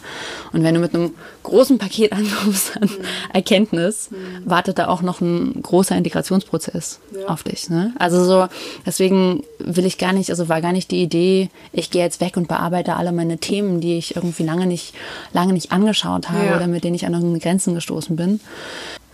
Und 0.53 0.63
wenn 0.63 0.75
du 0.75 0.81
mit 0.81 0.95
einem 0.95 1.13
großen 1.43 1.79
Paket 1.79 2.13
ankommst 2.15 2.77
an 2.81 2.91
Erkenntnis, 3.33 4.11
wartet 4.45 4.79
da 4.79 4.89
auch 4.89 5.03
noch 5.03 5.21
ein 5.21 5.63
großer 5.63 5.97
Integrationsprozess 5.97 7.01
auf 7.27 7.43
dich. 7.43 7.71
Ne? 7.71 7.93
Also 7.99 8.25
so, 8.25 8.47
deswegen 8.87 9.43
will 9.59 9.87
ich 9.87 9.99
gar 9.99 10.13
nicht, 10.13 10.31
also 10.31 10.49
war 10.49 10.61
gar 10.61 10.73
nicht 10.73 10.91
die 10.91 11.03
Idee, 11.03 11.51
ich 11.73 11.91
gehe 11.91 12.03
jetzt 12.03 12.21
weg 12.21 12.37
und 12.37 12.49
bearbeite 12.49 12.97
alle 12.97 13.13
meine 13.13 13.39
Themen, 13.39 13.81
die 13.81 13.97
ich 13.99 14.17
irgendwie 14.17 14.43
lange 14.45 14.67
nicht, 14.67 14.95
lange 15.33 15.53
nicht 15.53 15.73
angeschaut 15.73 16.31
habe 16.31 16.47
Ja. 16.47 16.57
oder 16.57 16.67
mit 16.67 16.85
denen 16.85 16.95
ich 16.95 17.07
an 17.07 17.13
irgendeine 17.13 17.41
Grenzen 17.41 17.75
gestoßen 17.75 18.17
bin 18.17 18.41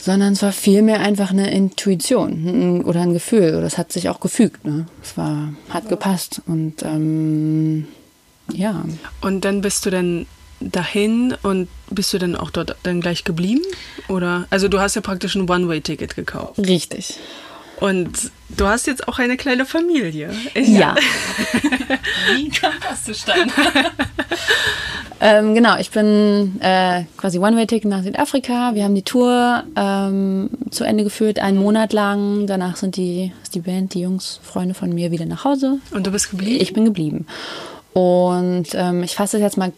sondern 0.01 0.32
es 0.32 0.42
war 0.42 0.53
vielmehr 0.53 1.01
einfach 1.01 1.30
eine 1.30 1.51
Intuition 1.51 2.82
oder 2.84 3.03
ein 3.03 3.12
Gefühl. 3.12 3.55
Oder 3.55 3.66
es 3.66 3.78
hat 3.78 3.92
sich 3.92 4.09
auch 4.09 4.20
gefügt. 4.20 4.64
Ne? 4.64 4.86
Es 5.03 5.16
war, 5.16 5.53
hat 5.68 5.88
gepasst. 5.88 6.40
Und 6.46 6.82
ähm, 6.82 7.86
ja, 8.53 8.84
Und 9.20 9.44
dann 9.44 9.61
bist 9.61 9.84
du 9.86 9.90
dann 9.90 10.26
dahin 10.61 11.34
und 11.42 11.68
bist 11.90 12.12
du 12.12 12.18
dann 12.18 12.36
auch 12.36 12.51
dort 12.51 12.76
dann 12.82 13.01
gleich 13.01 13.24
geblieben? 13.24 13.62
Oder? 14.09 14.46
Also 14.51 14.68
du 14.68 14.80
hast 14.80 14.94
ja 14.94 15.01
praktisch 15.03 15.34
ein 15.34 15.48
One-Way-Ticket 15.48 16.16
gekauft. 16.16 16.59
richtig. 16.59 17.18
Und 17.81 18.31
du 18.51 18.66
hast 18.66 18.87
jetzt 18.87 19.09
auch 19.09 19.18
eine 19.18 19.37
kleine 19.37 19.64
Familie. 19.64 20.31
Ja. 20.55 20.95
Wie 22.35 22.49
kam 22.51 22.74
das 22.89 23.05
zustande? 23.05 23.53
Ähm, 25.22 25.55
genau, 25.55 25.76
ich 25.76 25.91
bin 25.91 26.59
äh, 26.62 27.05
quasi 27.18 27.39
One-Way-Ticket 27.39 27.91
nach 27.91 28.03
Südafrika. 28.03 28.74
Wir 28.74 28.85
haben 28.85 28.95
die 28.95 29.03
Tour 29.03 29.64
ähm, 29.76 30.49
zu 30.70 30.85
Ende 30.85 31.05
geführt, 31.05 31.39
einen 31.39 31.59
Monat 31.59 31.93
lang. 31.93 32.47
Danach 32.47 32.76
sind 32.76 32.97
die, 32.97 33.31
ist 33.43 33.55
die 33.55 33.61
Band, 33.61 33.93
die 33.93 34.01
Jungs, 34.01 34.41
Freunde 34.43 34.72
von 34.72 34.89
mir 34.95 35.11
wieder 35.11 35.26
nach 35.26 35.45
Hause. 35.45 35.78
Und 35.91 36.07
du 36.07 36.11
bist 36.11 36.31
geblieben? 36.31 36.62
Ich 36.62 36.72
bin 36.72 36.87
geblieben. 36.87 37.26
Und 37.93 38.68
ähm, 38.72 39.03
ich 39.03 39.14
fasse 39.14 39.39
jetzt 39.39 39.59
mal 39.59 39.72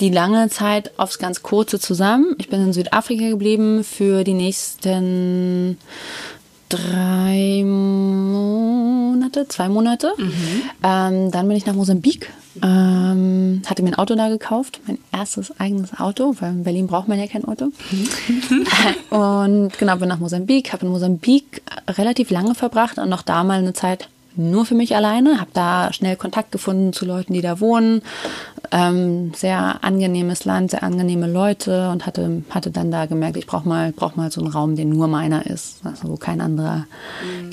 die 0.00 0.10
lange 0.10 0.48
Zeit 0.48 0.90
aufs 0.98 1.20
ganz 1.20 1.42
kurze 1.42 1.78
zusammen. 1.78 2.34
Ich 2.38 2.48
bin 2.48 2.60
in 2.60 2.72
Südafrika 2.72 3.28
geblieben 3.28 3.84
für 3.84 4.24
die 4.24 4.34
nächsten 4.34 5.78
drei 6.76 7.62
Monate, 7.64 9.48
zwei 9.48 9.68
Monate. 9.68 10.12
Ähm, 10.82 11.30
dann 11.30 11.48
bin 11.48 11.56
ich 11.56 11.66
nach 11.66 11.74
Mosambik. 11.74 12.30
Ähm, 12.62 13.62
hatte 13.66 13.82
mir 13.82 13.90
ein 13.90 13.94
Auto 13.96 14.14
da 14.14 14.28
gekauft, 14.28 14.80
mein 14.86 14.98
erstes 15.12 15.58
eigenes 15.58 15.98
Auto, 15.98 16.36
weil 16.38 16.52
in 16.52 16.62
Berlin 16.62 16.86
braucht 16.86 17.08
man 17.08 17.18
ja 17.18 17.26
kein 17.26 17.44
Auto. 17.44 17.70
und 19.10 19.76
genau, 19.78 19.96
bin 19.96 20.08
nach 20.08 20.20
Mosambik, 20.20 20.72
habe 20.72 20.86
in 20.86 20.92
Mosambik 20.92 21.62
relativ 21.88 22.30
lange 22.30 22.54
verbracht 22.54 22.98
und 22.98 23.08
noch 23.08 23.22
da 23.22 23.42
mal 23.42 23.58
eine 23.58 23.72
Zeit 23.72 24.08
nur 24.36 24.66
für 24.66 24.74
mich 24.74 24.94
alleine, 24.96 25.40
habe 25.40 25.50
da 25.52 25.92
schnell 25.92 26.16
Kontakt 26.16 26.52
gefunden 26.52 26.92
zu 26.92 27.04
Leuten, 27.04 27.32
die 27.32 27.40
da 27.40 27.60
wohnen. 27.60 28.02
Ähm, 28.72 29.32
sehr 29.34 29.84
angenehmes 29.84 30.44
Land, 30.44 30.72
sehr 30.72 30.82
angenehme 30.82 31.30
Leute 31.30 31.90
und 31.90 32.06
hatte, 32.06 32.42
hatte 32.50 32.70
dann 32.70 32.90
da 32.90 33.06
gemerkt, 33.06 33.36
ich 33.36 33.46
brauche 33.46 33.68
mal, 33.68 33.92
brauch 33.92 34.16
mal 34.16 34.30
so 34.30 34.40
einen 34.40 34.50
Raum, 34.50 34.74
der 34.74 34.84
nur 34.86 35.06
meiner 35.06 35.46
ist, 35.46 35.78
also 35.84 36.08
wo 36.08 36.16
kein 36.16 36.40
anderer, 36.40 36.86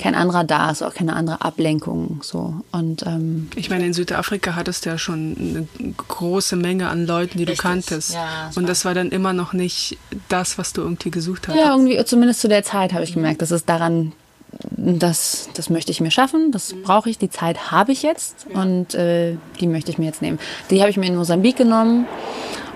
kein 0.00 0.14
anderer 0.14 0.42
da 0.44 0.70
ist, 0.70 0.82
auch 0.82 0.94
keine 0.94 1.14
andere 1.14 1.42
Ablenkung. 1.42 2.20
So. 2.22 2.54
Und 2.72 3.06
ähm, 3.06 3.48
Ich 3.54 3.70
meine, 3.70 3.86
in 3.86 3.92
Südafrika 3.92 4.56
hattest 4.56 4.84
du 4.86 4.90
ja 4.90 4.98
schon 4.98 5.36
eine 5.38 5.94
große 5.96 6.56
Menge 6.56 6.88
an 6.88 7.06
Leuten, 7.06 7.38
die 7.38 7.44
du 7.44 7.52
Richtig, 7.52 7.62
kanntest. 7.62 8.14
ja, 8.14 8.46
das 8.46 8.56
Und 8.56 8.68
das 8.68 8.84
war 8.84 8.94
dann 8.94 9.10
immer 9.10 9.32
noch 9.32 9.52
nicht 9.52 9.98
das, 10.28 10.58
was 10.58 10.72
du 10.72 10.80
irgendwie 10.80 11.10
gesucht 11.10 11.46
hast. 11.48 11.56
Ja, 11.56 11.70
irgendwie, 11.76 12.02
zumindest 12.04 12.40
zu 12.40 12.48
der 12.48 12.64
Zeit 12.64 12.92
habe 12.92 13.04
ich 13.04 13.12
gemerkt, 13.14 13.42
das 13.42 13.50
ist 13.50 13.68
daran, 13.68 14.12
das, 14.60 15.48
das 15.54 15.70
möchte 15.70 15.92
ich 15.92 16.00
mir 16.00 16.10
schaffen, 16.10 16.50
das 16.52 16.74
brauche 16.82 17.08
ich, 17.08 17.18
die 17.18 17.30
Zeit 17.30 17.70
habe 17.70 17.92
ich 17.92 18.02
jetzt 18.02 18.46
und 18.52 18.94
äh, 18.94 19.36
die 19.60 19.66
möchte 19.66 19.90
ich 19.90 19.98
mir 19.98 20.06
jetzt 20.06 20.22
nehmen. 20.22 20.38
Die 20.70 20.80
habe 20.80 20.90
ich 20.90 20.96
mir 20.96 21.06
in 21.06 21.16
Mosambik 21.16 21.56
genommen 21.56 22.06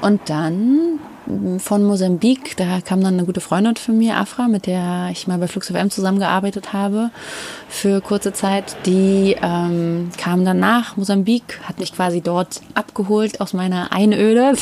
und 0.00 0.20
dann 0.26 0.98
mh, 1.26 1.58
von 1.58 1.84
Mosambik, 1.84 2.56
da 2.56 2.80
kam 2.80 3.02
dann 3.02 3.14
eine 3.14 3.24
gute 3.24 3.40
Freundin 3.40 3.76
von 3.76 3.98
mir, 3.98 4.16
Afra, 4.16 4.48
mit 4.48 4.66
der 4.66 5.08
ich 5.12 5.26
mal 5.26 5.38
bei 5.38 5.48
Flux 5.48 5.68
FM 5.68 5.90
zusammengearbeitet 5.90 6.72
habe 6.72 7.10
für 7.68 8.00
kurze 8.00 8.32
Zeit. 8.32 8.76
Die 8.86 9.36
ähm, 9.42 10.10
kam 10.16 10.44
dann 10.44 10.58
nach 10.58 10.96
Mosambik, 10.96 11.60
hat 11.64 11.78
mich 11.78 11.92
quasi 11.92 12.20
dort 12.20 12.60
abgeholt 12.74 13.40
aus 13.40 13.52
meiner 13.52 13.92
Einöde 13.92 14.54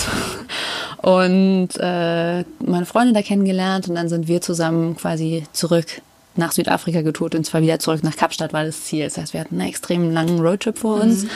und 1.02 1.68
äh, 1.78 2.44
meine 2.64 2.86
Freundin 2.86 3.14
da 3.14 3.22
kennengelernt 3.22 3.88
und 3.88 3.94
dann 3.94 4.08
sind 4.08 4.26
wir 4.28 4.40
zusammen 4.40 4.96
quasi 4.96 5.44
zurück 5.52 6.02
nach 6.36 6.52
Südafrika 6.52 7.02
getourt 7.02 7.34
und 7.34 7.44
zwar 7.44 7.62
wieder 7.62 7.78
zurück 7.78 8.02
nach 8.02 8.16
Kapstadt 8.16 8.52
war 8.52 8.64
das 8.64 8.84
Ziel. 8.84 9.04
Das 9.04 9.16
heißt, 9.16 9.32
wir 9.32 9.40
hatten 9.40 9.60
einen 9.60 9.68
extrem 9.68 10.12
langen 10.12 10.40
Roadtrip 10.40 10.78
vor 10.78 11.00
uns, 11.00 11.26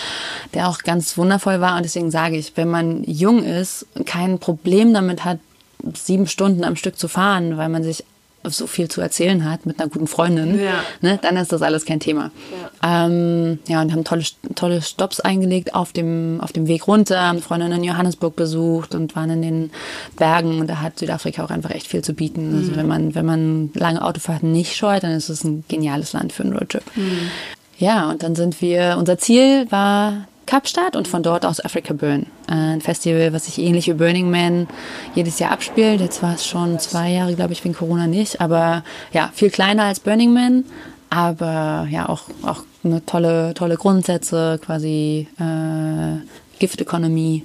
der 0.54 0.68
auch 0.68 0.78
ganz 0.78 1.16
wundervoll 1.16 1.60
war 1.60 1.76
und 1.76 1.84
deswegen 1.84 2.10
sage 2.10 2.36
ich, 2.36 2.56
wenn 2.56 2.68
man 2.68 3.04
jung 3.04 3.42
ist, 3.42 3.86
kein 4.04 4.38
Problem 4.38 4.92
damit 4.92 5.24
hat, 5.24 5.38
sieben 5.94 6.26
Stunden 6.26 6.64
am 6.64 6.76
Stück 6.76 6.98
zu 6.98 7.08
fahren, 7.08 7.56
weil 7.56 7.68
man 7.68 7.84
sich 7.84 8.04
so 8.52 8.66
viel 8.66 8.88
zu 8.88 9.00
erzählen 9.00 9.48
hat 9.50 9.66
mit 9.66 9.80
einer 9.80 9.88
guten 9.88 10.06
Freundin, 10.06 10.58
Ja. 10.60 10.82
ne, 11.00 11.18
dann 11.20 11.36
ist 11.36 11.52
das 11.52 11.62
alles 11.62 11.84
kein 11.84 12.00
Thema. 12.00 12.30
Ja, 12.82 13.06
ähm, 13.06 13.58
ja 13.68 13.80
und 13.80 13.92
haben 13.92 14.04
tolle, 14.04 14.22
tolle 14.54 14.82
Stops 14.82 15.20
eingelegt 15.20 15.74
auf 15.74 15.92
dem, 15.92 16.40
auf 16.40 16.52
dem 16.52 16.66
Weg 16.66 16.86
runter, 16.88 17.20
haben 17.20 17.40
Freundin 17.40 17.72
in 17.72 17.84
Johannesburg 17.84 18.36
besucht 18.36 18.94
und 18.94 19.14
waren 19.16 19.30
in 19.30 19.42
den 19.42 19.70
Bergen 20.16 20.60
und 20.60 20.66
da 20.68 20.80
hat 20.80 20.98
Südafrika 20.98 21.44
auch 21.44 21.50
einfach 21.50 21.70
echt 21.70 21.86
viel 21.86 22.02
zu 22.02 22.14
bieten. 22.14 22.54
Also 22.56 22.76
wenn 22.76 22.86
man, 22.86 23.14
wenn 23.14 23.26
man 23.26 23.70
lange 23.74 24.02
Autofahrten 24.02 24.52
nicht 24.52 24.76
scheut, 24.76 25.02
dann 25.02 25.12
ist 25.12 25.28
es 25.28 25.44
ein 25.44 25.64
geniales 25.68 26.12
Land 26.12 26.32
für 26.32 26.42
einen 26.44 26.52
Roadtrip. 26.54 26.82
Ja, 27.78 28.10
und 28.10 28.22
dann 28.22 28.34
sind 28.34 28.60
wir, 28.60 28.96
unser 28.98 29.18
Ziel 29.18 29.66
war 29.70 30.26
Kapstadt 30.48 30.96
und 30.96 31.06
von 31.06 31.22
dort 31.22 31.44
aus 31.44 31.62
Africa 31.62 31.92
Burn. 31.92 32.24
Ein 32.46 32.80
Festival, 32.80 33.34
was 33.34 33.44
sich 33.44 33.58
ähnlich 33.58 33.86
wie 33.86 33.92
Burning 33.92 34.30
Man 34.30 34.66
jedes 35.14 35.38
Jahr 35.38 35.52
abspielt. 35.52 36.00
Jetzt 36.00 36.22
war 36.22 36.36
es 36.36 36.46
schon 36.46 36.78
zwei 36.78 37.10
Jahre, 37.10 37.34
glaube 37.34 37.52
ich, 37.52 37.62
wegen 37.64 37.74
Corona 37.74 38.06
nicht. 38.06 38.40
Aber 38.40 38.82
ja, 39.12 39.30
viel 39.34 39.50
kleiner 39.50 39.84
als 39.84 40.00
Burning 40.00 40.32
Man. 40.32 40.64
Aber 41.10 41.86
ja, 41.90 42.08
auch, 42.08 42.22
auch 42.42 42.62
eine 42.82 43.04
tolle, 43.04 43.52
tolle 43.52 43.76
Grundsätze, 43.76 44.58
quasi 44.64 45.28
äh, 45.38 46.58
Gift 46.58 46.80
Economy. 46.80 47.44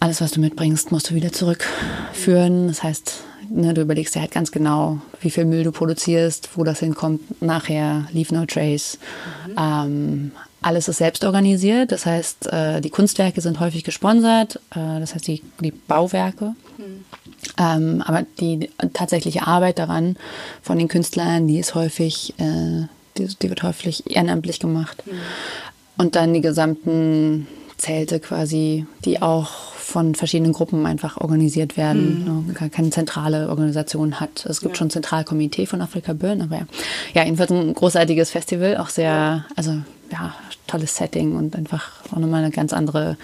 Alles, 0.00 0.22
was 0.22 0.30
du 0.30 0.40
mitbringst, 0.40 0.90
musst 0.90 1.10
du 1.10 1.14
wieder 1.14 1.32
zurückführen. 1.32 2.68
Das 2.68 2.82
heißt, 2.82 3.12
ne, 3.50 3.74
du 3.74 3.82
überlegst 3.82 4.14
dir 4.14 4.22
halt 4.22 4.32
ganz 4.32 4.52
genau, 4.52 5.02
wie 5.20 5.30
viel 5.30 5.44
Müll 5.44 5.64
du 5.64 5.72
produzierst, 5.72 6.48
wo 6.54 6.64
das 6.64 6.80
hinkommt 6.80 7.42
nachher, 7.42 8.06
Leave 8.12 8.34
No 8.34 8.46
Trace. 8.46 8.98
Ähm, 9.58 10.32
alles 10.60 10.88
ist 10.88 10.98
selbst 10.98 11.24
organisiert, 11.24 11.92
das 11.92 12.06
heißt, 12.06 12.52
äh, 12.52 12.80
die 12.80 12.90
Kunstwerke 12.90 13.40
sind 13.40 13.60
häufig 13.60 13.84
gesponsert, 13.84 14.56
äh, 14.70 15.00
das 15.00 15.14
heißt, 15.14 15.26
die, 15.26 15.42
die 15.60 15.70
Bauwerke. 15.70 16.54
Ähm, 17.56 18.02
aber 18.04 18.24
die 18.40 18.70
tatsächliche 18.92 19.46
Arbeit 19.46 19.78
daran 19.78 20.16
von 20.62 20.78
den 20.78 20.88
Künstlern, 20.88 21.46
die 21.46 21.58
ist 21.58 21.74
häufig, 21.74 22.34
äh, 22.38 22.86
die, 23.16 23.26
die 23.40 23.48
wird 23.48 23.62
häufig 23.62 24.14
ehrenamtlich 24.14 24.60
gemacht. 24.60 25.02
Und 25.96 26.16
dann 26.16 26.34
die 26.34 26.40
gesamten 26.40 27.46
Zelte 27.76 28.20
quasi, 28.20 28.86
die 29.04 29.22
auch 29.22 29.50
von 29.88 30.14
verschiedenen 30.14 30.52
Gruppen 30.52 30.84
einfach 30.84 31.16
organisiert 31.16 31.76
werden. 31.76 32.46
Mhm. 32.46 32.70
Keine 32.70 32.90
zentrale 32.90 33.48
Organisation 33.48 34.20
hat. 34.20 34.44
Es 34.44 34.60
gibt 34.60 34.76
schon 34.76 34.88
ein 34.88 34.90
Zentralkomitee 34.90 35.66
von 35.66 35.80
Afrika 35.80 36.12
Burn, 36.12 36.42
aber 36.42 36.56
ja. 36.56 36.66
ja, 37.14 37.24
jedenfalls 37.24 37.50
ein 37.50 37.72
großartiges 37.72 38.30
Festival, 38.30 38.76
auch 38.76 38.90
sehr, 38.90 39.46
also 39.56 39.72
ja, 40.12 40.34
tolles 40.68 40.94
Setting 40.96 41.36
und 41.36 41.56
einfach 41.56 41.90
auch 42.12 42.18
nochmal 42.18 42.44
eine 42.44 42.52
ganz 42.52 42.72
andere, 42.72 43.16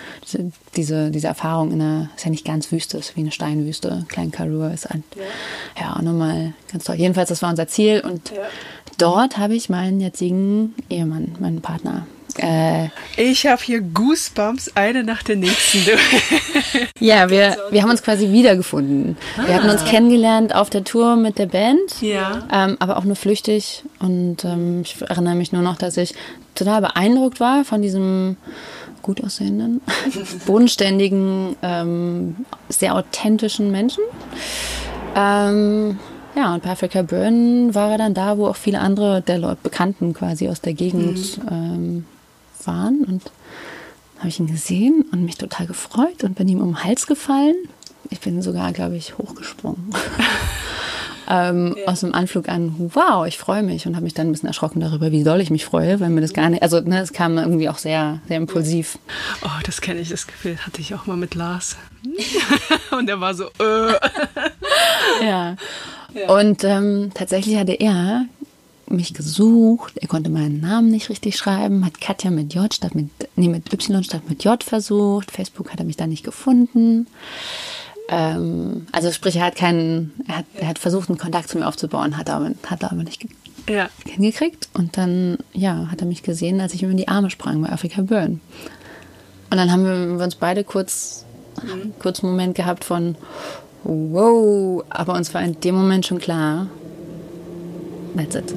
diese, 0.77 1.11
diese 1.11 1.27
Erfahrung 1.29 1.71
in 1.71 1.81
einer, 1.81 2.11
ist 2.17 2.25
ja 2.25 2.31
nicht 2.31 2.45
ganz 2.45 2.73
Wüste, 2.73 2.99
ist 2.99 3.17
wie 3.17 3.21
eine 3.21 3.31
Steinwüste. 3.31 4.05
Klein 4.09 4.33
Karur 4.33 4.73
ist 4.73 4.91
ein, 4.91 5.05
ja, 5.15 5.83
ja 5.83 5.97
auch 5.97 6.03
nochmal 6.03 6.55
ganz 6.73 6.85
toll. 6.85 6.97
Jedenfalls, 6.97 7.29
das 7.29 7.43
war 7.43 7.51
unser 7.51 7.69
Ziel 7.69 8.01
und 8.01 8.31
ja. 8.31 8.43
Dort 9.01 9.39
habe 9.39 9.55
ich 9.55 9.69
meinen 9.69 10.01
jetzigen 10.01 10.75
Ehemann, 10.89 11.37
meinen 11.41 11.61
Partner, 11.61 12.07
äh, 12.39 12.89
ich 13.17 13.47
habe 13.47 13.63
hier 13.63 13.81
Goosebumps, 13.81 14.73
eine 14.75 15.05
nach 15.05 15.23
der 15.23 15.37
nächsten. 15.37 15.79
ja, 16.99 17.31
wir, 17.31 17.57
wir 17.71 17.83
haben 17.83 17.91
uns 17.91 18.03
quasi 18.03 18.31
wiedergefunden. 18.31 19.17
Ah. 19.37 19.47
Wir 19.47 19.55
hatten 19.55 19.69
uns 19.69 19.85
kennengelernt 19.85 20.55
auf 20.55 20.71
der 20.71 20.85
Tour 20.85 21.17
mit 21.17 21.39
der 21.39 21.47
Band, 21.47 22.01
ja. 22.01 22.47
ähm, 22.53 22.77
aber 22.81 22.97
auch 22.97 23.05
nur 23.05 23.17
flüchtig. 23.17 23.85
Und 24.01 24.45
ähm, 24.45 24.83
ich 24.83 25.01
erinnere 25.01 25.37
mich 25.37 25.53
nur 25.53 25.63
noch, 25.63 25.77
dass 25.77 25.97
ich 25.97 26.15
total 26.55 26.81
beeindruckt 26.81 27.41
war 27.41 27.65
von 27.65 27.83
diesem 27.83 28.37
gut 29.03 29.23
aussehenden, 29.23 29.81
bodenständigen, 30.47 31.57
ähm, 31.63 32.37
sehr 32.69 32.95
authentischen 32.95 33.71
Menschen. 33.71 34.03
Ähm, 35.15 35.99
ja, 36.37 36.55
und 36.55 36.63
bei 36.63 36.71
Africa 36.71 37.03
Burn 37.03 37.75
war 37.75 37.93
er 37.93 37.99
dann 37.99 38.15
da, 38.15 38.39
wo 38.39 38.47
auch 38.49 38.57
viele 38.57 38.81
andere 38.81 39.23
der 39.23 39.39
Leute, 39.39 39.59
Bekannten 39.63 40.15
quasi 40.15 40.49
aus 40.49 40.61
der 40.61 40.75
Gegend 40.75 41.39
Mhm. 41.39 41.49
ähm, 41.51 42.05
waren. 42.65 43.05
Und 43.05 43.23
habe 44.19 44.29
ich 44.29 44.39
ihn 44.41 44.47
gesehen 44.47 45.05
und 45.13 45.25
mich 45.25 45.37
total 45.37 45.67
gefreut 45.67 46.25
und 46.25 46.35
bin 46.35 46.49
ihm 46.49 46.61
um 46.61 46.69
den 46.73 46.85
Hals 46.85 47.07
gefallen. 47.07 47.55
Ich 48.11 48.21
bin 48.21 48.41
sogar, 48.43 48.73
glaube 48.73 48.97
ich, 48.97 49.17
hochgesprungen. 49.19 49.91
ähm, 51.29 51.75
Aus 51.87 52.01
dem 52.01 52.15
Anflug 52.15 52.49
an, 52.49 52.91
wow, 52.95 53.27
ich 53.27 53.39
freue 53.39 53.63
mich 53.63 53.87
und 53.87 53.95
habe 53.97 54.05
mich 54.05 54.15
dann 54.15 54.29
ein 54.29 54.33
bisschen 54.33 54.47
erschrocken 54.47 54.81
darüber, 54.81 55.11
wie 55.11 55.25
doll 55.25 55.41
ich 55.41 55.51
mich 55.51 55.65
freue, 55.65 56.01
weil 56.01 56.11
mir 56.11 56.21
das 56.21 56.33
gar 56.35 56.49
nicht, 56.51 56.63
also 56.63 56.81
ne, 56.81 57.01
es 57.01 57.13
kam 57.13 57.39
irgendwie 57.39 57.69
auch 57.69 57.79
sehr, 57.79 58.21
sehr 58.29 58.37
impulsiv. 58.37 58.99
Oh, 59.43 59.49
das 59.65 59.81
kenne 59.81 60.01
ich, 60.01 60.11
das 60.11 60.27
Gefühl 60.27 60.57
hatte 60.59 60.81
ich 60.81 60.95
auch 60.95 61.07
mal 61.07 61.17
mit 61.17 61.35
Lars. 61.35 61.77
Und 62.91 63.09
er 63.09 63.21
war 63.21 63.35
so, 63.35 63.45
äh. 63.45 63.95
Ja. 65.27 65.57
Und 66.29 66.65
ähm, 66.65 67.11
tatsächlich 67.15 67.57
hatte 67.57 67.73
er 67.73 68.27
mich 68.87 69.15
gesucht. 69.15 69.95
Er 69.97 70.09
konnte 70.09 70.31
meinen 70.31 70.61
Namen 70.61 70.91
nicht 70.91 71.09
richtig 71.09 71.37
schreiben, 71.37 71.85
hat 71.85 72.01
Katja 72.01 72.31
mit 72.31 72.55
J 72.55 72.73
statt 72.73 72.95
mit, 72.95 73.09
nee, 73.37 73.49
mit 73.49 73.73
Y 73.73 74.05
statt 74.05 74.29
mit 74.29 74.45
J 74.45 74.63
versucht. 74.63 75.31
Facebook 75.31 75.73
hat 75.73 75.79
er 75.81 75.87
mich 75.87 75.97
da 75.97 76.07
nicht 76.07 76.25
gefunden. 76.25 77.07
Ähm, 78.09 78.87
also 78.93 79.11
sprich, 79.11 79.37
er 79.37 79.47
hat 79.47 79.57
keinen, 79.57 80.13
er 80.29 80.39
hat, 80.39 80.45
er 80.55 80.69
hat 80.69 80.79
versucht, 80.79 81.09
einen 81.09 81.19
Kontakt 81.19 81.49
zu 81.49 81.59
mir 81.59 81.67
aufzubauen, 81.67 82.17
hat 82.19 82.29
aber, 82.29 82.51
hat 82.67 82.85
aber 82.85 83.03
nicht 83.03 83.27
Ja. 83.69 83.89
hingekriegt. 84.07 84.69
Und 84.75 84.97
dann, 84.99 85.39
ja, 85.55 85.89
hat 85.91 86.01
er 86.03 86.07
mich 86.07 86.23
gesehen, 86.23 86.61
als 86.61 86.75
ich 86.75 86.83
ihm 86.83 86.91
in 86.91 86.99
die 86.99 87.09
Arme 87.09 87.31
sprang 87.31 87.63
bei 87.63 87.71
Afrika 87.71 88.03
Burn. 88.03 88.41
Und 89.51 89.57
dann 89.57 89.71
haben 89.73 89.85
wir 90.19 90.25
uns 90.25 90.35
beide 90.35 90.65
kurz, 90.65 91.25
kurz 92.01 92.23
einen 92.23 92.33
Moment 92.33 92.55
gehabt 92.55 92.85
von, 92.85 93.17
wow, 93.85 94.85
aber 94.89 95.15
uns 95.15 95.33
war 95.35 95.43
in 95.43 95.61
dem 95.61 95.75
Moment 95.75 96.07
schon 96.07 96.19
klar, 96.19 96.67
that's 98.17 98.35
it. 98.35 98.55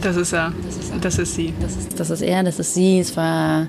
Das 0.00 0.16
ist 0.16 0.32
er. 0.32 0.52
Das 1.00 1.18
ist 1.18 1.34
sie. 1.34 1.54
Das 1.60 1.76
ist, 1.76 1.98
das 1.98 2.10
ist 2.10 2.20
er, 2.20 2.42
das 2.42 2.58
ist 2.58 2.74
sie. 2.74 3.00
Es 3.00 3.16
war, 3.16 3.68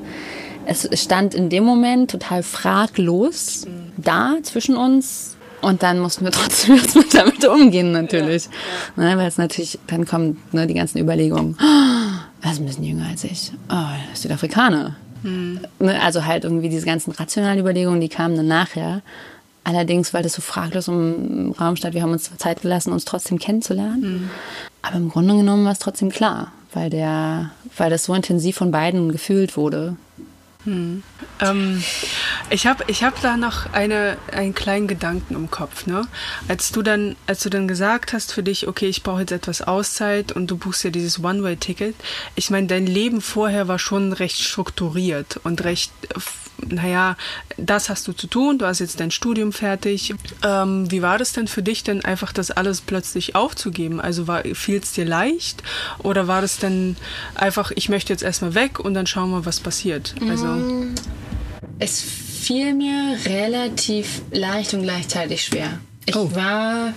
es 0.65 0.89
stand 0.93 1.33
in 1.33 1.49
dem 1.49 1.63
Moment 1.63 2.11
total 2.11 2.43
fraglos 2.43 3.65
da 3.97 4.35
zwischen 4.43 4.75
uns. 4.75 5.35
Und 5.61 5.83
dann 5.83 5.99
mussten 5.99 6.25
wir 6.25 6.31
trotzdem 6.33 6.75
mit 6.75 7.13
damit 7.13 7.45
umgehen, 7.45 7.91
natürlich. 7.91 8.49
Ne, 8.95 9.17
weil 9.17 9.27
es 9.27 9.37
natürlich, 9.37 9.79
dann 9.87 10.05
kommen 10.05 10.41
ne, 10.51 10.67
die 10.67 10.75
ganzen 10.75 10.99
Überlegungen. 10.99 11.57
Oh, 11.59 11.63
er 12.45 12.51
ist 12.51 12.59
ein 12.59 12.65
bisschen 12.65 12.83
jünger 12.83 13.07
als 13.07 13.23
ich. 13.23 13.51
Oh, 13.69 13.73
er 13.73 14.13
ist 14.13 14.21
Südafrikaner. 14.21 14.95
Ne, 15.23 16.01
also 16.01 16.25
halt 16.25 16.43
irgendwie 16.43 16.69
diese 16.69 16.85
ganzen 16.85 17.11
rationalen 17.11 17.59
Überlegungen, 17.59 17.99
die 17.99 18.09
kamen 18.09 18.35
dann 18.35 18.47
nachher. 18.47 19.01
Allerdings, 19.67 20.13
weil 20.13 20.23
das 20.23 20.31
so 20.31 20.41
fraglos 20.41 20.87
im 20.87 21.53
Raum 21.59 21.75
stand, 21.75 21.93
wir 21.93 22.01
haben 22.01 22.13
uns 22.13 22.23
zwar 22.23 22.37
Zeit 22.37 22.61
gelassen, 22.61 22.93
uns 22.93 23.03
trotzdem 23.03 23.37
kennenzulernen. 23.37 24.29
Aber 24.81 24.95
im 24.95 25.09
Grunde 25.09 25.35
genommen 25.35 25.65
war 25.65 25.73
es 25.73 25.79
trotzdem 25.79 26.09
klar, 26.09 26.53
weil, 26.71 26.89
der, 26.89 27.51
weil 27.75 27.89
das 27.89 28.05
so 28.05 28.13
intensiv 28.13 28.55
von 28.55 28.71
beiden 28.71 29.11
gefühlt 29.11 29.57
wurde. 29.57 29.97
Ähm, 30.67 31.83
ich 32.49 32.67
habe 32.67 32.83
ich 32.87 33.03
hab 33.03 33.21
da 33.21 33.37
noch 33.37 33.71
eine, 33.73 34.17
einen 34.31 34.53
kleinen 34.53 34.87
Gedanken 34.87 35.35
im 35.35 35.49
Kopf. 35.49 35.85
Ne? 35.85 36.07
Als, 36.47 36.71
du 36.71 36.81
dann, 36.81 37.15
als 37.25 37.43
du 37.43 37.49
dann 37.49 37.67
gesagt 37.67 38.13
hast 38.13 38.33
für 38.33 38.43
dich, 38.43 38.67
okay, 38.67 38.87
ich 38.87 39.03
brauche 39.03 39.21
jetzt 39.21 39.31
etwas 39.31 39.61
Auszeit 39.61 40.31
und 40.31 40.51
du 40.51 40.57
buchst 40.57 40.83
ja 40.83 40.89
dieses 40.89 41.23
One-Way-Ticket. 41.23 41.95
Ich 42.35 42.49
meine, 42.49 42.67
dein 42.67 42.85
Leben 42.85 43.21
vorher 43.21 43.67
war 43.67 43.79
schon 43.79 44.13
recht 44.13 44.39
strukturiert 44.39 45.39
und 45.43 45.63
recht, 45.63 45.91
naja, 46.65 47.15
das 47.57 47.89
hast 47.89 48.07
du 48.07 48.13
zu 48.13 48.27
tun, 48.27 48.57
du 48.57 48.65
hast 48.65 48.79
jetzt 48.79 48.99
dein 48.99 49.11
Studium 49.11 49.53
fertig. 49.53 50.15
Ähm, 50.43 50.89
wie 50.91 51.01
war 51.01 51.17
das 51.17 51.33
denn 51.33 51.47
für 51.47 51.61
dich 51.61 51.83
denn 51.83 52.03
einfach, 52.03 52.33
das 52.33 52.51
alles 52.51 52.81
plötzlich 52.81 53.35
aufzugeben? 53.35 54.01
Also 54.01 54.25
fiel 54.53 54.79
es 54.81 54.93
dir 54.93 55.05
leicht 55.05 55.63
oder 55.99 56.27
war 56.27 56.41
das 56.41 56.57
denn 56.57 56.97
einfach, 57.35 57.71
ich 57.75 57.89
möchte 57.89 58.11
jetzt 58.11 58.23
erstmal 58.23 58.55
weg 58.55 58.79
und 58.79 58.93
dann 58.93 59.07
schauen 59.07 59.31
wir, 59.31 59.45
was 59.45 59.59
passiert? 59.59 60.15
Also, 60.29 60.47
Es 61.79 62.01
fiel 62.01 62.73
mir 62.73 63.17
relativ 63.25 64.21
leicht 64.31 64.73
und 64.73 64.83
gleichzeitig 64.83 65.43
schwer. 65.43 65.79
Ich 66.05 66.15
Oh. 66.15 66.33
war 66.35 66.93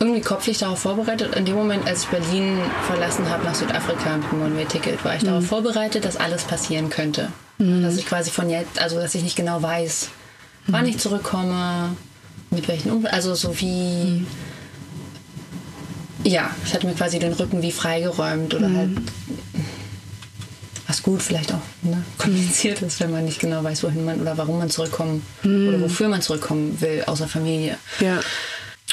irgendwie 0.00 0.20
kopflich 0.20 0.58
darauf 0.58 0.80
vorbereitet. 0.80 1.34
In 1.36 1.44
dem 1.44 1.54
Moment, 1.54 1.86
als 1.86 2.02
ich 2.04 2.08
Berlin 2.08 2.58
verlassen 2.86 3.28
habe 3.30 3.44
nach 3.44 3.54
Südafrika 3.54 4.16
mit 4.16 4.32
dem 4.32 4.42
One-Way-Ticket, 4.42 5.04
war 5.04 5.14
ich 5.16 5.22
darauf 5.22 5.46
vorbereitet, 5.46 6.04
dass 6.04 6.16
alles 6.16 6.42
passieren 6.44 6.90
könnte. 6.90 7.28
Dass 7.58 7.96
ich 7.96 8.06
quasi 8.06 8.30
von 8.30 8.50
jetzt, 8.50 8.80
also 8.80 8.96
dass 8.98 9.14
ich 9.14 9.22
nicht 9.22 9.36
genau 9.36 9.62
weiß, 9.62 10.08
wann 10.66 10.86
ich 10.86 10.98
zurückkomme, 10.98 11.90
mit 12.50 12.66
welchen 12.66 12.90
um 12.90 13.06
also 13.06 13.34
so 13.36 13.60
wie 13.60 14.26
ja, 16.24 16.50
ich 16.64 16.74
hatte 16.74 16.86
mir 16.86 16.94
quasi 16.94 17.18
den 17.18 17.32
Rücken 17.32 17.62
wie 17.62 17.72
freigeräumt 17.72 18.54
oder 18.54 18.72
halt 18.72 18.90
was 20.92 21.02
gut 21.02 21.22
vielleicht 21.22 21.54
auch 21.54 21.62
ne, 21.80 22.04
kompliziert 22.18 22.82
ist, 22.82 23.00
wenn 23.00 23.10
man 23.10 23.24
nicht 23.24 23.40
genau 23.40 23.64
weiß, 23.64 23.82
wohin 23.82 24.04
man 24.04 24.20
oder 24.20 24.36
warum 24.36 24.58
man 24.58 24.68
zurückkommen 24.68 25.24
oder 25.42 25.80
wofür 25.80 26.08
man 26.08 26.20
zurückkommen 26.20 26.78
will, 26.82 27.04
außer 27.06 27.28
Familie. 27.28 27.78
ja. 28.00 28.20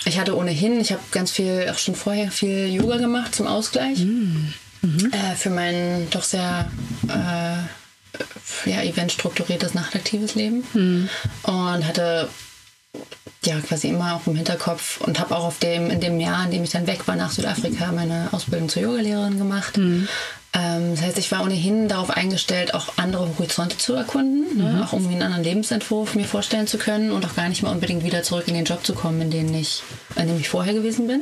Ich 0.06 0.18
hatte 0.18 0.38
ohnehin, 0.38 0.80
ich 0.80 0.93
habe 0.93 1.02
ganz 1.12 1.30
viel, 1.30 1.68
auch 1.70 1.78
schon 1.78 1.93
vorher 1.93 2.32
viel 2.32 2.74
Yoga 2.74 2.97
gemacht 2.97 3.36
zum 3.36 3.47
Ausgleich. 3.47 4.00
Äh, 4.02 5.36
für 5.36 5.50
mein 5.50 6.08
doch 6.10 6.24
sehr 6.24 6.72
äh, 7.10 8.70
ja, 8.70 8.82
eventstrukturiertes, 8.82 9.74
nachtaktives 9.74 10.36
Leben. 10.36 10.64
Und 11.43 11.86
hatte 11.86 12.30
ja 13.45 13.60
quasi 13.60 13.89
immer 13.89 14.16
auch 14.16 14.26
im 14.26 14.36
Hinterkopf 14.36 15.02
und 15.02 15.20
habe 15.20 15.36
auch 15.36 15.43
auf 15.43 15.60
dem, 15.60 15.89
in 15.89 16.00
dem 16.00 16.20
Jahr, 16.22 16.45
in 16.45 16.52
dem 16.52 16.64
ich 16.64 16.72
dann 16.72 16.88
weg 16.88 17.06
war 17.08 17.18
nach 17.18 17.32
Südafrika, 17.32 17.91
meine 17.91 18.30
Ausbildung 18.32 18.70
zur 18.70 18.84
Yogalehrerin 18.84 19.38
gemacht. 19.38 19.78
Ähm, 19.78 20.08
das 20.52 21.02
heißt, 21.02 21.18
ich 21.20 21.32
war 21.32 21.43
ohnehin 21.43 21.88
darauf 21.88 22.10
eingestellt, 22.10 22.74
auch 22.74 22.93
andere 22.97 23.28
Horizonte 23.38 23.78
zu 23.78 23.93
erkunden, 23.93 24.58
ne? 24.58 24.84
auch 24.84 24.93
irgendwie 24.93 25.14
einen 25.14 25.22
anderen 25.24 25.43
Lebensentwurf 25.43 26.16
mir 26.16 26.26
vorstellen 26.26 26.66
zu 26.66 26.78
können 26.78 27.12
und 27.12 27.24
auch 27.26 27.36
gar 27.36 27.47
nicht 27.50 27.62
mal 27.62 27.72
unbedingt 27.72 28.04
wieder 28.04 28.24
zurück 28.24 28.47
in 28.47 28.56
den 28.56 28.66
Job 28.66 28.84
zu 28.84 28.93
kommen, 28.93 29.22
in 29.22 29.32
dem 29.32 29.54
ich, 29.54 29.84
in 30.16 30.28
dem 30.28 30.39
ich 30.39 30.50
vorher 30.50 30.74
gewesen 30.74 31.08
bin. 31.08 31.22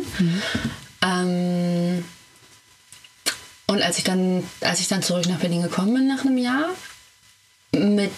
Ähm, 1.03 2.05
und 3.67 3.81
als 3.81 3.97
ich 3.97 4.05
dann, 4.05 4.43
als 4.61 4.79
ich 4.79 4.87
dann 4.87 5.03
zurück 5.03 5.27
nach 5.27 5.39
Berlin 5.39 5.61
gekommen 5.61 5.93
bin 5.93 6.07
nach 6.07 6.25
einem 6.25 6.37
Jahr, 6.37 6.69
mit 7.73 8.11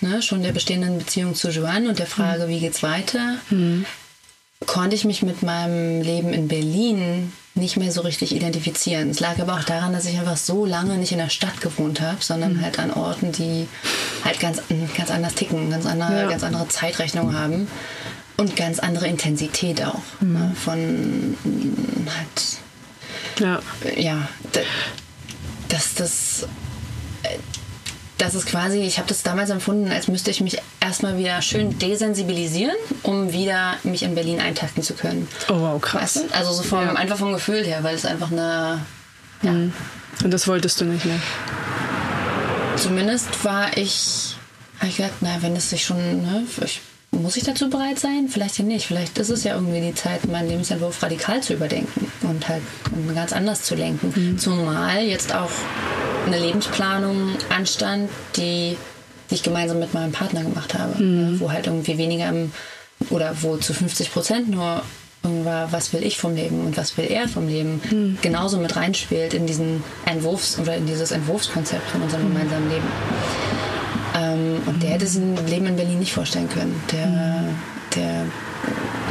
ne, 0.00 0.22
schon 0.22 0.42
der 0.42 0.52
bestehenden 0.52 0.98
Beziehung 0.98 1.34
zu 1.34 1.50
Joanne 1.50 1.90
und 1.90 1.98
der 1.98 2.06
Frage, 2.06 2.48
wie 2.48 2.58
geht's 2.58 2.82
weiter, 2.82 3.36
konnte 4.66 4.96
ich 4.96 5.04
mich 5.04 5.22
mit 5.22 5.42
meinem 5.42 6.00
Leben 6.00 6.32
in 6.32 6.48
Berlin 6.48 7.32
nicht 7.54 7.76
mehr 7.76 7.92
so 7.92 8.00
richtig 8.00 8.34
identifizieren. 8.34 9.10
Es 9.10 9.20
lag 9.20 9.38
aber 9.38 9.54
auch 9.54 9.64
daran, 9.64 9.92
dass 9.92 10.06
ich 10.06 10.18
einfach 10.18 10.36
so 10.36 10.66
lange 10.66 10.96
nicht 10.98 11.12
in 11.12 11.18
der 11.18 11.28
Stadt 11.30 11.60
gewohnt 11.60 12.00
habe, 12.00 12.16
sondern 12.20 12.60
halt 12.60 12.78
an 12.80 12.90
Orten, 12.92 13.30
die 13.30 13.68
halt 14.24 14.40
ganz, 14.40 14.60
ganz 14.96 15.10
anders 15.10 15.34
ticken, 15.34 15.70
ganz 15.70 15.86
andere, 15.86 16.22
Ja. 16.22 16.28
ganz 16.28 16.42
andere 16.42 16.66
Zeitrechnung 16.68 17.32
haben 17.34 17.68
und 18.36 18.56
ganz 18.56 18.80
andere 18.80 19.06
Intensität 19.06 19.84
auch. 19.84 20.02
Ne, 20.20 20.52
von 20.64 21.36
halt 22.06 22.58
Ja. 23.38 23.60
ja, 23.96 24.28
das, 25.68 25.94
äh, 25.94 26.46
das 28.18 28.34
ist 28.34 28.46
quasi, 28.46 28.78
ich 28.78 28.98
habe 28.98 29.08
das 29.08 29.22
damals 29.22 29.50
empfunden, 29.50 29.90
als 29.90 30.06
müsste 30.08 30.30
ich 30.30 30.40
mich 30.40 30.58
erstmal 30.80 31.18
wieder 31.18 31.42
schön 31.42 31.78
desensibilisieren, 31.78 32.76
um 33.02 33.32
wieder 33.32 33.74
mich 33.82 34.02
in 34.04 34.14
Berlin 34.14 34.40
eintakten 34.40 34.82
zu 34.82 34.94
können. 34.94 35.26
Oh 35.48 35.54
wow, 35.60 35.80
krass. 35.80 36.16
Weißt 36.16 36.30
du? 36.30 36.34
Also 36.36 36.52
so 36.52 36.62
vom, 36.62 36.80
Ja. 36.82 36.92
einfach 36.94 37.16
vom 37.18 37.32
Gefühl 37.32 37.64
her, 37.64 37.78
weil 37.82 37.94
es 37.96 38.04
einfach 38.06 38.30
eine, 38.30 38.80
ja, 39.42 39.50
Und 39.50 39.74
das 40.22 40.46
wolltest 40.46 40.80
du 40.80 40.84
nicht 40.84 41.04
mehr. 41.04 41.18
zumindest 42.76 43.44
war 43.44 43.76
ich, 43.76 44.36
habe 44.78 44.88
ich 44.88 44.96
gedacht, 44.96 45.14
na, 45.20 45.36
wenn 45.40 45.56
es 45.56 45.70
sich 45.70 45.84
schon, 45.84 46.22
ne, 46.22 46.42
ich, 46.64 46.80
muss 47.22 47.36
ich 47.36 47.44
dazu 47.44 47.70
bereit 47.70 47.98
sein? 47.98 48.28
Vielleicht 48.28 48.58
ja 48.58 48.64
nicht. 48.64 48.86
Vielleicht 48.86 49.18
ist 49.18 49.30
es 49.30 49.44
ja 49.44 49.54
irgendwie 49.54 49.80
die 49.80 49.94
Zeit, 49.94 50.26
meinen 50.26 50.48
Lebensentwurf 50.48 51.02
radikal 51.02 51.42
zu 51.42 51.54
überdenken 51.54 52.10
und 52.22 52.48
halt 52.48 52.62
um 52.92 53.14
ganz 53.14 53.32
anders 53.32 53.62
zu 53.62 53.74
lenken. 53.74 54.38
Zumal 54.38 55.02
jetzt 55.02 55.34
auch 55.34 55.50
eine 56.26 56.38
Lebensplanung 56.38 57.36
anstand, 57.48 58.10
die, 58.36 58.76
die 59.30 59.34
ich 59.34 59.42
gemeinsam 59.42 59.78
mit 59.78 59.94
meinem 59.94 60.12
Partner 60.12 60.42
gemacht 60.42 60.74
habe. 60.74 61.02
Ne, 61.02 61.40
wo 61.40 61.50
halt 61.50 61.66
irgendwie 61.66 61.98
weniger 61.98 62.28
im, 62.28 62.52
oder 63.10 63.34
wo 63.42 63.56
zu 63.56 63.74
50 63.74 64.12
Prozent 64.12 64.48
nur 64.48 64.82
war, 65.22 65.72
was 65.72 65.92
will 65.92 66.04
ich 66.04 66.18
vom 66.18 66.34
Leben 66.34 66.66
und 66.66 66.76
was 66.76 66.96
will 66.98 67.06
er 67.08 67.28
vom 67.28 67.48
Leben, 67.48 68.18
genauso 68.20 68.58
mit 68.58 68.76
reinspielt 68.76 69.32
in 69.32 69.46
diesen 69.46 69.82
Entwurfs- 70.04 70.58
oder 70.58 70.76
in 70.76 70.86
dieses 70.86 71.12
Entwurfskonzept 71.12 71.90
von 71.90 72.02
unserem 72.02 72.28
gemeinsamen 72.28 72.68
Leben. 72.68 72.86
Ähm, 74.14 74.62
und 74.66 74.82
der 74.82 74.90
hätte 74.90 75.06
sich 75.06 75.20
ein 75.20 75.46
Leben 75.46 75.66
in 75.66 75.76
Berlin 75.76 75.98
nicht 75.98 76.12
vorstellen 76.14 76.48
können. 76.48 76.80
Der, 76.92 77.44
der 77.96 78.24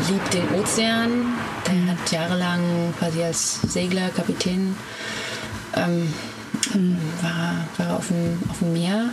liebt 0.09 0.33
den 0.33 0.49
Ozean, 0.59 1.33
der 1.67 1.91
hat 1.93 2.11
jahrelang 2.11 2.93
quasi 2.99 3.21
als 3.23 3.59
Segler, 3.67 4.09
Kapitän, 4.09 4.75
ähm, 5.75 6.13
war, 7.21 7.67
war 7.77 7.97
auf, 7.97 8.07
dem, 8.07 8.39
auf 8.49 8.59
dem 8.59 8.73
Meer 8.73 9.09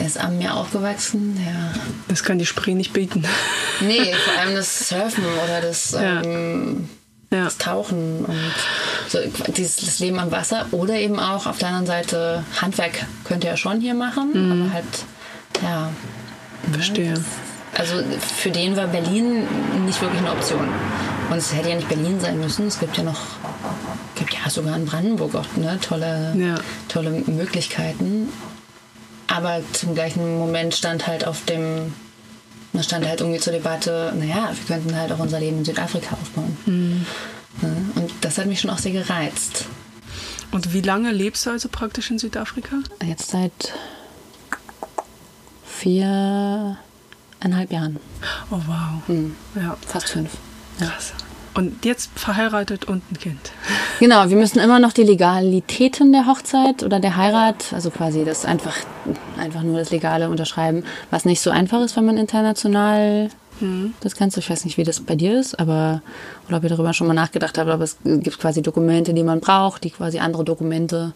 Er 0.00 0.06
ist 0.06 0.18
am 0.18 0.38
Meer 0.38 0.56
aufgewachsen, 0.56 1.38
ja. 1.44 1.72
Das 2.08 2.22
kann 2.24 2.38
die 2.38 2.46
Spree 2.46 2.74
nicht 2.74 2.92
bieten. 2.92 3.24
Nee, 3.80 4.14
vor 4.24 4.40
allem 4.40 4.54
das 4.56 4.88
Surfen 4.88 5.24
oder 5.44 5.60
das, 5.60 5.90
Ja. 5.92 6.22
ähm, 6.22 6.88
Ja. 7.32 7.44
das 7.44 7.58
Tauchen 7.58 8.24
und 8.26 8.52
so, 9.08 9.18
dieses 9.56 9.76
das 9.76 9.98
Leben 9.98 10.18
am 10.20 10.30
Wasser. 10.30 10.66
Oder 10.70 10.94
eben 10.94 11.18
auch 11.18 11.46
auf 11.46 11.58
der 11.58 11.68
anderen 11.68 11.86
Seite 11.86 12.44
Handwerk 12.60 13.06
könnte 13.24 13.48
er 13.48 13.56
schon 13.56 13.80
hier 13.80 13.94
machen, 13.94 14.30
Mhm. 14.34 14.62
aber 14.62 14.72
halt, 14.74 14.84
ja. 15.62 15.90
Verstehe. 16.72 17.14
Also 17.76 17.94
für 18.36 18.50
den 18.50 18.76
war 18.76 18.86
Berlin 18.86 19.46
nicht 19.86 20.00
wirklich 20.02 20.20
eine 20.20 20.30
Option. 20.32 20.68
Und 21.30 21.36
es 21.38 21.52
hätte 21.54 21.70
ja 21.70 21.76
nicht 21.76 21.88
Berlin 21.88 22.20
sein 22.20 22.38
müssen. 22.38 22.66
Es 22.66 22.78
gibt 22.78 22.96
ja 22.98 23.02
noch, 23.02 23.18
gibt 24.14 24.34
ja 24.34 24.50
sogar 24.50 24.76
in 24.76 24.84
Brandenburg 24.84 25.34
auch 25.34 25.46
ne, 25.56 25.78
tolle, 25.80 26.34
Ja. 26.36 26.56
tolle 26.88 27.10
Möglichkeiten. 27.26 28.28
Aber 29.26 29.60
zum 29.72 29.94
gleichen 29.94 30.38
Moment 30.38 30.74
stand 30.74 31.06
halt 31.06 31.26
auf 31.26 31.44
dem, 31.46 31.94
da 32.72 32.82
stand 32.82 33.06
halt 33.06 33.20
irgendwie 33.20 33.40
zur 33.40 33.52
Debatte, 33.52 34.12
naja, 34.18 34.50
wir 34.54 34.66
könnten 34.76 34.96
halt 34.96 35.12
auch 35.12 35.18
unser 35.18 35.40
Leben 35.40 35.58
in 35.58 35.64
Südafrika 35.64 36.16
aufbauen. 36.20 36.56
Ne? 37.60 37.76
Und 37.96 38.10
das 38.22 38.38
hat 38.38 38.46
mich 38.46 38.60
schon 38.60 38.70
auch 38.70 38.78
sehr 38.78 38.92
gereizt. 38.92 39.66
Und 40.52 40.72
wie 40.72 40.80
lange 40.80 41.12
lebst 41.12 41.44
du 41.46 41.50
also 41.50 41.68
praktisch 41.68 42.10
in 42.10 42.18
Südafrika? 42.18 42.76
Jetzt 43.04 43.30
seit 43.30 43.72
viereinhalb 45.66 46.76
Jahren, 47.70 47.98
Oh 48.50 48.58
wow. 48.66 49.16
Ja, 49.56 49.76
fast 49.86 50.10
fünf. 50.10 50.30
krass. 50.78 51.12
Und 51.54 51.84
jetzt 51.84 52.10
verheiratet 52.14 52.86
und 52.86 53.02
ein 53.12 53.18
Kind. 53.18 53.52
Genau, 54.00 54.30
wir 54.30 54.36
müssen 54.38 54.58
immer 54.58 54.78
noch 54.78 54.92
die 54.92 55.02
Legalitäten 55.02 56.10
der 56.12 56.26
Hochzeit 56.26 56.82
oder 56.82 56.98
der 56.98 57.16
Heirat, 57.16 57.72
also 57.72 57.90
quasi 57.90 58.24
das 58.24 58.46
einfach, 58.46 58.74
einfach 59.38 59.62
nur 59.62 59.78
das 59.78 59.90
Legale 59.90 60.28
unterschreiben, 60.28 60.84
was 61.10 61.24
nicht 61.24 61.40
so 61.40 61.50
einfach 61.50 61.80
ist, 61.82 61.96
wenn 61.96 62.04
man 62.04 62.18
international 62.18 63.30
das 64.00 64.16
Ganze, 64.16 64.40
ich 64.40 64.50
weiß 64.50 64.64
nicht, 64.64 64.76
wie 64.76 64.82
das 64.82 65.00
bei 65.00 65.14
dir 65.14 65.38
ist, 65.38 65.58
aber, 65.60 66.02
oder 66.48 66.56
ob 66.56 66.64
ihr 66.64 66.68
darüber 66.68 66.92
schon 66.92 67.06
mal 67.06 67.14
nachgedacht 67.14 67.58
habt, 67.58 67.68
aber 67.68 67.84
es 67.84 67.96
gibt 68.04 68.38
quasi 68.40 68.60
Dokumente, 68.62 69.14
die 69.14 69.22
man 69.22 69.40
braucht, 69.40 69.84
die 69.84 69.90
quasi 69.90 70.18
andere 70.18 70.44
Dokumente 70.44 71.12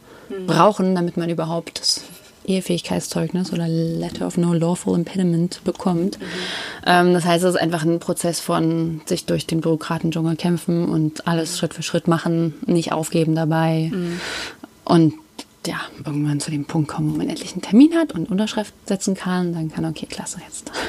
brauchen, 0.47 0.95
damit 0.95 1.16
man 1.16 1.28
überhaupt 1.28 1.80
das 1.80 2.05
Ehefähigkeitszeugnis 2.47 3.53
oder 3.53 3.66
Letter 3.66 4.26
of 4.26 4.37
No 4.37 4.53
Lawful 4.53 4.95
Impediment 4.95 5.61
bekommt. 5.64 6.18
Ähm, 6.87 7.12
das 7.12 7.24
heißt, 7.24 7.45
es 7.45 7.57
ist 7.57 7.61
einfach 7.61 7.82
ein 7.82 7.99
Prozess 7.99 8.39
von 8.39 9.01
sich 9.07 9.26
durch 9.26 9.47
den 9.47 9.61
Bürokratendschungel 9.61 10.37
kämpfen 10.37 10.89
und 10.89 11.26
alles 11.26 11.59
Schritt 11.59 11.74
für 11.74 11.82
Schritt 11.82 12.07
machen, 12.07 12.55
nicht 12.66 12.93
aufgeben 12.93 13.34
dabei. 13.34 13.91
Und 14.84 15.14
ja, 15.67 15.81
irgendwann 16.05 16.41
zu 16.41 16.51
dem 16.51 16.64
Punkt 16.64 16.89
kommen, 16.89 17.12
wo 17.12 17.19
man 17.19 17.29
endlich 17.29 17.53
einen 17.53 17.62
Termin 17.62 17.95
hat 17.95 18.12
und 18.12 18.31
Unterschrift 18.31 18.75
setzen 18.87 19.14
kann, 19.14 19.53
dann 19.53 19.71
kann, 19.71 19.85
okay, 19.85 20.07
klasse, 20.07 20.39
jetzt. 20.47 20.71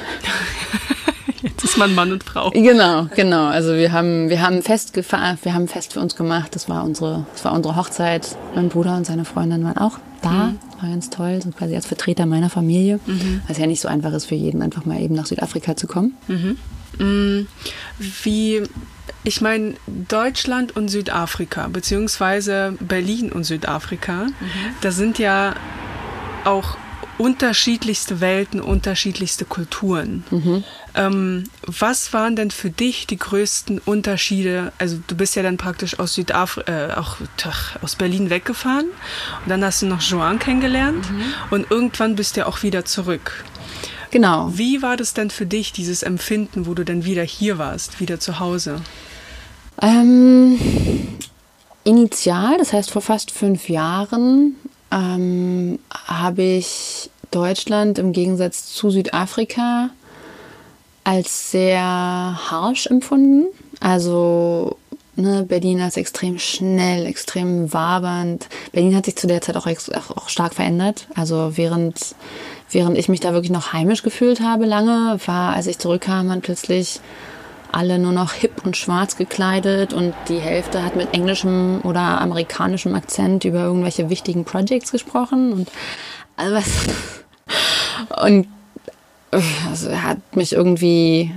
Jetzt 1.43 1.63
ist 1.63 1.77
man 1.77 1.93
Mann 1.93 2.11
und 2.11 2.23
Frau. 2.23 2.49
Genau, 2.49 3.07
genau. 3.15 3.45
Also 3.45 3.75
wir 3.75 3.91
haben, 3.91 4.29
wir 4.29 4.41
haben 4.41 4.63
fest 4.63 4.95
wir 4.95 5.53
haben 5.53 5.67
fest 5.67 5.93
für 5.93 5.99
uns 5.99 6.15
gemacht. 6.15 6.55
Das 6.55 6.67
war 6.67 6.83
unsere, 6.83 7.27
das 7.31 7.45
war 7.45 7.53
unsere 7.53 7.75
Hochzeit. 7.75 8.35
Mein 8.55 8.69
Bruder 8.69 8.97
und 8.97 9.05
seine 9.05 9.23
Freundin 9.23 9.63
waren 9.63 9.77
auch 9.77 9.99
da. 10.23 10.53
War 10.81 10.89
ganz 10.89 11.09
toll, 11.09 11.39
sind 11.41 11.55
quasi 11.55 11.75
als 11.75 11.85
Vertreter 11.85 12.25
meiner 12.25 12.49
Familie. 12.49 12.99
Was 13.47 13.59
ja 13.59 13.67
nicht 13.67 13.81
so 13.81 13.87
einfach 13.87 14.13
ist 14.13 14.25
für 14.25 14.35
jeden, 14.35 14.61
einfach 14.61 14.85
mal 14.85 14.99
eben 14.99 15.15
nach 15.15 15.27
Südafrika 15.27 15.75
zu 15.75 15.85
kommen. 15.87 16.17
Wie, 17.99 18.63
ich 19.27 19.41
meine, 19.41 19.73
Deutschland 20.07 20.77
und 20.77 20.87
Südafrika, 20.87 21.67
beziehungsweise 21.67 22.77
Berlin 22.79 23.29
und 23.29 23.43
Südafrika, 23.43 24.27
da 24.79 24.91
sind 24.91 25.19
ja 25.19 25.53
auch 26.45 26.77
unterschiedlichste 27.17 28.21
Welten, 28.21 28.61
unterschiedlichste 28.61 29.43
Kulturen. 29.43 30.23
Ähm, 30.95 31.43
was 31.63 32.13
waren 32.13 32.37
denn 32.37 32.51
für 32.51 32.69
dich 32.69 33.05
die 33.05 33.17
größten 33.17 33.79
Unterschiede? 33.79 34.71
Also 34.77 34.99
du 35.07 35.17
bist 35.17 35.35
ja 35.35 35.43
dann 35.43 35.57
praktisch 35.57 35.99
aus 35.99 36.13
Südafrika, 36.13 36.71
äh, 36.71 36.93
auch 36.93 37.17
tach, 37.35 37.75
aus 37.81 37.95
Berlin 37.95 38.29
weggefahren 38.29 38.85
und 39.43 39.49
dann 39.49 39.61
hast 39.61 39.81
du 39.81 39.87
noch 39.87 40.01
Joan 40.01 40.39
kennengelernt 40.39 41.05
und 41.49 41.69
irgendwann 41.69 42.15
bist 42.15 42.37
du 42.37 42.41
ja 42.41 42.45
auch 42.45 42.63
wieder 42.63 42.85
zurück. 42.85 43.43
Genau. 44.11 44.51
Wie 44.53 44.81
war 44.81 44.95
das 44.95 45.13
denn 45.13 45.29
für 45.31 45.45
dich, 45.45 45.73
dieses 45.73 46.01
Empfinden, 46.01 46.65
wo 46.65 46.73
du 46.73 46.85
dann 46.85 47.03
wieder 47.03 47.23
hier 47.23 47.57
warst, 47.57 47.99
wieder 47.99 48.21
zu 48.21 48.39
Hause? 48.39 48.79
Ähm, 49.81 50.59
initial, 51.83 52.57
das 52.57 52.73
heißt 52.73 52.91
vor 52.91 53.01
fast 53.01 53.31
fünf 53.31 53.69
Jahren, 53.69 54.55
ähm, 54.91 55.79
habe 55.93 56.41
ich 56.41 57.09
Deutschland 57.31 57.99
im 57.99 58.13
Gegensatz 58.13 58.73
zu 58.73 58.89
Südafrika 58.89 59.89
als 61.03 61.51
sehr 61.51 61.79
harsh 61.81 62.87
empfunden. 62.87 63.47
Also 63.79 64.77
ne, 65.15 65.43
Berlin 65.43 65.81
als 65.81 65.97
extrem 65.97 66.39
schnell, 66.39 67.05
extrem 67.05 67.71
wabernd. 67.73 68.47
Berlin 68.71 68.95
hat 68.95 69.05
sich 69.05 69.15
zu 69.15 69.27
der 69.27 69.41
Zeit 69.41 69.55
auch, 69.55 69.67
auch 69.67 70.29
stark 70.29 70.53
verändert. 70.53 71.07
Also 71.15 71.53
während, 71.55 72.15
während 72.71 72.97
ich 72.97 73.09
mich 73.09 73.19
da 73.19 73.33
wirklich 73.33 73.51
noch 73.51 73.73
heimisch 73.73 74.03
gefühlt 74.03 74.41
habe 74.41 74.65
lange, 74.65 75.19
war, 75.25 75.53
als 75.53 75.67
ich 75.67 75.79
zurückkam, 75.79 76.27
man 76.27 76.41
plötzlich 76.41 76.99
alle 77.71 77.99
nur 77.99 78.11
noch 78.11 78.33
hip 78.33 78.65
und 78.65 78.77
schwarz 78.77 79.17
gekleidet 79.17 79.93
und 79.93 80.13
die 80.29 80.39
Hälfte 80.39 80.83
hat 80.83 80.95
mit 80.95 81.13
englischem 81.13 81.81
oder 81.83 82.21
amerikanischem 82.21 82.95
Akzent 82.95 83.45
über 83.45 83.63
irgendwelche 83.63 84.09
wichtigen 84.09 84.45
Projects 84.45 84.91
gesprochen 84.91 85.53
und 85.53 85.71
also 86.35 86.55
was 86.55 86.65
und 88.23 88.47
also 89.31 89.91
hat 89.91 90.35
mich 90.35 90.53
irgendwie, 90.53 91.31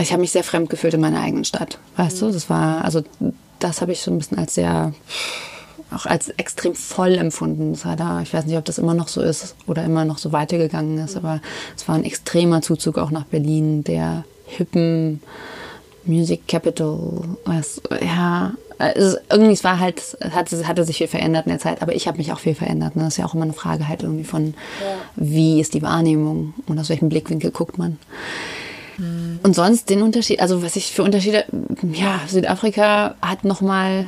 ich 0.00 0.12
habe 0.12 0.20
mich 0.20 0.30
sehr 0.30 0.44
fremd 0.44 0.70
gefühlt 0.70 0.94
in 0.94 1.00
meiner 1.00 1.20
eigenen 1.20 1.44
Stadt, 1.44 1.78
weißt 1.96 2.22
du? 2.22 2.30
Das 2.30 2.48
war, 2.48 2.84
also 2.84 3.02
das 3.58 3.80
habe 3.80 3.92
ich 3.92 4.00
so 4.00 4.10
ein 4.10 4.18
bisschen 4.18 4.38
als 4.38 4.54
sehr, 4.54 4.92
auch 5.90 6.06
als 6.06 6.28
extrem 6.30 6.74
voll 6.74 7.14
empfunden. 7.14 7.72
Das 7.72 7.84
war 7.84 7.96
da, 7.96 8.20
ich 8.22 8.32
weiß 8.32 8.46
nicht, 8.46 8.56
ob 8.56 8.64
das 8.64 8.78
immer 8.78 8.94
noch 8.94 9.08
so 9.08 9.20
ist 9.20 9.56
oder 9.66 9.84
immer 9.84 10.04
noch 10.04 10.18
so 10.18 10.32
weitergegangen 10.32 10.98
ist, 10.98 11.16
aber 11.16 11.40
es 11.76 11.88
war 11.88 11.96
ein 11.96 12.04
extremer 12.04 12.62
Zuzug 12.62 12.98
auch 12.98 13.10
nach 13.10 13.24
Berlin, 13.24 13.82
der 13.84 14.24
hippen 14.46 15.20
Music 16.06 16.46
Capital, 16.48 16.98
was, 17.44 17.80
ja, 18.00 18.52
also 18.78 19.16
irgendwie, 19.30 19.52
es 19.52 19.64
war 19.64 19.78
halt, 19.78 19.98
es 19.98 20.32
hatte, 20.32 20.66
hatte 20.66 20.84
sich 20.84 20.98
viel 20.98 21.08
verändert 21.08 21.46
in 21.46 21.52
der 21.52 21.58
Zeit, 21.58 21.80
aber 21.80 21.94
ich 21.94 22.06
habe 22.06 22.18
mich 22.18 22.32
auch 22.32 22.40
viel 22.40 22.54
verändert. 22.54 22.96
Ne? 22.96 23.04
Das 23.04 23.14
ist 23.14 23.18
ja 23.18 23.26
auch 23.26 23.34
immer 23.34 23.44
eine 23.44 23.52
Frage 23.52 23.88
halt 23.88 24.02
irgendwie 24.02 24.24
von, 24.24 24.54
wie 25.16 25.60
ist 25.60 25.74
die 25.74 25.82
Wahrnehmung 25.82 26.54
und 26.66 26.78
aus 26.78 26.88
welchem 26.88 27.08
Blickwinkel 27.08 27.50
guckt 27.50 27.78
man. 27.78 27.98
Und 29.42 29.54
sonst 29.54 29.90
den 29.90 30.02
Unterschied, 30.02 30.40
also 30.40 30.62
was 30.62 30.76
ich 30.76 30.92
für 30.92 31.02
Unterschiede, 31.02 31.44
ja, 31.92 32.20
Südafrika 32.28 33.16
hat 33.20 33.44
nochmal, 33.44 34.06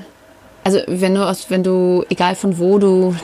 also 0.63 0.81
wenn 0.87 1.15
du 1.15 1.27
aus, 1.27 1.47
wenn 1.49 1.65
du, 1.65 2.05
egal 2.09 2.37
von 2.37 2.59
wo 2.59 2.79
du 2.79 3.15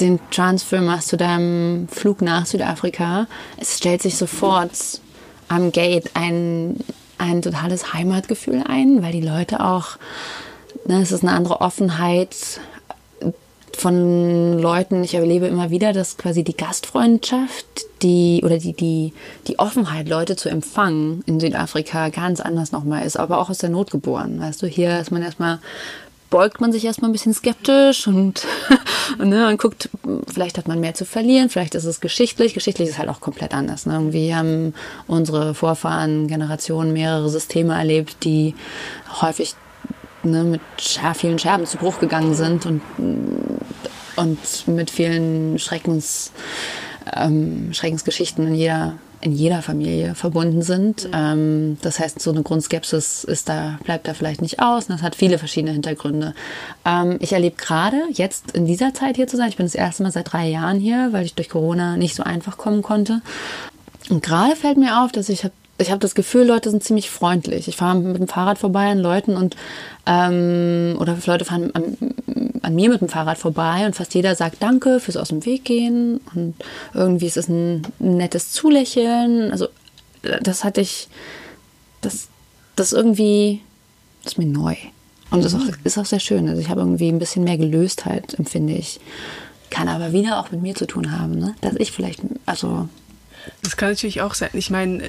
den 0.00 0.20
Transfer 0.30 0.80
machst 0.80 1.08
zu 1.08 1.16
deinem 1.16 1.88
Flug 1.88 2.22
nach 2.22 2.46
Südafrika, 2.46 3.26
es 3.58 3.76
stellt 3.76 4.02
sich 4.02 4.16
sofort 4.16 4.72
am 5.48 5.72
Gate 5.72 6.10
ein, 6.14 6.80
ein 7.18 7.42
totales 7.42 7.92
Heimatgefühl 7.92 8.62
ein, 8.66 9.02
weil 9.02 9.12
die 9.12 9.20
Leute 9.20 9.60
auch, 9.60 9.96
ne, 10.86 11.00
es 11.00 11.12
ist 11.12 11.22
eine 11.22 11.32
andere 11.32 11.60
Offenheit 11.60 12.60
von 13.76 14.58
Leuten. 14.58 15.04
Ich 15.04 15.14
erlebe 15.14 15.46
immer 15.46 15.70
wieder, 15.70 15.92
dass 15.92 16.16
quasi 16.16 16.42
die 16.42 16.56
Gastfreundschaft, 16.56 17.66
die 18.02 18.40
oder 18.44 18.58
die, 18.58 18.72
die, 18.72 19.12
die 19.46 19.58
Offenheit, 19.58 20.08
Leute 20.08 20.36
zu 20.36 20.48
empfangen 20.48 21.22
in 21.26 21.40
Südafrika 21.40 22.08
ganz 22.08 22.40
anders 22.40 22.72
nochmal 22.72 23.04
ist, 23.04 23.18
aber 23.18 23.38
auch 23.38 23.50
aus 23.50 23.58
der 23.58 23.70
Not 23.70 23.90
geboren. 23.90 24.40
Weißt 24.40 24.62
du, 24.62 24.66
hier 24.66 24.98
ist 24.98 25.10
man 25.10 25.22
erstmal 25.22 25.58
beugt 26.30 26.60
man 26.60 26.72
sich 26.72 26.84
erstmal 26.84 27.10
ein 27.10 27.12
bisschen 27.12 27.34
skeptisch 27.34 28.06
und, 28.06 28.46
und, 29.18 29.28
ne, 29.28 29.48
und 29.48 29.60
guckt, 29.60 29.88
vielleicht 30.32 30.58
hat 30.58 30.68
man 30.68 30.80
mehr 30.80 30.94
zu 30.94 31.04
verlieren, 31.04 31.48
vielleicht 31.48 31.74
ist 31.74 31.84
es 31.84 32.00
geschichtlich. 32.00 32.54
Geschichtlich 32.54 32.88
ist 32.88 32.98
halt 32.98 33.08
auch 33.08 33.20
komplett 33.20 33.54
anders. 33.54 33.86
Ne? 33.86 33.94
Irgendwie 33.94 34.34
haben 34.34 34.74
unsere 35.06 35.54
Vorfahren 35.54 36.26
Generationen 36.26 36.92
mehrere 36.92 37.28
Systeme 37.28 37.74
erlebt, 37.74 38.24
die 38.24 38.54
häufig 39.20 39.54
ne, 40.22 40.44
mit 40.44 40.60
vielen 41.14 41.38
Scherben 41.38 41.66
zu 41.66 41.78
Bruch 41.78 42.00
gegangen 42.00 42.34
sind 42.34 42.66
und, 42.66 42.82
und 44.16 44.68
mit 44.68 44.90
vielen 44.90 45.58
Schreckens, 45.58 46.32
ähm, 47.14 47.72
Schreckensgeschichten 47.72 48.46
in 48.46 48.54
jeder 48.54 48.94
in 49.26 49.32
jeder 49.32 49.60
Familie 49.60 50.14
verbunden 50.14 50.62
sind. 50.62 51.08
Ähm, 51.12 51.78
das 51.82 51.98
heißt, 51.98 52.20
so 52.20 52.30
eine 52.30 52.42
Grundskepsis 52.42 53.24
ist 53.24 53.48
da, 53.48 53.78
bleibt 53.82 54.06
da 54.06 54.14
vielleicht 54.14 54.40
nicht 54.40 54.60
aus. 54.60 54.84
Und 54.84 54.94
das 54.94 55.02
hat 55.02 55.16
viele 55.16 55.38
verschiedene 55.38 55.72
Hintergründe. 55.72 56.32
Ähm, 56.84 57.16
ich 57.18 57.32
erlebe 57.32 57.56
gerade, 57.56 57.96
jetzt 58.12 58.52
in 58.52 58.66
dieser 58.66 58.94
Zeit 58.94 59.16
hier 59.16 59.26
zu 59.26 59.36
sein, 59.36 59.48
ich 59.48 59.56
bin 59.56 59.66
das 59.66 59.74
erste 59.74 60.04
Mal 60.04 60.12
seit 60.12 60.32
drei 60.32 60.48
Jahren 60.48 60.78
hier, 60.78 61.08
weil 61.10 61.24
ich 61.24 61.34
durch 61.34 61.48
Corona 61.48 61.96
nicht 61.96 62.14
so 62.14 62.22
einfach 62.22 62.56
kommen 62.56 62.82
konnte. 62.82 63.20
Und 64.10 64.22
gerade 64.22 64.54
fällt 64.54 64.78
mir 64.78 65.02
auf, 65.02 65.10
dass 65.10 65.28
ich 65.28 65.42
habe 65.42 65.54
ich 65.78 65.90
habe 65.90 65.98
das 65.98 66.14
Gefühl, 66.14 66.46
Leute 66.46 66.70
sind 66.70 66.82
ziemlich 66.82 67.10
freundlich. 67.10 67.68
Ich 67.68 67.76
fahre 67.76 67.98
mit 67.98 68.18
dem 68.18 68.28
Fahrrad 68.28 68.56
vorbei 68.56 68.88
an 68.88 68.98
Leuten 68.98 69.36
und 69.36 69.56
ähm, 70.06 70.96
oder 70.98 71.18
Leute 71.26 71.44
fahren 71.44 71.70
an, 71.74 71.98
an, 72.66 72.74
mir 72.74 72.88
mit 72.88 73.00
dem 73.00 73.08
Fahrrad 73.08 73.38
vorbei 73.38 73.86
und 73.86 73.94
fast 73.94 74.14
jeder 74.14 74.34
sagt 74.34 74.62
Danke 74.62 75.00
fürs 75.00 75.16
aus 75.16 75.28
dem 75.28 75.44
Weg 75.44 75.64
gehen 75.64 76.20
und 76.34 76.54
irgendwie 76.94 77.26
ist 77.26 77.36
es 77.36 77.48
ein, 77.48 77.82
nettes 77.98 78.52
Zulächeln. 78.52 79.50
Also 79.52 79.68
das 80.42 80.64
hatte 80.64 80.80
ich, 80.80 81.08
das, 82.00 82.28
das 82.74 82.92
irgendwie, 82.92 83.60
das 84.22 84.34
ist 84.34 84.38
mir 84.38 84.46
neu. 84.46 84.76
Und 85.30 85.44
das 85.44 85.52
ist 85.52 85.60
auch, 85.60 85.74
ist 85.84 85.98
auch 85.98 86.06
sehr 86.06 86.20
schön. 86.20 86.48
Also 86.48 86.60
ich 86.60 86.68
habe 86.68 86.80
irgendwie 86.80 87.08
ein 87.08 87.18
bisschen 87.18 87.44
mehr 87.44 87.58
Gelöstheit, 87.58 88.34
empfinde 88.38 88.74
ich. 88.74 89.00
Kann 89.70 89.88
aber 89.88 90.12
wieder 90.12 90.38
auch 90.38 90.52
mit 90.52 90.62
mir 90.62 90.74
zu 90.74 90.86
tun 90.86 91.10
haben, 91.18 91.38
ne? 91.38 91.54
Dass 91.60 91.74
ich 91.76 91.90
vielleicht, 91.90 92.20
also 92.46 92.88
das 93.62 93.76
kann 93.76 93.90
natürlich 93.90 94.20
auch 94.20 94.34
sein. 94.34 94.50
Ich 94.52 94.70
meine, 94.70 95.02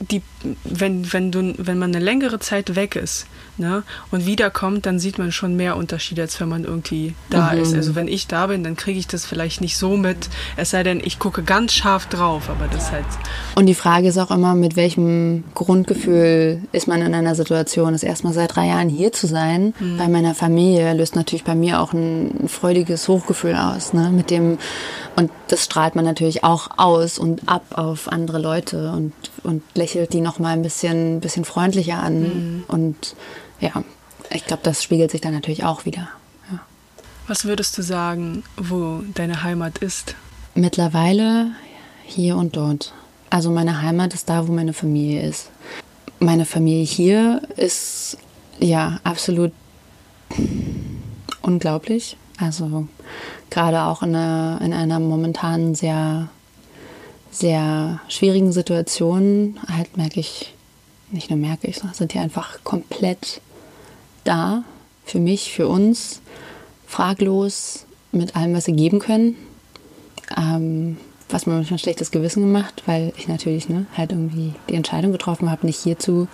die, 0.00 0.22
wenn, 0.64 1.12
wenn, 1.12 1.32
du, 1.32 1.54
wenn 1.58 1.78
man 1.78 1.94
eine 1.94 2.04
längere 2.04 2.38
Zeit 2.38 2.76
weg 2.76 2.96
ist 2.96 3.26
ne, 3.56 3.82
und 4.10 4.26
wiederkommt, 4.26 4.86
dann 4.86 4.98
sieht 4.98 5.18
man 5.18 5.32
schon 5.32 5.56
mehr 5.56 5.76
Unterschiede, 5.76 6.22
als 6.22 6.38
wenn 6.40 6.48
man 6.48 6.64
irgendwie 6.64 7.14
da 7.30 7.52
mhm. 7.52 7.60
ist. 7.60 7.74
Also 7.74 7.94
wenn 7.94 8.08
ich 8.08 8.26
da 8.26 8.46
bin, 8.46 8.62
dann 8.62 8.76
kriege 8.76 8.98
ich 8.98 9.06
das 9.06 9.24
vielleicht 9.24 9.60
nicht 9.60 9.76
so 9.76 9.96
mit, 9.96 10.28
es 10.56 10.70
sei 10.70 10.82
denn, 10.82 11.00
ich 11.02 11.18
gucke 11.18 11.42
ganz 11.42 11.72
scharf 11.72 12.06
drauf, 12.06 12.48
aber 12.50 12.68
das 12.68 12.92
halt. 12.92 13.06
Und 13.54 13.66
die 13.66 13.74
Frage 13.74 14.08
ist 14.08 14.18
auch 14.18 14.30
immer, 14.30 14.54
mit 14.54 14.76
welchem 14.76 15.44
Grundgefühl 15.54 16.60
ist 16.72 16.88
man 16.88 17.02
in 17.02 17.14
einer 17.14 17.34
Situation, 17.34 17.92
das 17.92 18.02
erstmal 18.02 18.32
seit 18.32 18.54
drei 18.54 18.68
Jahren 18.68 18.88
hier 18.88 19.12
zu 19.12 19.26
sein, 19.26 19.74
mhm. 19.78 19.96
bei 19.96 20.08
meiner 20.08 20.34
Familie, 20.34 20.92
löst 20.94 21.16
natürlich 21.16 21.44
bei 21.44 21.54
mir 21.54 21.80
auch 21.80 21.92
ein 21.92 22.48
freudiges 22.48 23.08
Hochgefühl 23.08 23.56
aus, 23.56 23.92
ne, 23.92 24.10
mit 24.10 24.30
dem, 24.30 24.58
und 25.16 25.30
das 25.48 25.64
strahlt 25.64 25.96
man 25.96 26.04
natürlich 26.04 26.44
auch 26.44 26.68
aus 26.76 27.18
und 27.18 27.48
ab 27.48 27.64
auf 27.70 28.12
andere 28.12 28.38
Leute 28.38 28.92
und, 28.92 29.12
und 29.42 29.62
lächelt 29.74 30.12
die 30.12 30.20
noch 30.20 30.38
mal 30.38 30.52
ein 30.52 30.62
bisschen, 30.62 31.20
bisschen 31.20 31.44
freundlicher 31.44 32.02
an. 32.02 32.20
Mhm. 32.20 32.64
Und 32.68 33.16
ja, 33.60 33.84
ich 34.30 34.44
glaube, 34.46 34.62
das 34.62 34.82
spiegelt 34.82 35.10
sich 35.10 35.20
dann 35.20 35.34
natürlich 35.34 35.64
auch 35.64 35.84
wieder. 35.84 36.08
Ja. 36.50 36.60
Was 37.26 37.44
würdest 37.44 37.76
du 37.78 37.82
sagen, 37.82 38.44
wo 38.56 39.02
deine 39.14 39.42
Heimat 39.42 39.78
ist? 39.78 40.14
Mittlerweile 40.54 41.52
hier 42.04 42.36
und 42.36 42.56
dort. 42.56 42.92
Also 43.30 43.50
meine 43.50 43.82
Heimat 43.82 44.14
ist 44.14 44.28
da, 44.28 44.46
wo 44.48 44.52
meine 44.52 44.72
Familie 44.72 45.28
ist. 45.28 45.50
Meine 46.18 46.46
Familie 46.46 46.84
hier 46.84 47.42
ist 47.56 48.16
ja 48.58 49.00
absolut 49.04 49.52
unglaublich. 51.42 52.16
Also 52.38 52.88
gerade 53.50 53.82
auch 53.82 54.02
in 54.02 54.14
einer, 54.14 54.60
in 54.62 54.72
einer 54.72 55.00
momentan 55.00 55.74
sehr 55.74 56.28
sehr 57.30 58.00
schwierigen 58.08 58.52
Situationen 58.52 59.58
halt 59.68 59.96
merke 59.96 60.20
ich, 60.20 60.54
nicht 61.10 61.30
nur 61.30 61.38
merke 61.38 61.68
ich, 61.68 61.80
sind 61.92 62.14
die 62.14 62.18
einfach 62.18 62.62
komplett 62.64 63.40
da 64.24 64.64
für 65.04 65.20
mich, 65.20 65.52
für 65.52 65.68
uns, 65.68 66.20
fraglos 66.86 67.86
mit 68.12 68.36
allem, 68.36 68.54
was 68.54 68.64
sie 68.64 68.72
geben 68.72 68.98
können. 68.98 69.36
Ähm, 70.36 70.96
was 71.28 71.46
mir 71.46 71.54
manchmal 71.54 71.76
ein 71.76 71.80
schlechtes 71.80 72.10
Gewissen 72.10 72.42
gemacht, 72.42 72.82
weil 72.86 73.12
ich 73.16 73.26
natürlich 73.28 73.68
ne, 73.68 73.86
halt 73.96 74.12
irgendwie 74.12 74.54
die 74.68 74.74
Entscheidung 74.74 75.12
getroffen 75.12 75.50
habe, 75.50 75.66
nicht 75.66 75.82
hier 75.82 75.98
zu 75.98 76.28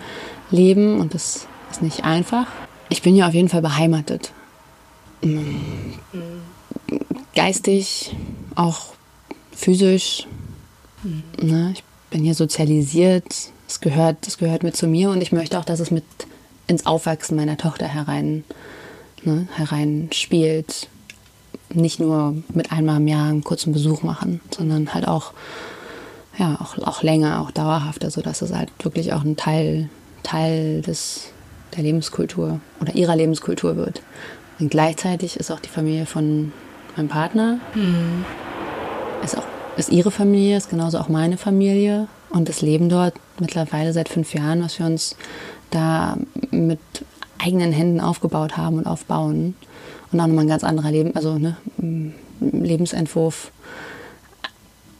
leben 0.51 0.99
und 0.99 1.13
das 1.13 1.47
ist 1.71 1.81
nicht 1.81 2.03
einfach. 2.03 2.47
Ich 2.89 3.01
bin 3.01 3.15
ja 3.15 3.27
auf 3.27 3.33
jeden 3.33 3.49
Fall 3.49 3.61
beheimatet. 3.61 4.31
Mhm. 5.21 5.61
Geistig, 7.35 8.15
auch 8.55 8.93
physisch. 9.51 10.27
Ne? 11.41 11.71
Ich 11.73 11.83
bin 12.09 12.23
hier 12.23 12.35
sozialisiert, 12.35 13.25
es 13.67 13.81
gehört, 13.81 14.27
es 14.27 14.37
gehört 14.37 14.63
mit 14.63 14.77
zu 14.77 14.87
mir 14.87 15.09
und 15.09 15.21
ich 15.21 15.31
möchte 15.31 15.57
auch, 15.59 15.65
dass 15.65 15.79
es 15.79 15.91
mit 15.91 16.03
ins 16.67 16.85
Aufwachsen 16.85 17.35
meiner 17.35 17.57
Tochter 17.57 17.87
herein, 17.87 18.43
ne, 19.23 19.47
herein 19.55 20.09
spielt. 20.13 20.87
Nicht 21.73 21.99
nur 21.99 22.35
mit 22.53 22.71
einmal 22.71 22.97
im 22.97 23.07
Jahr 23.07 23.29
einen 23.29 23.43
kurzen 23.43 23.73
Besuch 23.73 24.03
machen, 24.03 24.41
sondern 24.55 24.93
halt 24.93 25.07
auch, 25.07 25.33
ja, 26.37 26.57
auch, 26.61 26.77
auch 26.79 27.01
länger, 27.01 27.41
auch 27.41 27.51
dauerhafter, 27.51 28.11
sodass 28.11 28.41
es 28.41 28.53
halt 28.53 28.69
wirklich 28.83 29.13
auch 29.13 29.23
ein 29.23 29.35
Teil, 29.35 29.89
Teil 30.21 30.81
des, 30.81 31.31
der 31.75 31.83
Lebenskultur 31.83 32.59
oder 32.79 32.95
ihrer 32.95 33.15
Lebenskultur 33.15 33.75
wird. 33.75 34.01
Und 34.59 34.69
gleichzeitig 34.69 35.37
ist 35.37 35.51
auch 35.51 35.59
die 35.59 35.69
Familie 35.69 36.05
von 36.05 36.53
meinem 36.95 37.09
Partner, 37.09 37.59
mhm. 37.73 38.23
ist 39.23 39.35
auch 39.35 39.45
ist 39.77 39.89
ihre 39.89 40.11
Familie, 40.11 40.57
ist 40.57 40.69
genauso 40.69 40.99
auch 40.99 41.09
meine 41.09 41.37
Familie 41.37 42.07
und 42.29 42.49
das 42.49 42.61
Leben 42.61 42.89
dort 42.89 43.13
mittlerweile 43.39 43.93
seit 43.93 44.09
fünf 44.09 44.33
Jahren, 44.33 44.63
was 44.63 44.79
wir 44.79 44.85
uns 44.85 45.15
da 45.71 46.17
mit 46.51 46.79
eigenen 47.39 47.71
Händen 47.71 47.99
aufgebaut 47.99 48.57
haben 48.57 48.77
und 48.77 48.87
aufbauen. 48.87 49.55
Und 50.11 50.19
auch 50.19 50.27
nochmal 50.27 50.45
ein 50.45 50.49
ganz 50.49 50.63
anderer 50.63 50.91
Leben, 50.91 51.15
also 51.15 51.37
ne, 51.37 51.57
Lebensentwurf. 52.39 53.51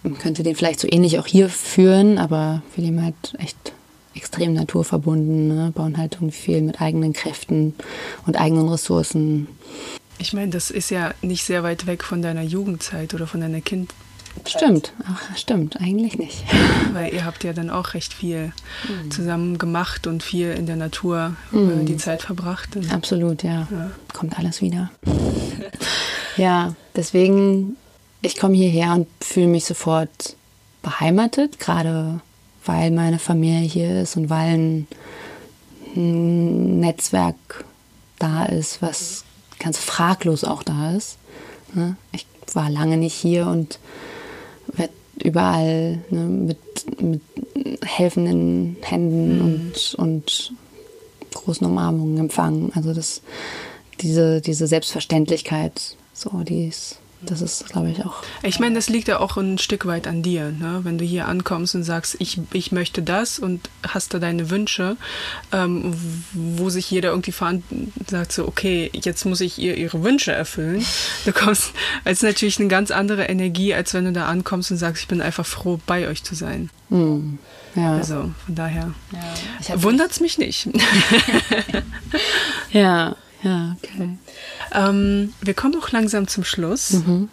Man 0.02 0.18
könnte 0.18 0.44
den 0.44 0.56
vielleicht 0.56 0.80
so 0.80 0.88
ähnlich 0.92 1.20
auch 1.20 1.28
hier 1.28 1.50
führen, 1.50 2.18
aber 2.18 2.62
wir 2.76 2.84
leben 2.84 3.04
halt 3.04 3.16
echt 3.38 3.74
extrem 4.16 4.54
naturverbunden, 4.54 5.48
ne? 5.48 5.72
bauen 5.74 5.98
halt 5.98 6.16
irgendwie 6.16 6.36
viel 6.36 6.62
mit 6.62 6.82
eigenen 6.82 7.14
Kräften 7.14 7.74
und 8.26 8.40
eigenen 8.40 8.68
Ressourcen. 8.68 9.48
Ich 10.18 10.34
meine, 10.34 10.52
das 10.52 10.72
ist 10.72 10.90
ja 10.90 11.14
nicht 11.22 11.44
sehr 11.46 11.64
weit 11.64 11.88
weg 11.88 12.04
von 12.04 12.22
deiner 12.22 12.44
Jugendzeit 12.44 13.14
oder 13.14 13.28
von 13.28 13.42
deiner 13.42 13.62
kind 13.62 13.94
Stimmt, 14.46 14.94
Ach, 15.08 15.38
stimmt, 15.38 15.80
eigentlich 15.80 16.18
nicht. 16.18 16.44
Weil 16.94 17.14
ihr 17.14 17.26
habt 17.26 17.44
ja 17.44 17.54
dann 17.54 17.70
auch 17.70 17.94
recht 17.94 18.14
viel 18.14 18.52
mhm. 18.88 19.12
zusammen 19.12 19.58
gemacht 19.58 20.06
und 20.06 20.22
viel 20.22 20.52
in 20.52 20.66
der 20.66 20.76
Natur 20.76 21.36
mhm. 21.52 21.86
die 21.86 21.98
Zeit 21.98 22.24
verbracht. 22.24 22.70
Absolut, 22.92 23.44
ja. 23.44 23.68
ja. 23.72 23.92
Kommt 24.12 24.38
alles 24.38 24.62
wieder. 24.62 24.92
ja, 26.38 26.76
deswegen, 26.96 27.78
ich 28.22 28.38
komme 28.38 28.56
hierher 28.56 28.94
und 28.94 29.08
fühle 29.22 29.48
mich 29.48 29.66
sofort 29.66 30.36
beheimatet, 30.82 31.60
gerade 31.60 32.20
weil 32.66 32.92
meine 32.92 33.20
Familie 33.20 33.68
hier 33.68 34.02
ist 34.02 34.18
und 34.18 34.30
weil 34.30 34.58
ein, 34.58 34.88
ein 35.96 36.80
Netzwerk 36.80 37.66
da 38.20 38.46
ist, 38.46 38.82
was 38.82 39.24
ganz 39.60 39.78
fraglos 39.78 40.44
auch 40.44 40.64
da 40.64 40.92
ist. 40.96 41.18
Ne? 41.74 41.96
Ich 42.12 42.26
war 42.54 42.70
lange 42.70 42.98
nicht 42.98 43.16
hier 43.16 43.48
und 43.48 43.80
werde 44.74 44.94
überall 45.22 46.04
ne, 46.10 46.20
mit, 46.22 47.02
mit 47.02 47.22
helfenden 47.84 48.78
Händen 48.82 49.36
mhm. 49.36 49.42
und, 49.42 49.96
und 49.96 50.54
großen 51.34 51.66
Umarmungen 51.66 52.18
empfangen. 52.18 52.72
Also 52.76 52.94
das, 52.94 53.22
diese, 54.02 54.42
diese 54.42 54.68
Selbstverständlichkeit, 54.68 55.98
so, 56.14 56.30
die 56.44 56.68
ist 56.68 57.00
das 57.26 57.42
ist, 57.42 57.70
glaube 57.70 57.90
ich, 57.90 58.04
auch. 58.06 58.24
Ich 58.42 58.60
meine, 58.60 58.76
das 58.76 58.90
liegt 58.90 59.08
ja 59.08 59.20
auch 59.20 59.38
ein 59.38 59.58
Stück 59.58 59.86
weit 59.86 60.08
an 60.08 60.24
dir, 60.24 60.52
ne? 60.52 60.82
wenn 60.84 60.98
du 60.98 61.06
hier 61.06 61.28
ankommst 61.28 61.76
und 61.76 61.84
sagst, 61.84 62.16
ich, 62.20 62.40
ich 62.52 62.72
möchte 62.72 63.02
das 63.02 63.40
und 63.40 63.70
hast 63.88 64.14
da 64.14 64.20
deine 64.20 64.50
Wünsche, 64.50 64.98
ähm, 65.52 65.96
wo 66.34 66.70
sich 66.70 66.90
jeder 66.92 67.10
irgendwie 67.10 67.34
sagt, 68.08 68.32
so, 68.32 68.48
okay, 68.48 68.90
jetzt 68.94 69.26
muss 69.26 69.42
ich 69.42 69.58
ihr 69.58 69.78
ihre 69.78 70.04
Wünsche 70.04 70.32
erfüllen. 70.32 70.86
Du 71.26 71.32
kommst, 71.32 71.74
ist 72.06 72.24
natürlich 72.24 72.60
eine 72.60 72.70
ganz 72.70 72.92
andere 72.92 73.26
Energie, 73.26 73.74
als 73.74 73.94
wenn 73.94 74.06
du 74.06 74.12
da 74.12 74.28
ankommst 74.28 74.72
und 74.72 74.78
sagst, 74.78 75.04
ich 75.04 75.08
bin 75.08 75.22
einfach 75.22 75.46
froh, 75.46 75.80
bei 75.86 76.08
euch 76.08 76.24
zu 76.24 76.36
sein. 76.36 76.70
Hm. 76.90 77.40
Ja. 77.76 77.96
Also 77.96 78.32
von 78.46 78.56
daher 78.56 78.94
ja. 79.68 79.84
wundert 79.84 80.12
es 80.12 80.20
mich 80.20 80.38
nicht. 80.38 80.70
ja, 82.72 83.16
ja, 83.44 83.76
okay. 83.84 84.18
Ähm, 84.74 85.34
wir 85.42 85.54
kommen 85.54 85.76
auch 85.82 85.92
langsam 85.92 86.28
zum 86.28 86.44
Schluss. 86.44 86.92
Mhm. 86.92 87.30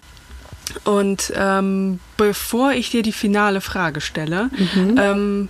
Und 0.84 1.32
ähm, 1.34 1.98
bevor 2.16 2.72
ich 2.72 2.90
dir 2.90 3.02
die 3.02 3.12
finale 3.12 3.60
Frage 3.60 4.00
stelle, 4.00 4.50
mhm. 4.74 4.94
ähm, 4.98 5.48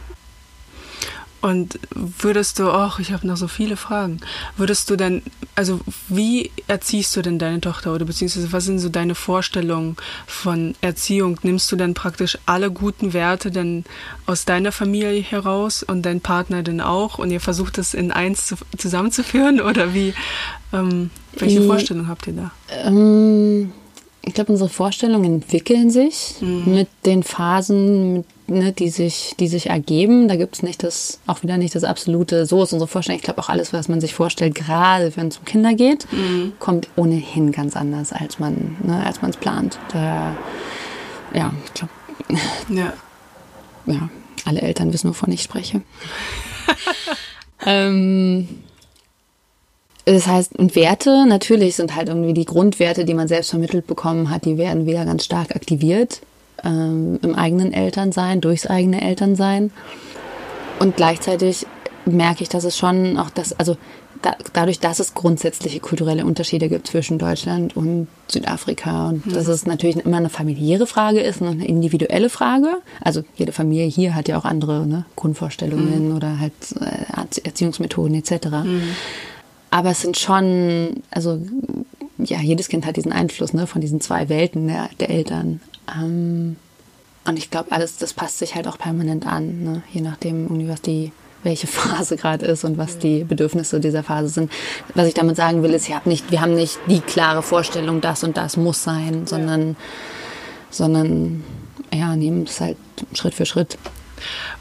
und 1.40 1.78
würdest 1.94 2.58
du, 2.58 2.70
ach, 2.70 2.98
ich 2.98 3.12
habe 3.12 3.26
noch 3.26 3.36
so 3.36 3.48
viele 3.48 3.76
Fragen. 3.76 4.20
Würdest 4.56 4.90
du 4.90 4.96
denn, 4.96 5.22
also 5.54 5.80
wie 6.08 6.50
erziehst 6.66 7.16
du 7.16 7.22
denn 7.22 7.38
deine 7.38 7.60
Tochter 7.60 7.94
oder 7.94 8.04
beziehungsweise 8.04 8.52
was 8.52 8.64
sind 8.64 8.78
so 8.78 8.88
deine 8.90 9.14
Vorstellungen 9.14 9.96
von 10.26 10.74
Erziehung? 10.82 11.38
Nimmst 11.42 11.72
du 11.72 11.76
dann 11.76 11.94
praktisch 11.94 12.38
alle 12.44 12.70
guten 12.70 13.12
Werte 13.14 13.50
dann 13.50 13.84
aus 14.26 14.44
deiner 14.44 14.72
Familie 14.72 15.22
heraus 15.22 15.82
und 15.82 16.02
dein 16.02 16.20
Partner 16.20 16.62
dann 16.62 16.80
auch 16.80 17.18
und 17.18 17.30
ihr 17.30 17.40
versucht 17.40 17.78
es 17.78 17.94
in 17.94 18.12
eins 18.12 18.46
zu, 18.46 18.56
zusammenzuführen 18.76 19.60
oder 19.62 19.94
wie? 19.94 20.12
Ähm, 20.72 21.10
welche 21.36 21.62
Vorstellung 21.62 22.06
habt 22.08 22.26
ihr 22.26 22.34
da? 22.34 22.50
Ähm, 22.84 23.72
ich 24.22 24.34
glaube, 24.34 24.52
unsere 24.52 24.68
Vorstellungen 24.68 25.34
entwickeln 25.34 25.90
sich 25.90 26.36
mhm. 26.40 26.74
mit 26.74 26.88
den 27.06 27.22
Phasen, 27.22 28.12
mit 28.12 28.26
ne, 28.50 28.72
die, 28.72 28.90
sich, 28.90 29.34
die 29.38 29.48
sich 29.48 29.70
ergeben. 29.70 30.28
Da 30.28 30.36
gibt 30.36 30.56
es 30.56 30.62
nicht 30.62 30.82
das, 30.82 31.20
auch 31.26 31.42
wieder 31.42 31.56
nicht 31.56 31.74
das 31.74 31.84
absolute, 31.84 32.46
so 32.46 32.62
ist 32.62 32.72
unsere 32.72 32.88
Vorstellung. 32.88 33.18
Ich 33.18 33.24
glaube 33.24 33.40
auch 33.40 33.48
alles, 33.48 33.72
was 33.72 33.88
man 33.88 34.00
sich 34.00 34.14
vorstellt, 34.14 34.54
gerade 34.54 35.16
wenn 35.16 35.28
es 35.28 35.38
um 35.38 35.44
Kinder 35.44 35.74
geht, 35.74 36.06
mhm. 36.12 36.52
kommt 36.58 36.88
ohnehin 36.96 37.52
ganz 37.52 37.76
anders, 37.76 38.12
als 38.12 38.38
man 38.38 38.76
ne, 38.82 39.04
es 39.08 39.36
plant. 39.36 39.78
Da, 39.92 40.36
ja, 41.32 41.52
ich 41.64 41.74
glaube. 41.74 41.92
Ja. 42.68 42.92
ja, 43.86 44.08
alle 44.44 44.62
Eltern 44.62 44.92
wissen, 44.92 45.10
wovon 45.10 45.32
ich 45.32 45.42
spreche. 45.42 45.82
ähm, 47.66 48.46
das 50.04 50.28
heißt, 50.28 50.56
und 50.56 50.76
Werte 50.76 51.26
natürlich 51.26 51.74
sind 51.74 51.96
halt 51.96 52.08
irgendwie 52.08 52.34
die 52.34 52.44
Grundwerte, 52.44 53.04
die 53.04 53.14
man 53.14 53.26
selbst 53.26 53.50
vermittelt 53.50 53.88
bekommen 53.88 54.30
hat, 54.30 54.44
die 54.44 54.58
werden 54.58 54.86
wieder 54.86 55.04
ganz 55.04 55.24
stark 55.24 55.56
aktiviert 55.56 56.20
ähm, 56.64 57.18
im 57.22 57.34
eigenen 57.34 57.72
Elternsein, 57.72 58.40
durchs 58.40 58.66
eigene 58.66 59.02
Elternsein. 59.02 59.70
Und 60.78 60.96
gleichzeitig 60.96 61.66
merke 62.06 62.42
ich, 62.42 62.48
dass 62.48 62.64
es 62.64 62.76
schon 62.76 63.18
auch 63.18 63.30
das, 63.30 63.52
also 63.58 63.76
da, 64.22 64.36
dadurch, 64.52 64.80
dass 64.80 64.98
es 64.98 65.14
grundsätzliche 65.14 65.80
kulturelle 65.80 66.24
Unterschiede 66.24 66.68
gibt 66.68 66.86
zwischen 66.86 67.18
Deutschland 67.18 67.76
und 67.76 68.08
Südafrika 68.28 69.08
und 69.08 69.26
mhm. 69.26 69.32
dass 69.32 69.46
es 69.46 69.66
natürlich 69.66 69.96
immer 69.96 70.18
eine 70.18 70.28
familiäre 70.28 70.86
Frage 70.86 71.20
ist, 71.20 71.42
eine 71.42 71.66
individuelle 71.66 72.28
Frage. 72.28 72.68
Also 73.00 73.22
jede 73.36 73.52
Familie 73.52 73.86
hier 73.86 74.14
hat 74.14 74.28
ja 74.28 74.38
auch 74.38 74.44
andere 74.44 74.86
ne, 74.86 75.04
Grundvorstellungen 75.16 76.10
mhm. 76.10 76.16
oder 76.16 76.38
halt 76.38 76.52
äh, 76.80 77.40
Erziehungsmethoden 77.44 78.14
etc. 78.14 78.46
Mhm. 78.64 78.82
Aber 79.70 79.90
es 79.90 80.02
sind 80.02 80.18
schon, 80.18 81.02
also 81.10 81.40
ja, 82.18 82.40
jedes 82.40 82.68
Kind 82.68 82.86
hat 82.86 82.96
diesen 82.96 83.12
Einfluss 83.12 83.52
ne, 83.52 83.66
von 83.66 83.80
diesen 83.80 84.00
zwei 84.00 84.28
Welten 84.28 84.66
der, 84.66 84.90
der 84.98 85.10
Eltern. 85.10 85.60
Ähm, 85.96 86.56
und 87.24 87.38
ich 87.38 87.50
glaube, 87.50 87.72
alles, 87.72 87.96
das 87.98 88.14
passt 88.14 88.38
sich 88.38 88.54
halt 88.54 88.66
auch 88.66 88.78
permanent 88.78 89.26
an, 89.26 89.62
ne? 89.62 89.82
je 89.92 90.00
nachdem, 90.00 90.68
was 90.68 90.82
die, 90.82 91.12
welche 91.42 91.66
Phase 91.68 92.16
gerade 92.16 92.46
ist 92.46 92.64
und 92.64 92.78
was 92.78 92.98
die 92.98 93.24
Bedürfnisse 93.24 93.80
dieser 93.80 94.02
Phase 94.02 94.28
sind. 94.28 94.52
Was 94.94 95.06
ich 95.06 95.14
damit 95.14 95.36
sagen 95.36 95.62
will, 95.62 95.72
ist, 95.72 95.88
ich 95.88 95.94
hab 95.94 96.06
nicht, 96.06 96.30
wir 96.30 96.40
haben 96.40 96.54
nicht 96.54 96.78
die 96.86 97.00
klare 97.00 97.42
Vorstellung, 97.42 98.00
das 98.00 98.24
und 98.24 98.36
das 98.36 98.56
muss 98.56 98.82
sein, 98.82 99.26
sondern, 99.26 99.70
ja. 99.70 99.76
sondern 100.70 101.44
ja, 101.92 102.16
nehmen 102.16 102.44
es 102.44 102.60
halt 102.60 102.76
Schritt 103.14 103.34
für 103.34 103.46
Schritt. 103.46 103.76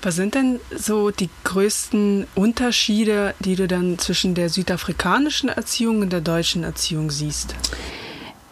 Was 0.02 0.16
sind 0.16 0.36
denn 0.36 0.60
so 0.76 1.12
die 1.12 1.30
größten 1.44 2.28
Unterschiede, 2.36 3.34
die 3.40 3.56
du 3.56 3.68
dann 3.68 3.98
zwischen 4.00 4.34
der 4.34 4.50
südafrikanischen 4.50 5.50
Erziehung 5.50 6.02
und 6.02 6.14
der 6.14 6.22
deutschen 6.22 6.64
Erziehung 6.64 7.12
siehst? 7.12 7.56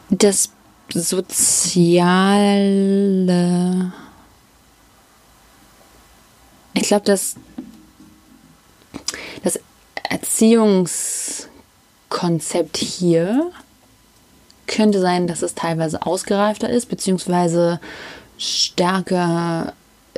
Das 0.09 0.49
soziale. 0.93 2.23
Ich 6.73 6.87
glaube, 6.87 7.05
dass 7.05 7.35
das 9.43 9.59
Erziehungskonzept 10.09 12.77
hier 12.77 13.51
könnte 14.67 14.99
sein, 14.99 15.27
dass 15.27 15.41
es 15.41 15.55
teilweise 15.55 16.05
ausgereifter 16.05 16.69
ist, 16.69 16.87
beziehungsweise 16.87 17.79
stärker 18.37 19.73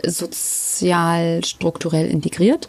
sozial 0.05 1.43
strukturell 1.45 2.09
integriert. 2.09 2.67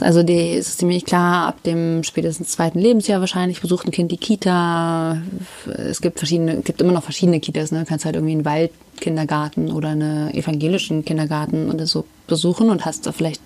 Also 0.00 0.22
die 0.22 0.52
ist 0.52 0.78
ziemlich 0.78 1.04
klar, 1.04 1.48
ab 1.48 1.62
dem 1.64 2.02
spätestens 2.04 2.50
zweiten 2.50 2.78
Lebensjahr 2.78 3.20
wahrscheinlich 3.20 3.60
besucht 3.60 3.86
ein 3.86 3.90
Kind 3.90 4.10
die 4.12 4.16
Kita. 4.16 5.18
Es 5.66 6.00
gibt 6.00 6.18
verschiedene, 6.18 6.62
gibt 6.62 6.80
immer 6.80 6.92
noch 6.92 7.02
verschiedene 7.02 7.40
Kitas, 7.40 7.70
ne? 7.70 7.80
Du 7.80 7.86
kannst 7.86 8.04
halt 8.04 8.14
irgendwie 8.14 8.34
einen 8.34 8.44
Waldkindergarten 8.44 9.70
oder 9.70 9.90
einen 9.90 10.32
evangelischen 10.32 11.04
Kindergarten 11.04 11.70
oder 11.70 11.86
so 11.86 12.04
besuchen 12.26 12.70
und 12.70 12.84
hast 12.84 13.06
da 13.06 13.12
vielleicht 13.12 13.42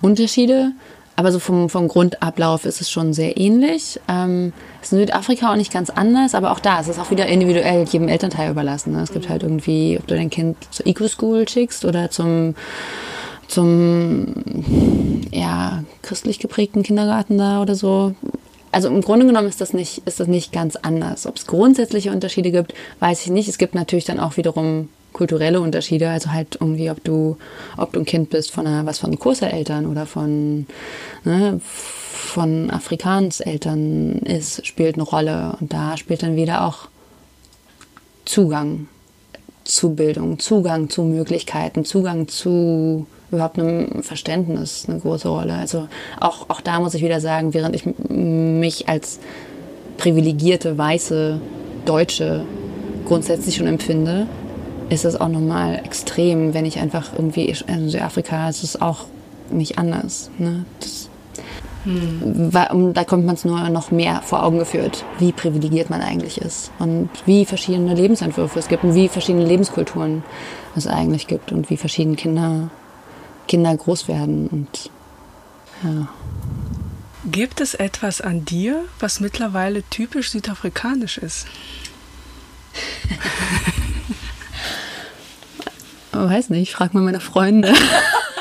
Unterschiede. 0.00 0.72
Aber 1.16 1.30
so 1.30 1.38
vom, 1.38 1.68
vom 1.68 1.86
Grundablauf 1.86 2.64
ist 2.64 2.80
es 2.80 2.90
schon 2.90 3.12
sehr 3.12 3.36
ähnlich. 3.36 4.00
Ähm, 4.08 4.52
ist 4.82 4.92
in 4.92 4.98
Südafrika 4.98 5.52
auch 5.52 5.56
nicht 5.56 5.72
ganz 5.72 5.90
anders, 5.90 6.34
aber 6.34 6.50
auch 6.50 6.58
da 6.58 6.80
ist 6.80 6.88
es 6.88 6.98
auch 6.98 7.10
wieder 7.10 7.26
individuell 7.26 7.84
jedem 7.84 8.08
Elternteil 8.08 8.50
überlassen. 8.50 8.94
Ne? 8.94 9.02
Es 9.02 9.12
gibt 9.12 9.28
halt 9.28 9.44
irgendwie, 9.44 9.96
ob 9.98 10.06
du 10.08 10.16
dein 10.16 10.30
Kind 10.30 10.56
zur 10.72 10.86
Eco-School 10.86 11.48
schickst 11.48 11.84
oder 11.84 12.10
zum 12.10 12.56
zum 13.48 14.26
ja, 15.30 15.84
christlich 16.02 16.38
geprägten 16.38 16.82
Kindergarten 16.82 17.38
da 17.38 17.62
oder 17.62 17.74
so. 17.74 18.14
Also 18.72 18.88
im 18.88 19.02
Grunde 19.02 19.26
genommen 19.26 19.48
ist 19.48 19.60
das 19.60 19.72
nicht, 19.72 20.02
ist 20.04 20.18
das 20.18 20.26
nicht 20.26 20.52
ganz 20.52 20.76
anders. 20.76 21.26
Ob 21.26 21.36
es 21.36 21.46
grundsätzliche 21.46 22.10
Unterschiede 22.10 22.50
gibt, 22.50 22.74
weiß 22.98 23.24
ich 23.24 23.30
nicht. 23.30 23.48
Es 23.48 23.58
gibt 23.58 23.74
natürlich 23.74 24.04
dann 24.04 24.18
auch 24.18 24.36
wiederum 24.36 24.88
kulturelle 25.12 25.60
Unterschiede. 25.60 26.10
Also 26.10 26.32
halt 26.32 26.58
irgendwie, 26.60 26.90
ob 26.90 27.02
du, 27.04 27.36
ob 27.76 27.92
du 27.92 28.00
ein 28.00 28.04
Kind 28.04 28.30
bist 28.30 28.50
von 28.50 28.66
einer, 28.66 28.84
was 28.84 28.98
von 28.98 29.16
Kursereltern 29.18 29.86
oder 29.86 30.06
von, 30.06 30.66
ne, 31.24 31.60
von 31.62 32.70
Afrikanseltern 32.70 34.18
ist, 34.24 34.66
spielt 34.66 34.96
eine 34.96 35.04
Rolle. 35.04 35.56
Und 35.60 35.72
da 35.72 35.96
spielt 35.96 36.22
dann 36.22 36.36
wieder 36.36 36.66
auch 36.66 36.88
Zugang 38.24 38.88
zu 39.62 39.94
Bildung, 39.94 40.38
Zugang 40.38 40.90
zu 40.90 41.02
Möglichkeiten, 41.02 41.84
Zugang 41.84 42.28
zu 42.28 43.06
überhaupt 43.34 43.58
einem 43.58 44.02
Verständnis 44.02 44.86
eine 44.88 44.98
große 44.98 45.28
Rolle. 45.28 45.54
Also 45.54 45.88
auch, 46.20 46.48
auch 46.48 46.60
da 46.60 46.80
muss 46.80 46.94
ich 46.94 47.02
wieder 47.02 47.20
sagen, 47.20 47.54
während 47.54 47.74
ich 47.76 47.84
mich 48.08 48.88
als 48.88 49.20
privilegierte, 49.96 50.76
weiße 50.76 51.40
Deutsche 51.84 52.44
grundsätzlich 53.06 53.56
schon 53.56 53.66
empfinde, 53.66 54.26
ist 54.88 55.04
es 55.04 55.20
auch 55.20 55.28
nochmal 55.28 55.80
extrem, 55.84 56.54
wenn 56.54 56.64
ich 56.64 56.78
einfach 56.78 57.12
irgendwie, 57.16 57.54
in 57.66 57.88
Südafrika 57.88 58.48
ist 58.48 58.64
es 58.64 58.80
auch 58.80 59.06
nicht 59.50 59.78
anders. 59.78 60.30
Ne? 60.38 60.64
Das, 60.80 61.08
hm. 61.84 62.50
Da 62.94 63.04
kommt 63.04 63.26
man 63.26 63.34
es 63.34 63.44
nur 63.44 63.68
noch 63.68 63.90
mehr 63.90 64.22
vor 64.24 64.42
Augen 64.42 64.58
geführt, 64.58 65.04
wie 65.18 65.32
privilegiert 65.32 65.90
man 65.90 66.00
eigentlich 66.00 66.40
ist 66.40 66.70
und 66.78 67.10
wie 67.26 67.44
verschiedene 67.44 67.94
Lebensentwürfe 67.94 68.58
es 68.58 68.68
gibt 68.68 68.84
und 68.84 68.94
wie 68.94 69.08
verschiedene 69.08 69.44
Lebenskulturen 69.44 70.24
es 70.76 70.86
eigentlich 70.86 71.26
gibt 71.26 71.52
und 71.52 71.68
wie 71.68 71.76
verschiedene 71.76 72.16
Kinder 72.16 72.70
Kinder 73.46 73.76
groß 73.76 74.08
werden 74.08 74.48
und 74.48 74.90
ja. 75.82 76.08
Gibt 77.26 77.60
es 77.60 77.74
etwas 77.74 78.20
an 78.20 78.44
dir, 78.44 78.84
was 79.00 79.20
mittlerweile 79.20 79.82
typisch 79.88 80.30
südafrikanisch 80.30 81.18
ist? 81.18 81.46
Weiß 86.12 86.50
nicht, 86.50 86.72
frag 86.72 86.94
mal 86.94 87.00
meine 87.00 87.20
Freunde. 87.20 87.72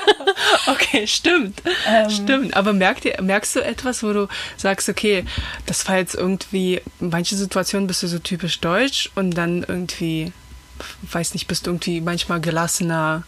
okay, 0.67 1.07
stimmt. 1.07 1.61
Ähm. 1.87 2.09
Stimmt. 2.09 2.55
Aber 2.55 2.73
merkt 2.73 3.05
ihr, 3.05 3.21
merkst 3.21 3.55
du 3.55 3.61
etwas, 3.61 4.03
wo 4.03 4.13
du 4.13 4.27
sagst, 4.57 4.89
okay, 4.89 5.25
das 5.65 5.87
war 5.87 5.97
jetzt 5.97 6.15
irgendwie, 6.15 6.81
in 6.99 7.09
manchen 7.09 7.37
Situationen 7.37 7.87
bist 7.87 8.03
du 8.03 8.07
so 8.07 8.19
typisch 8.19 8.59
deutsch 8.59 9.11
und 9.15 9.31
dann 9.31 9.65
irgendwie, 9.67 10.31
weiß 11.03 11.33
nicht, 11.33 11.47
bist 11.47 11.65
du 11.65 11.71
irgendwie 11.71 12.01
manchmal 12.01 12.41
gelassener 12.41 13.23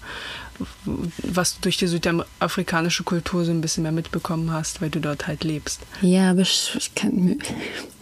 was 0.85 1.55
du 1.55 1.61
durch 1.61 1.77
die 1.77 1.87
südafrikanische 1.87 3.03
Kultur 3.03 3.45
so 3.45 3.51
ein 3.51 3.61
bisschen 3.61 3.83
mehr 3.83 3.91
mitbekommen 3.91 4.51
hast, 4.51 4.81
weil 4.81 4.89
du 4.89 4.99
dort 4.99 5.27
halt 5.27 5.43
lebst. 5.43 5.81
Ja, 6.01 6.31
aber 6.31 6.41
ich, 6.41 6.91
kann, 6.95 7.37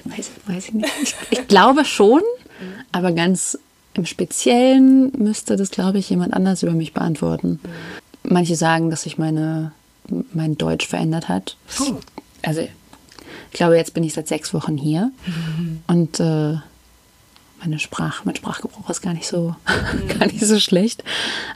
weiß, 0.06 0.32
weiß 0.48 0.68
ich 0.70 0.74
nicht. 0.74 0.94
Ich, 1.02 1.16
ich 1.32 1.48
glaube 1.48 1.86
schon, 1.86 2.22
aber 2.92 3.12
ganz 3.12 3.58
im 3.94 4.06
Speziellen 4.06 5.12
müsste 5.18 5.56
das, 5.56 5.72
glaube 5.72 6.00
ich, 6.00 6.10
jemand 6.10 6.34
anders 6.34 6.64
über 6.64 6.74
mich 6.74 6.94
beantworten. 6.94 7.60
Manche 8.24 8.56
sagen, 8.56 8.90
dass 8.90 9.04
sich 9.04 9.18
meine, 9.18 9.72
mein 10.34 10.58
Deutsch 10.58 10.88
verändert 10.88 11.30
hat. 11.30 11.58
Oh. 11.80 12.00
Also, 12.42 12.62
ich 12.62 13.58
glaube, 13.58 13.78
jetzt 13.78 13.94
bin 13.94 14.04
ich 14.04 14.14
seit 14.14 14.28
sechs 14.28 14.54
Wochen 14.54 14.78
hier. 14.78 15.12
Mhm. 15.26 15.84
Und 15.88 16.20
äh, 16.20 16.58
meine 17.64 17.80
Sprach, 17.80 18.26
mein 18.26 18.36
Sprachgebrauch 18.36 18.90
ist 18.90 19.02
gar 19.02 19.14
nicht 19.14 19.28
so, 19.28 19.56
mhm. 19.68 20.08
gar 20.20 20.28
nicht 20.28 20.46
so 20.46 20.60
schlecht. 20.60 21.04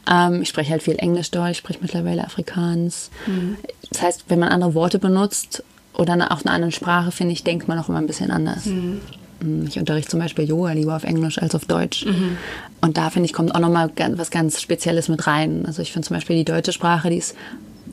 Ähm, 0.09 0.41
ich 0.41 0.49
spreche 0.49 0.71
halt 0.71 0.83
viel 0.83 0.95
Englisch, 0.97 1.31
Deutsch, 1.31 1.51
ich 1.51 1.57
spreche 1.57 1.79
mittlerweile 1.81 2.23
Afrikaans. 2.23 3.09
Mhm. 3.25 3.57
Das 3.91 4.01
heißt, 4.01 4.25
wenn 4.29 4.39
man 4.39 4.49
andere 4.49 4.73
Worte 4.73 4.99
benutzt 4.99 5.63
oder 5.93 6.13
auf 6.31 6.45
einer 6.45 6.53
anderen 6.53 6.71
Sprache, 6.71 7.11
finde 7.11 7.33
ich, 7.33 7.43
denkt 7.43 7.67
man 7.67 7.77
auch 7.79 7.89
immer 7.89 7.97
ein 7.97 8.07
bisschen 8.07 8.31
anders. 8.31 8.65
Mhm. 8.65 9.01
Mm, 9.41 9.65
ich 9.67 9.77
unterrichte 9.77 10.11
zum 10.11 10.19
Beispiel 10.19 10.45
Yoga 10.45 10.71
lieber 10.71 10.95
auf 10.95 11.03
Englisch 11.03 11.39
als 11.39 11.55
auf 11.55 11.65
Deutsch. 11.65 12.05
Mhm. 12.05 12.37
Und 12.81 12.97
da 12.97 13.09
finde 13.09 13.25
ich, 13.25 13.33
kommt 13.33 13.53
auch 13.53 13.59
nochmal 13.59 13.91
was 14.15 14.31
ganz 14.31 14.61
Spezielles 14.61 15.09
mit 15.09 15.27
rein. 15.27 15.65
Also 15.65 15.81
ich 15.81 15.91
finde 15.91 16.07
zum 16.07 16.15
Beispiel 16.15 16.37
die 16.37 16.45
deutsche 16.45 16.71
Sprache, 16.71 17.09
die 17.09 17.17
ist 17.17 17.35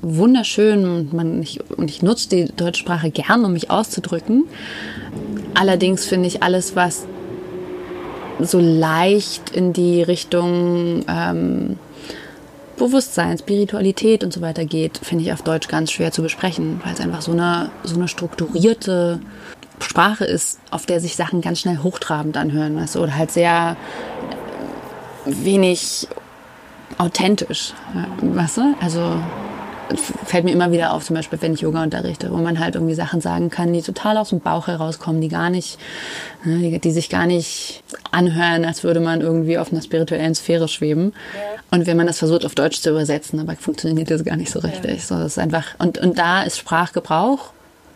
wunderschön 0.03 0.85
und, 0.85 1.13
man, 1.13 1.43
ich, 1.43 1.61
und 1.71 1.91
ich 1.91 2.03
nutze 2.03 2.29
die 2.29 2.45
deutsche 2.57 2.81
Sprache 2.81 3.11
gern, 3.11 3.45
um 3.45 3.53
mich 3.53 3.71
auszudrücken. 3.71 4.45
Allerdings 5.55 6.05
finde 6.05 6.29
ich 6.29 6.43
alles, 6.43 6.77
was 6.77 7.07
so 8.41 8.59
leicht 8.59 9.51
in 9.51 9.73
die 9.73 10.03
Richtung 10.03 11.05
ähm, 11.09 11.79
Bewusstsein, 12.77 13.39
Spiritualität 13.39 14.25
und 14.25 14.33
so 14.33 14.41
weiter 14.41 14.65
geht, 14.65 14.99
finde 14.99 15.25
ich 15.25 15.33
auf 15.33 15.43
Deutsch 15.43 15.69
ganz 15.69 15.93
schwer 15.93 16.11
zu 16.11 16.23
besprechen, 16.23 16.81
weil 16.85 16.95
es 16.95 17.01
einfach 17.01 17.23
so 17.23 17.33
eine, 17.33 17.71
so 17.85 17.95
eine 17.95 18.09
strukturierte 18.09 19.21
Sprache 19.81 20.25
ist, 20.25 20.59
auf 20.71 20.87
der 20.87 21.01
sich 21.01 21.15
Sachen 21.15 21.41
ganz 21.41 21.61
schnell 21.61 21.79
hochtrabend 21.79 22.37
anhören, 22.37 22.77
weißt 22.77 22.97
du, 22.97 23.03
oder 23.03 23.17
halt 23.17 23.31
sehr 23.31 23.77
wenig 25.25 26.09
authentisch, 26.99 27.75
weißt 28.21 28.57
du? 28.59 28.75
Also 28.81 29.17
fällt 30.25 30.45
mir 30.45 30.53
immer 30.53 30.73
wieder 30.73 30.93
auf, 30.93 31.05
zum 31.05 31.17
Beispiel, 31.17 31.41
wenn 31.43 31.55
ich 31.55 31.61
Yoga 31.61 31.83
unterrichte, 31.83 32.31
wo 32.31 32.37
man 32.37 32.59
halt 32.59 32.75
irgendwie 32.75 32.95
Sachen 32.95 33.21
sagen 33.21 33.51
kann, 33.51 33.73
die 33.73 33.83
total 33.83 34.17
aus 34.17 34.31
dem 34.31 34.41
Bauch 34.41 34.67
herauskommen, 34.67 35.21
die 35.21 35.29
gar 35.29 35.51
nicht, 35.51 35.79
ne, 36.45 36.59
die, 36.59 36.79
die, 36.79 36.91
sich 36.91 37.11
gar 37.11 37.27
nicht 37.27 37.83
anhören, 38.11 38.65
als 38.65 38.85
würde 38.85 39.01
man 39.01 39.21
irgendwie 39.21 39.59
auf 39.59 39.73
einer 39.73 39.83
spirituellen 39.83 40.35
Sphäre 40.35 40.69
schweben. 40.69 41.13
Ja. 41.35 41.41
Und 41.77 41.87
wenn 41.87 41.97
man 41.97 42.07
das 42.07 42.19
versucht, 42.19 42.45
auf 42.45 42.55
Deutsch 42.55 42.81
zu 42.81 42.91
übersetzen, 42.91 43.41
aber 43.41 43.57
funktioniert 43.57 44.11
das 44.11 44.25
gar 44.25 44.37
nicht 44.37 44.51
so 44.51 44.61
richtig. 44.61 44.97
Ja. 44.97 45.01
So, 45.01 45.15
das 45.17 45.33
ist 45.33 45.39
einfach, 45.39 45.67
und, 45.79 45.99
und 45.99 46.19
da 46.19 46.43
ist 46.43 46.59
Sprachgebrauch 46.59 47.51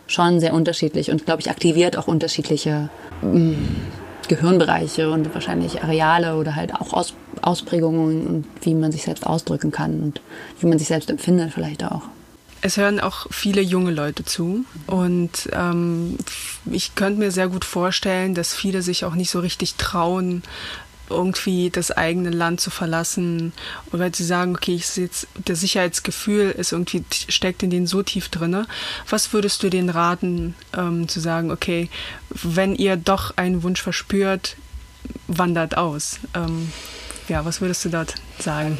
schon 0.07 0.39
sehr 0.39 0.53
unterschiedlich 0.53 1.11
und, 1.11 1.25
glaube 1.25 1.41
ich, 1.41 1.49
aktiviert 1.49 1.97
auch 1.97 2.07
unterschiedliche 2.07 2.89
mh, 3.21 3.31
mm, 3.31 3.75
Gehirnbereiche 4.29 5.11
und 5.11 5.33
wahrscheinlich 5.33 5.83
Areale 5.83 6.37
oder 6.37 6.55
halt 6.55 6.73
auch 6.73 6.93
Aus, 6.93 7.13
Ausprägungen 7.41 8.25
und 8.25 8.45
wie 8.61 8.73
man 8.73 8.93
sich 8.93 9.03
selbst 9.03 9.27
ausdrücken 9.27 9.71
kann 9.71 9.99
und 9.99 10.21
wie 10.61 10.67
man 10.67 10.79
sich 10.79 10.87
selbst 10.87 11.09
empfindet 11.09 11.51
vielleicht 11.53 11.83
auch. 11.83 12.03
Es 12.61 12.77
hören 12.77 12.99
auch 12.99 13.27
viele 13.31 13.61
junge 13.61 13.91
Leute 13.91 14.25
zu 14.25 14.65
und 14.87 15.49
ähm, 15.53 16.17
ich 16.69 16.95
könnte 16.95 17.19
mir 17.19 17.31
sehr 17.31 17.47
gut 17.47 17.63
vorstellen, 17.63 18.35
dass 18.35 18.53
viele 18.53 18.81
sich 18.81 19.05
auch 19.05 19.15
nicht 19.15 19.29
so 19.29 19.39
richtig 19.39 19.75
trauen, 19.75 20.43
irgendwie 21.09 21.69
das 21.69 21.91
eigene 21.91 22.29
Land 22.29 22.61
zu 22.61 22.69
verlassen 22.69 23.53
oder 23.91 24.11
sie 24.13 24.23
sagen, 24.23 24.55
okay, 24.55 24.75
ich 24.75 24.95
jetzt, 24.95 25.27
der 25.47 25.55
Sicherheitsgefühl 25.55 26.51
ist 26.51 26.71
irgendwie 26.71 27.03
steckt 27.27 27.63
in 27.63 27.69
denen 27.69 27.87
so 27.87 28.03
tief 28.03 28.29
drinne. 28.29 28.67
Was 29.09 29.33
würdest 29.33 29.63
du 29.63 29.69
denen 29.69 29.89
raten, 29.89 30.55
ähm, 30.77 31.07
zu 31.07 31.19
sagen, 31.19 31.51
okay, 31.51 31.89
wenn 32.29 32.75
ihr 32.75 32.95
doch 32.97 33.37
einen 33.37 33.63
Wunsch 33.63 33.81
verspürt, 33.81 34.55
wandert 35.27 35.77
aus? 35.77 36.19
Ähm, 36.33 36.71
ja, 37.27 37.45
was 37.45 37.61
würdest 37.61 37.85
du 37.85 37.89
dort 37.89 38.15
sagen? 38.39 38.77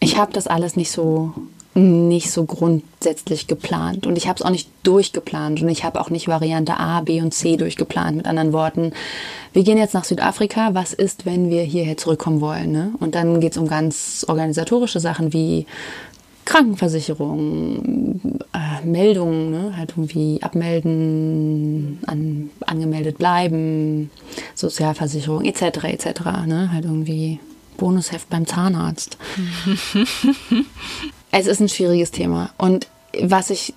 Ich 0.00 0.16
habe 0.16 0.32
das 0.32 0.46
alles 0.46 0.76
nicht 0.76 0.90
so 0.90 1.34
nicht 1.74 2.30
so 2.30 2.44
grundsätzlich 2.44 3.48
geplant 3.48 4.06
und 4.06 4.16
ich 4.16 4.28
habe 4.28 4.38
es 4.38 4.42
auch 4.42 4.50
nicht 4.50 4.68
durchgeplant 4.84 5.60
und 5.60 5.68
ich 5.68 5.82
habe 5.84 6.00
auch 6.00 6.08
nicht 6.08 6.28
Variante 6.28 6.78
A, 6.78 7.00
B 7.00 7.20
und 7.20 7.34
C 7.34 7.56
durchgeplant. 7.56 8.16
Mit 8.16 8.26
anderen 8.26 8.52
Worten, 8.52 8.92
wir 9.52 9.64
gehen 9.64 9.78
jetzt 9.78 9.94
nach 9.94 10.04
Südafrika. 10.04 10.74
Was 10.74 10.92
ist, 10.92 11.26
wenn 11.26 11.50
wir 11.50 11.62
hierher 11.62 11.96
zurückkommen 11.96 12.40
wollen? 12.40 12.70
Ne? 12.70 12.92
Und 13.00 13.16
dann 13.16 13.40
geht 13.40 13.52
es 13.52 13.58
um 13.58 13.66
ganz 13.66 14.24
organisatorische 14.28 15.00
Sachen 15.00 15.32
wie 15.32 15.66
Krankenversicherung, 16.44 18.20
äh, 18.52 18.86
Meldungen, 18.86 19.50
ne? 19.50 19.76
halt 19.76 19.94
irgendwie 19.96 20.42
abmelden, 20.42 21.98
an, 22.06 22.50
angemeldet 22.66 23.18
bleiben, 23.18 24.10
Sozialversicherung 24.54 25.44
etc. 25.44 25.84
etc. 25.84 26.06
Ne? 26.46 26.70
Halt 26.72 26.84
irgendwie 26.84 27.40
Bonusheft 27.78 28.28
beim 28.30 28.46
Zahnarzt. 28.46 29.18
es 31.36 31.46
ist 31.46 31.60
ein 31.60 31.68
schwieriges 31.68 32.12
Thema. 32.12 32.50
Und 32.56 32.86
was 33.20 33.50
ich 33.50 33.74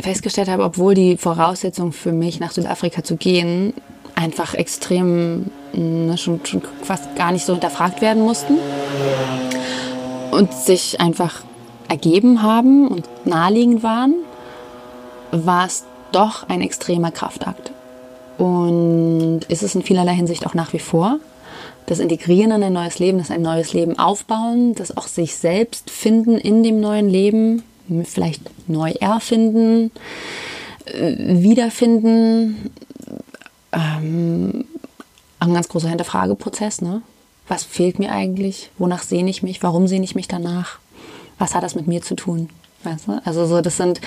festgestellt 0.00 0.48
habe, 0.48 0.64
obwohl 0.64 0.94
die 0.94 1.16
Voraussetzungen 1.16 1.92
für 1.92 2.12
mich 2.12 2.40
nach 2.40 2.52
Südafrika 2.52 3.02
zu 3.02 3.16
gehen 3.16 3.74
einfach 4.14 4.54
extrem 4.54 5.46
ne, 5.72 6.16
schon, 6.16 6.40
schon 6.46 6.62
fast 6.82 7.16
gar 7.16 7.32
nicht 7.32 7.44
so 7.44 7.52
hinterfragt 7.54 8.00
werden 8.00 8.22
mussten 8.22 8.58
und 10.30 10.52
sich 10.52 11.00
einfach 11.00 11.42
ergeben 11.88 12.42
haben 12.42 12.86
und 12.86 13.08
naheliegend 13.26 13.82
waren, 13.82 14.14
war 15.32 15.66
es 15.66 15.84
doch 16.12 16.48
ein 16.48 16.60
extremer 16.60 17.10
Kraftakt. 17.10 17.72
Und 18.38 19.40
ist 19.48 19.64
es 19.64 19.74
in 19.74 19.82
vielerlei 19.82 20.14
Hinsicht 20.14 20.46
auch 20.46 20.54
nach 20.54 20.72
wie 20.72 20.78
vor 20.78 21.18
das 21.86 21.98
Integrieren 21.98 22.50
in 22.52 22.62
ein 22.62 22.72
neues 22.72 22.98
Leben, 22.98 23.18
das 23.18 23.30
ein 23.30 23.42
neues 23.42 23.72
Leben 23.72 23.98
aufbauen, 23.98 24.74
das 24.74 24.96
auch 24.96 25.06
sich 25.06 25.36
selbst 25.36 25.90
finden 25.90 26.38
in 26.38 26.62
dem 26.62 26.80
neuen 26.80 27.08
Leben, 27.08 27.62
vielleicht 28.04 28.42
neu 28.68 28.92
erfinden, 28.92 29.90
äh, 30.86 31.14
wiederfinden. 31.18 32.70
Ähm, 33.72 34.64
ein 35.40 35.54
ganz 35.54 35.68
großer 35.68 35.88
Hinterfrageprozess. 35.88 36.80
Ne? 36.80 37.02
Was 37.48 37.64
fehlt 37.64 37.98
mir 37.98 38.12
eigentlich? 38.12 38.70
Wonach 38.78 39.02
sehne 39.02 39.28
ich 39.28 39.42
mich? 39.42 39.62
Warum 39.62 39.86
sehne 39.86 40.04
ich 40.04 40.14
mich 40.14 40.28
danach? 40.28 40.78
Was 41.38 41.54
hat 41.54 41.62
das 41.62 41.74
mit 41.74 41.86
mir 41.86 42.00
zu 42.00 42.14
tun? 42.14 42.48
Weißt 42.84 43.08
du? 43.08 43.20
Also 43.24 43.46
so, 43.46 43.60
das 43.60 43.76
sind, 43.76 44.00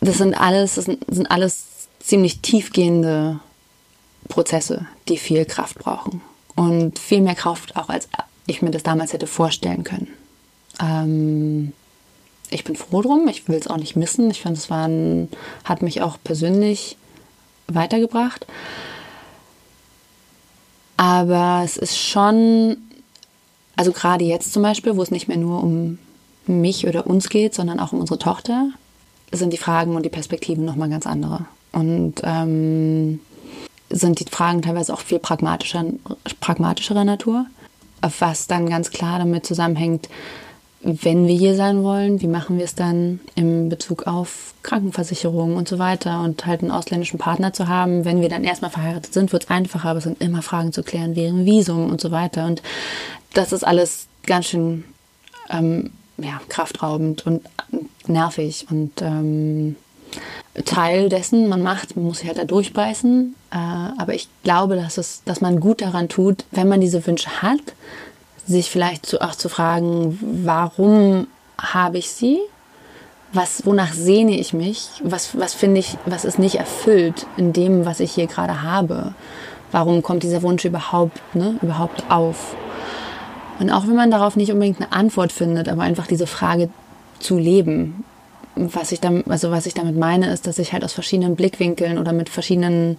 das 0.00 0.16
sind 0.16 0.40
alles, 0.40 0.76
das 0.76 0.86
sind, 0.86 1.04
sind 1.10 1.30
alles 1.30 1.64
ziemlich 1.98 2.40
tiefgehende 2.40 3.40
Prozesse, 4.28 4.86
die 5.08 5.18
viel 5.18 5.44
Kraft 5.44 5.78
brauchen 5.78 6.22
und 6.60 6.98
viel 6.98 7.22
mehr 7.22 7.34
Kraft 7.34 7.74
auch, 7.74 7.88
als 7.88 8.06
ich 8.46 8.60
mir 8.60 8.70
das 8.70 8.82
damals 8.82 9.14
hätte 9.14 9.26
vorstellen 9.26 9.82
können. 9.82 10.08
Ähm, 10.78 11.72
ich 12.50 12.64
bin 12.64 12.76
froh 12.76 13.00
drum, 13.00 13.28
ich 13.28 13.48
will 13.48 13.56
es 13.56 13.66
auch 13.66 13.78
nicht 13.78 13.96
missen. 13.96 14.30
Ich 14.30 14.42
finde, 14.42 14.58
es 14.58 14.68
hat 15.64 15.80
mich 15.80 16.02
auch 16.02 16.18
persönlich 16.22 16.98
weitergebracht. 17.66 18.46
Aber 20.98 21.62
es 21.64 21.78
ist 21.78 21.96
schon, 21.96 22.76
also 23.74 23.92
gerade 23.92 24.26
jetzt 24.26 24.52
zum 24.52 24.62
Beispiel, 24.62 24.98
wo 24.98 25.02
es 25.02 25.10
nicht 25.10 25.28
mehr 25.28 25.38
nur 25.38 25.62
um 25.62 25.98
mich 26.46 26.86
oder 26.86 27.06
uns 27.06 27.30
geht, 27.30 27.54
sondern 27.54 27.80
auch 27.80 27.94
um 27.94 28.00
unsere 28.00 28.18
Tochter, 28.18 28.68
sind 29.32 29.54
die 29.54 29.56
Fragen 29.56 29.96
und 29.96 30.04
die 30.04 30.10
Perspektiven 30.10 30.66
nochmal 30.66 30.90
ganz 30.90 31.06
andere. 31.06 31.46
Und 31.72 32.16
ähm, 32.22 33.20
sind 33.90 34.20
die 34.20 34.30
Fragen 34.30 34.62
teilweise 34.62 34.94
auch 34.94 35.00
viel 35.00 35.18
pragmatischer, 35.18 35.84
pragmatischerer 36.40 37.04
Natur, 37.04 37.46
was 38.18 38.46
dann 38.46 38.68
ganz 38.68 38.90
klar 38.90 39.18
damit 39.18 39.44
zusammenhängt, 39.44 40.08
wenn 40.82 41.26
wir 41.26 41.36
hier 41.36 41.56
sein 41.56 41.82
wollen, 41.82 42.22
wie 42.22 42.26
machen 42.26 42.56
wir 42.56 42.64
es 42.64 42.74
dann 42.74 43.20
in 43.34 43.68
Bezug 43.68 44.06
auf 44.06 44.54
Krankenversicherung 44.62 45.56
und 45.56 45.68
so 45.68 45.78
weiter 45.78 46.22
und 46.22 46.46
halt 46.46 46.62
einen 46.62 46.70
ausländischen 46.70 47.18
Partner 47.18 47.52
zu 47.52 47.68
haben. 47.68 48.06
Wenn 48.06 48.22
wir 48.22 48.30
dann 48.30 48.44
erstmal 48.44 48.70
verheiratet 48.70 49.12
sind, 49.12 49.32
wird 49.32 49.44
es 49.44 49.50
einfacher, 49.50 49.90
aber 49.90 49.98
es 49.98 50.04
sind 50.04 50.22
immer 50.22 50.40
Fragen 50.40 50.72
zu 50.72 50.82
klären 50.82 51.16
während 51.16 51.44
Visum 51.44 51.90
und 51.90 52.00
so 52.00 52.10
weiter. 52.10 52.46
Und 52.46 52.62
das 53.34 53.52
ist 53.52 53.62
alles 53.62 54.06
ganz 54.24 54.46
schön 54.46 54.84
ähm, 55.50 55.90
ja, 56.16 56.40
kraftraubend 56.48 57.26
und 57.26 57.42
nervig 58.06 58.66
und 58.70 59.02
ähm, 59.02 59.76
Teil 60.64 61.08
dessen 61.08 61.48
man 61.48 61.62
macht. 61.62 61.96
Man 61.96 62.06
muss 62.06 62.18
sich 62.18 62.28
halt 62.28 62.38
da 62.38 62.44
durchbeißen. 62.44 63.34
Äh, 63.52 63.56
aber 63.56 64.14
ich 64.14 64.28
glaube, 64.42 64.76
dass, 64.76 64.98
es, 64.98 65.22
dass 65.24 65.40
man 65.40 65.60
gut 65.60 65.80
daran 65.80 66.08
tut, 66.08 66.44
wenn 66.50 66.68
man 66.68 66.80
diese 66.80 67.06
Wünsche 67.06 67.42
hat, 67.42 67.60
sich 68.46 68.70
vielleicht 68.70 69.06
zu, 69.06 69.20
auch 69.20 69.34
zu 69.34 69.48
fragen, 69.48 70.18
warum 70.44 71.26
habe 71.60 71.98
ich 71.98 72.10
sie? 72.10 72.38
Was, 73.32 73.64
wonach 73.64 73.92
sehne 73.92 74.38
ich 74.38 74.52
mich? 74.52 74.88
Was, 75.04 75.38
was 75.38 75.54
finde 75.54 75.78
ich, 75.78 75.96
was 76.04 76.24
ist 76.24 76.38
nicht 76.38 76.56
erfüllt 76.56 77.26
in 77.36 77.52
dem, 77.52 77.86
was 77.86 78.00
ich 78.00 78.12
hier 78.12 78.26
gerade 78.26 78.62
habe? 78.62 79.14
Warum 79.70 80.02
kommt 80.02 80.24
dieser 80.24 80.42
Wunsch 80.42 80.64
überhaupt, 80.64 81.20
ne, 81.34 81.56
überhaupt 81.62 82.10
auf? 82.10 82.56
Und 83.60 83.70
auch 83.70 83.86
wenn 83.86 83.94
man 83.94 84.10
darauf 84.10 84.34
nicht 84.34 84.50
unbedingt 84.50 84.80
eine 84.80 84.90
Antwort 84.90 85.30
findet, 85.30 85.68
aber 85.68 85.82
einfach 85.82 86.08
diese 86.08 86.26
Frage 86.26 86.70
zu 87.20 87.38
leben, 87.38 88.04
was 88.56 88.92
ich, 88.92 89.00
damit, 89.00 89.28
also 89.28 89.50
was 89.50 89.66
ich 89.66 89.74
damit 89.74 89.96
meine, 89.96 90.32
ist, 90.32 90.46
dass 90.46 90.58
ich 90.58 90.72
halt 90.72 90.84
aus 90.84 90.92
verschiedenen 90.92 91.36
Blickwinkeln 91.36 91.98
oder 91.98 92.12
mit 92.12 92.28
verschiedenen 92.28 92.96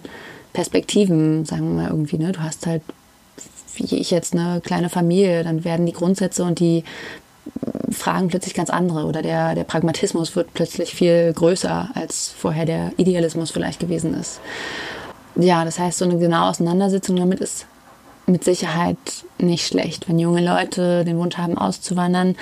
Perspektiven, 0.52 1.44
sagen 1.44 1.76
wir 1.76 1.82
mal 1.82 1.90
irgendwie, 1.90 2.18
ne, 2.18 2.32
du 2.32 2.40
hast 2.40 2.66
halt, 2.66 2.82
wie 3.76 3.96
ich 3.96 4.10
jetzt, 4.10 4.34
eine 4.34 4.60
kleine 4.60 4.88
Familie, 4.88 5.44
dann 5.44 5.64
werden 5.64 5.86
die 5.86 5.92
Grundsätze 5.92 6.44
und 6.44 6.58
die 6.58 6.84
Fragen 7.90 8.28
plötzlich 8.28 8.54
ganz 8.54 8.70
andere 8.70 9.04
oder 9.06 9.22
der, 9.22 9.54
der 9.54 9.64
Pragmatismus 9.64 10.36
wird 10.36 10.54
plötzlich 10.54 10.94
viel 10.94 11.32
größer, 11.32 11.90
als 11.94 12.28
vorher 12.36 12.66
der 12.66 12.92
Idealismus 12.96 13.50
vielleicht 13.50 13.80
gewesen 13.80 14.14
ist. 14.14 14.40
Ja, 15.36 15.64
das 15.64 15.78
heißt, 15.78 15.98
so 15.98 16.04
eine 16.04 16.18
genaue 16.18 16.50
Auseinandersetzung 16.50 17.16
damit 17.16 17.40
ist 17.40 17.66
mit 18.26 18.44
Sicherheit 18.44 18.96
nicht 19.38 19.66
schlecht, 19.66 20.08
wenn 20.08 20.18
junge 20.18 20.44
Leute 20.44 21.04
den 21.04 21.18
Wunsch 21.18 21.36
haben, 21.36 21.58
auszuwandern 21.58 22.36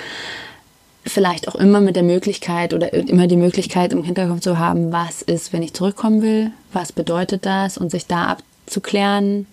vielleicht 1.05 1.47
auch 1.47 1.55
immer 1.55 1.81
mit 1.81 1.95
der 1.95 2.03
Möglichkeit 2.03 2.73
oder 2.73 2.93
immer 2.93 3.27
die 3.27 3.37
Möglichkeit 3.37 3.91
im 3.93 4.03
Hinterkopf 4.03 4.41
zu 4.41 4.59
haben, 4.59 4.91
was 4.91 5.21
ist, 5.21 5.51
wenn 5.51 5.63
ich 5.63 5.73
zurückkommen 5.73 6.21
will, 6.21 6.51
was 6.73 6.91
bedeutet 6.91 7.45
das 7.45 7.77
und 7.77 7.89
sich 7.89 8.05
da 8.05 8.25
abzuklären, 8.25 9.47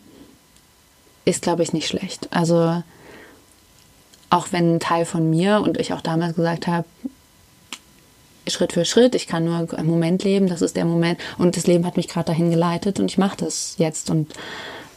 ist, 1.24 1.42
glaube 1.42 1.62
ich, 1.62 1.72
nicht 1.72 1.88
schlecht. 1.88 2.28
Also 2.30 2.82
auch 4.30 4.48
wenn 4.50 4.76
ein 4.76 4.80
Teil 4.80 5.04
von 5.04 5.28
mir 5.30 5.60
und 5.60 5.78
ich 5.78 5.92
auch 5.92 6.02
damals 6.02 6.36
gesagt 6.36 6.66
habe, 6.66 6.84
Schritt 8.46 8.72
für 8.72 8.84
Schritt, 8.84 9.14
ich 9.14 9.26
kann 9.26 9.44
nur 9.44 9.72
im 9.74 9.86
Moment 9.86 10.24
leben, 10.24 10.48
das 10.48 10.62
ist 10.62 10.76
der 10.76 10.84
Moment 10.84 11.18
und 11.36 11.56
das 11.56 11.66
Leben 11.66 11.84
hat 11.84 11.96
mich 11.96 12.08
gerade 12.08 12.26
dahin 12.26 12.50
geleitet 12.50 12.98
und 12.98 13.10
ich 13.10 13.18
mache 13.18 13.36
das 13.36 13.74
jetzt 13.78 14.10
und 14.10 14.32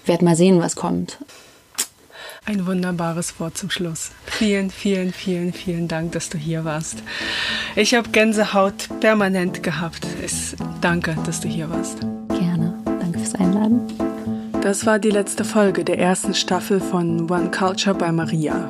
werde 0.06 0.26
mal 0.26 0.36
sehen, 0.36 0.62
was 0.62 0.76
kommt. 0.76 1.18
Ein 2.46 2.66
wunderbares 2.66 3.40
Wort 3.40 3.56
zum 3.56 3.70
Schluss. 3.70 4.10
Vielen, 4.26 4.72
vielen, 4.72 5.14
vielen, 5.14 5.54
vielen 5.54 5.88
Dank, 5.88 6.14
dass 6.14 6.30
du 6.30 6.40
hier 6.40 6.66
warst. 6.66 7.04
Ich 7.76 7.94
habe 7.94 8.10
Gänsehaut 8.10 8.90
permanent 9.00 9.62
gehabt. 9.62 10.08
Ich 10.26 10.56
danke, 10.82 11.16
dass 11.24 11.40
du 11.42 11.48
hier 11.48 11.70
warst. 11.70 12.00
Gerne. 12.30 12.74
Danke 12.86 13.20
fürs 13.20 13.36
Einladen. 13.36 13.82
Das 14.64 14.88
war 14.88 14.98
die 14.98 15.12
letzte 15.12 15.44
Folge 15.44 15.84
der 15.84 16.00
ersten 16.00 16.34
Staffel 16.34 16.82
von 16.82 17.30
One 17.30 17.52
Culture 17.52 17.96
bei 17.96 18.12
Maria. 18.12 18.70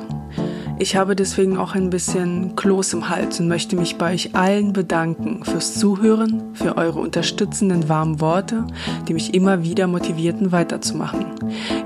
Ich 0.82 0.96
habe 0.96 1.14
deswegen 1.14 1.58
auch 1.58 1.76
ein 1.76 1.90
bisschen 1.90 2.56
Kloß 2.56 2.94
im 2.94 3.08
Hals 3.08 3.38
und 3.38 3.46
möchte 3.46 3.76
mich 3.76 3.98
bei 3.98 4.14
euch 4.14 4.34
allen 4.34 4.72
bedanken 4.72 5.44
fürs 5.44 5.74
Zuhören, 5.74 6.42
für 6.54 6.76
eure 6.76 6.98
unterstützenden 6.98 7.88
warmen 7.88 8.20
Worte, 8.20 8.66
die 9.06 9.14
mich 9.14 9.32
immer 9.32 9.62
wieder 9.62 9.86
motivierten 9.86 10.50
weiterzumachen. 10.50 11.26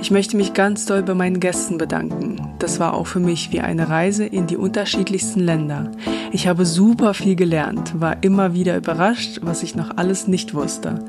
Ich 0.01 0.11
möchte 0.11 0.39
mich 0.39 0.55
ganz 0.55 0.87
doll 0.87 1.03
bei 1.03 1.13
meinen 1.13 1.41
Gästen 1.41 1.77
bedanken. 1.77 2.55
Das 2.59 2.81
war 2.81 2.95
auch 2.95 3.07
für 3.07 3.21
mich 3.21 3.53
wie 3.53 3.61
eine 3.61 3.91
Reise 3.91 4.25
in 4.25 4.47
die 4.47 4.57
unterschiedlichsten 4.57 5.41
Länder. 5.41 5.93
Ich 6.33 6.49
habe 6.49 6.65
super 6.65 7.13
viel 7.13 7.37
gelernt, 7.37 8.01
war 8.01 8.23
immer 8.23 8.55
wieder 8.55 8.79
überrascht, 8.79 9.41
was 9.43 9.63
ich 9.63 9.77
noch 9.77 9.99
alles 9.99 10.27
nicht 10.27 10.55
wusste. 10.55 11.05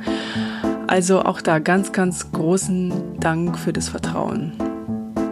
Also 0.88 1.22
auch 1.22 1.40
da 1.40 1.60
ganz, 1.60 1.94
ganz 1.94 2.34
großen 2.34 2.92
Dank 3.22 3.58
für 3.58 3.72
das 3.72 3.88
Vertrauen. 3.88 4.52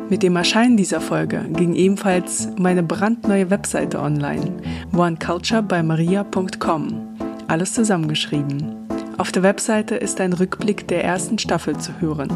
Mit 0.08 0.22
dem 0.22 0.36
Erscheinen 0.36 0.78
dieser 0.78 1.02
Folge 1.02 1.44
ging 1.50 1.74
ebenfalls 1.74 2.50
meine 2.58 2.84
brandneue 2.84 3.50
Webseite 3.50 4.00
online, 4.00 4.52
oneculturebymaria.com. 4.94 7.18
Alles 7.48 7.74
zusammengeschrieben. 7.74 8.86
Auf 9.18 9.32
der 9.32 9.44
Webseite 9.44 9.96
ist 9.96 10.20
ein 10.20 10.34
Rückblick 10.34 10.90
der 10.90 11.04
ersten 11.04 11.40
Staffel 11.40 11.78
zu 11.78 12.02
hören. 12.02 12.30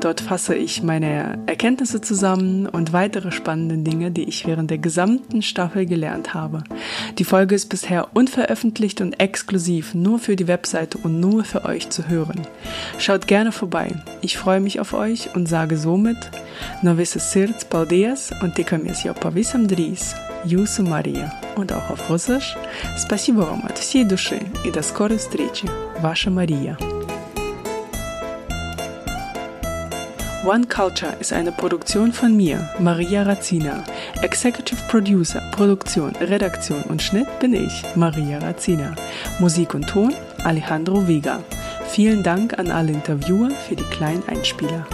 Dort 0.00 0.20
fasse 0.20 0.54
ich 0.54 0.82
meine 0.82 1.38
Erkenntnisse 1.46 2.02
zusammen 2.02 2.66
und 2.66 2.92
weitere 2.92 3.32
spannende 3.32 3.78
Dinge, 3.78 4.10
die 4.10 4.24
ich 4.24 4.46
während 4.46 4.70
der 4.70 4.78
gesamten 4.78 5.40
Staffel 5.40 5.86
gelernt 5.86 6.34
habe. 6.34 6.62
Die 7.18 7.24
Folge 7.24 7.54
ist 7.54 7.70
bisher 7.70 8.08
unveröffentlicht 8.14 9.00
und 9.00 9.18
exklusiv 9.18 9.94
nur 9.94 10.18
für 10.18 10.36
die 10.36 10.46
Webseite 10.46 10.98
und 10.98 11.20
nur 11.20 11.44
für 11.44 11.64
euch 11.64 11.88
zu 11.88 12.06
hören. 12.06 12.42
Schaut 12.98 13.26
gerne 13.26 13.50
vorbei. 13.50 13.94
Ich 14.20 14.36
freue 14.36 14.60
mich 14.60 14.78
auf 14.78 14.92
euch 14.92 15.34
und 15.34 15.48
sage 15.48 15.78
somit 15.78 16.18
Novice 16.81 17.19
Sirts 17.19 17.65
Paldies 17.65 18.31
und 18.41 18.55
Tikamies 18.55 19.03
jau 19.03 19.13
pavisam 19.13 19.67
drīz. 19.67 20.15
Jūsu 20.45 20.83
Мария. 20.83 21.31
Und 21.55 21.71
auch 21.71 21.89
auf 21.89 22.09
Russisch. 22.09 22.55
Спасибо 22.97 23.41
вам 23.41 23.63
от 23.65 23.77
всей 23.77 24.03
души 24.03 24.39
и 24.63 24.71
до 24.71 24.81
скорой 24.81 25.17
встречи. 25.17 25.67
Ваша 26.01 26.29
Мария. 26.29 26.77
One 30.45 30.67
Culture 30.67 31.13
ist 31.19 31.33
eine 31.33 31.51
Produktion 31.51 32.13
von 32.13 32.37
mir, 32.37 32.69
Maria 32.77 33.23
Razina. 33.23 33.83
Executive 34.21 34.79
Producer, 34.87 35.41
Produktion, 35.51 36.15
Redaktion 36.21 36.83
und 36.83 37.01
Schnitt 37.01 37.27
bin 37.39 37.55
ich, 37.55 37.83
Maria 37.95 38.37
Razina. 38.37 38.93
Musik 39.39 39.73
und 39.73 39.87
Ton, 39.87 40.13
Alejandro 40.43 41.07
Vega. 41.07 41.39
Vielen 41.89 42.21
Dank 42.21 42.59
an 42.59 42.69
alle 42.69 42.91
Interviewer 42.91 43.49
für 43.49 43.75
die 43.75 43.83
kleinen 43.85 44.21
Einspieler. 44.27 44.85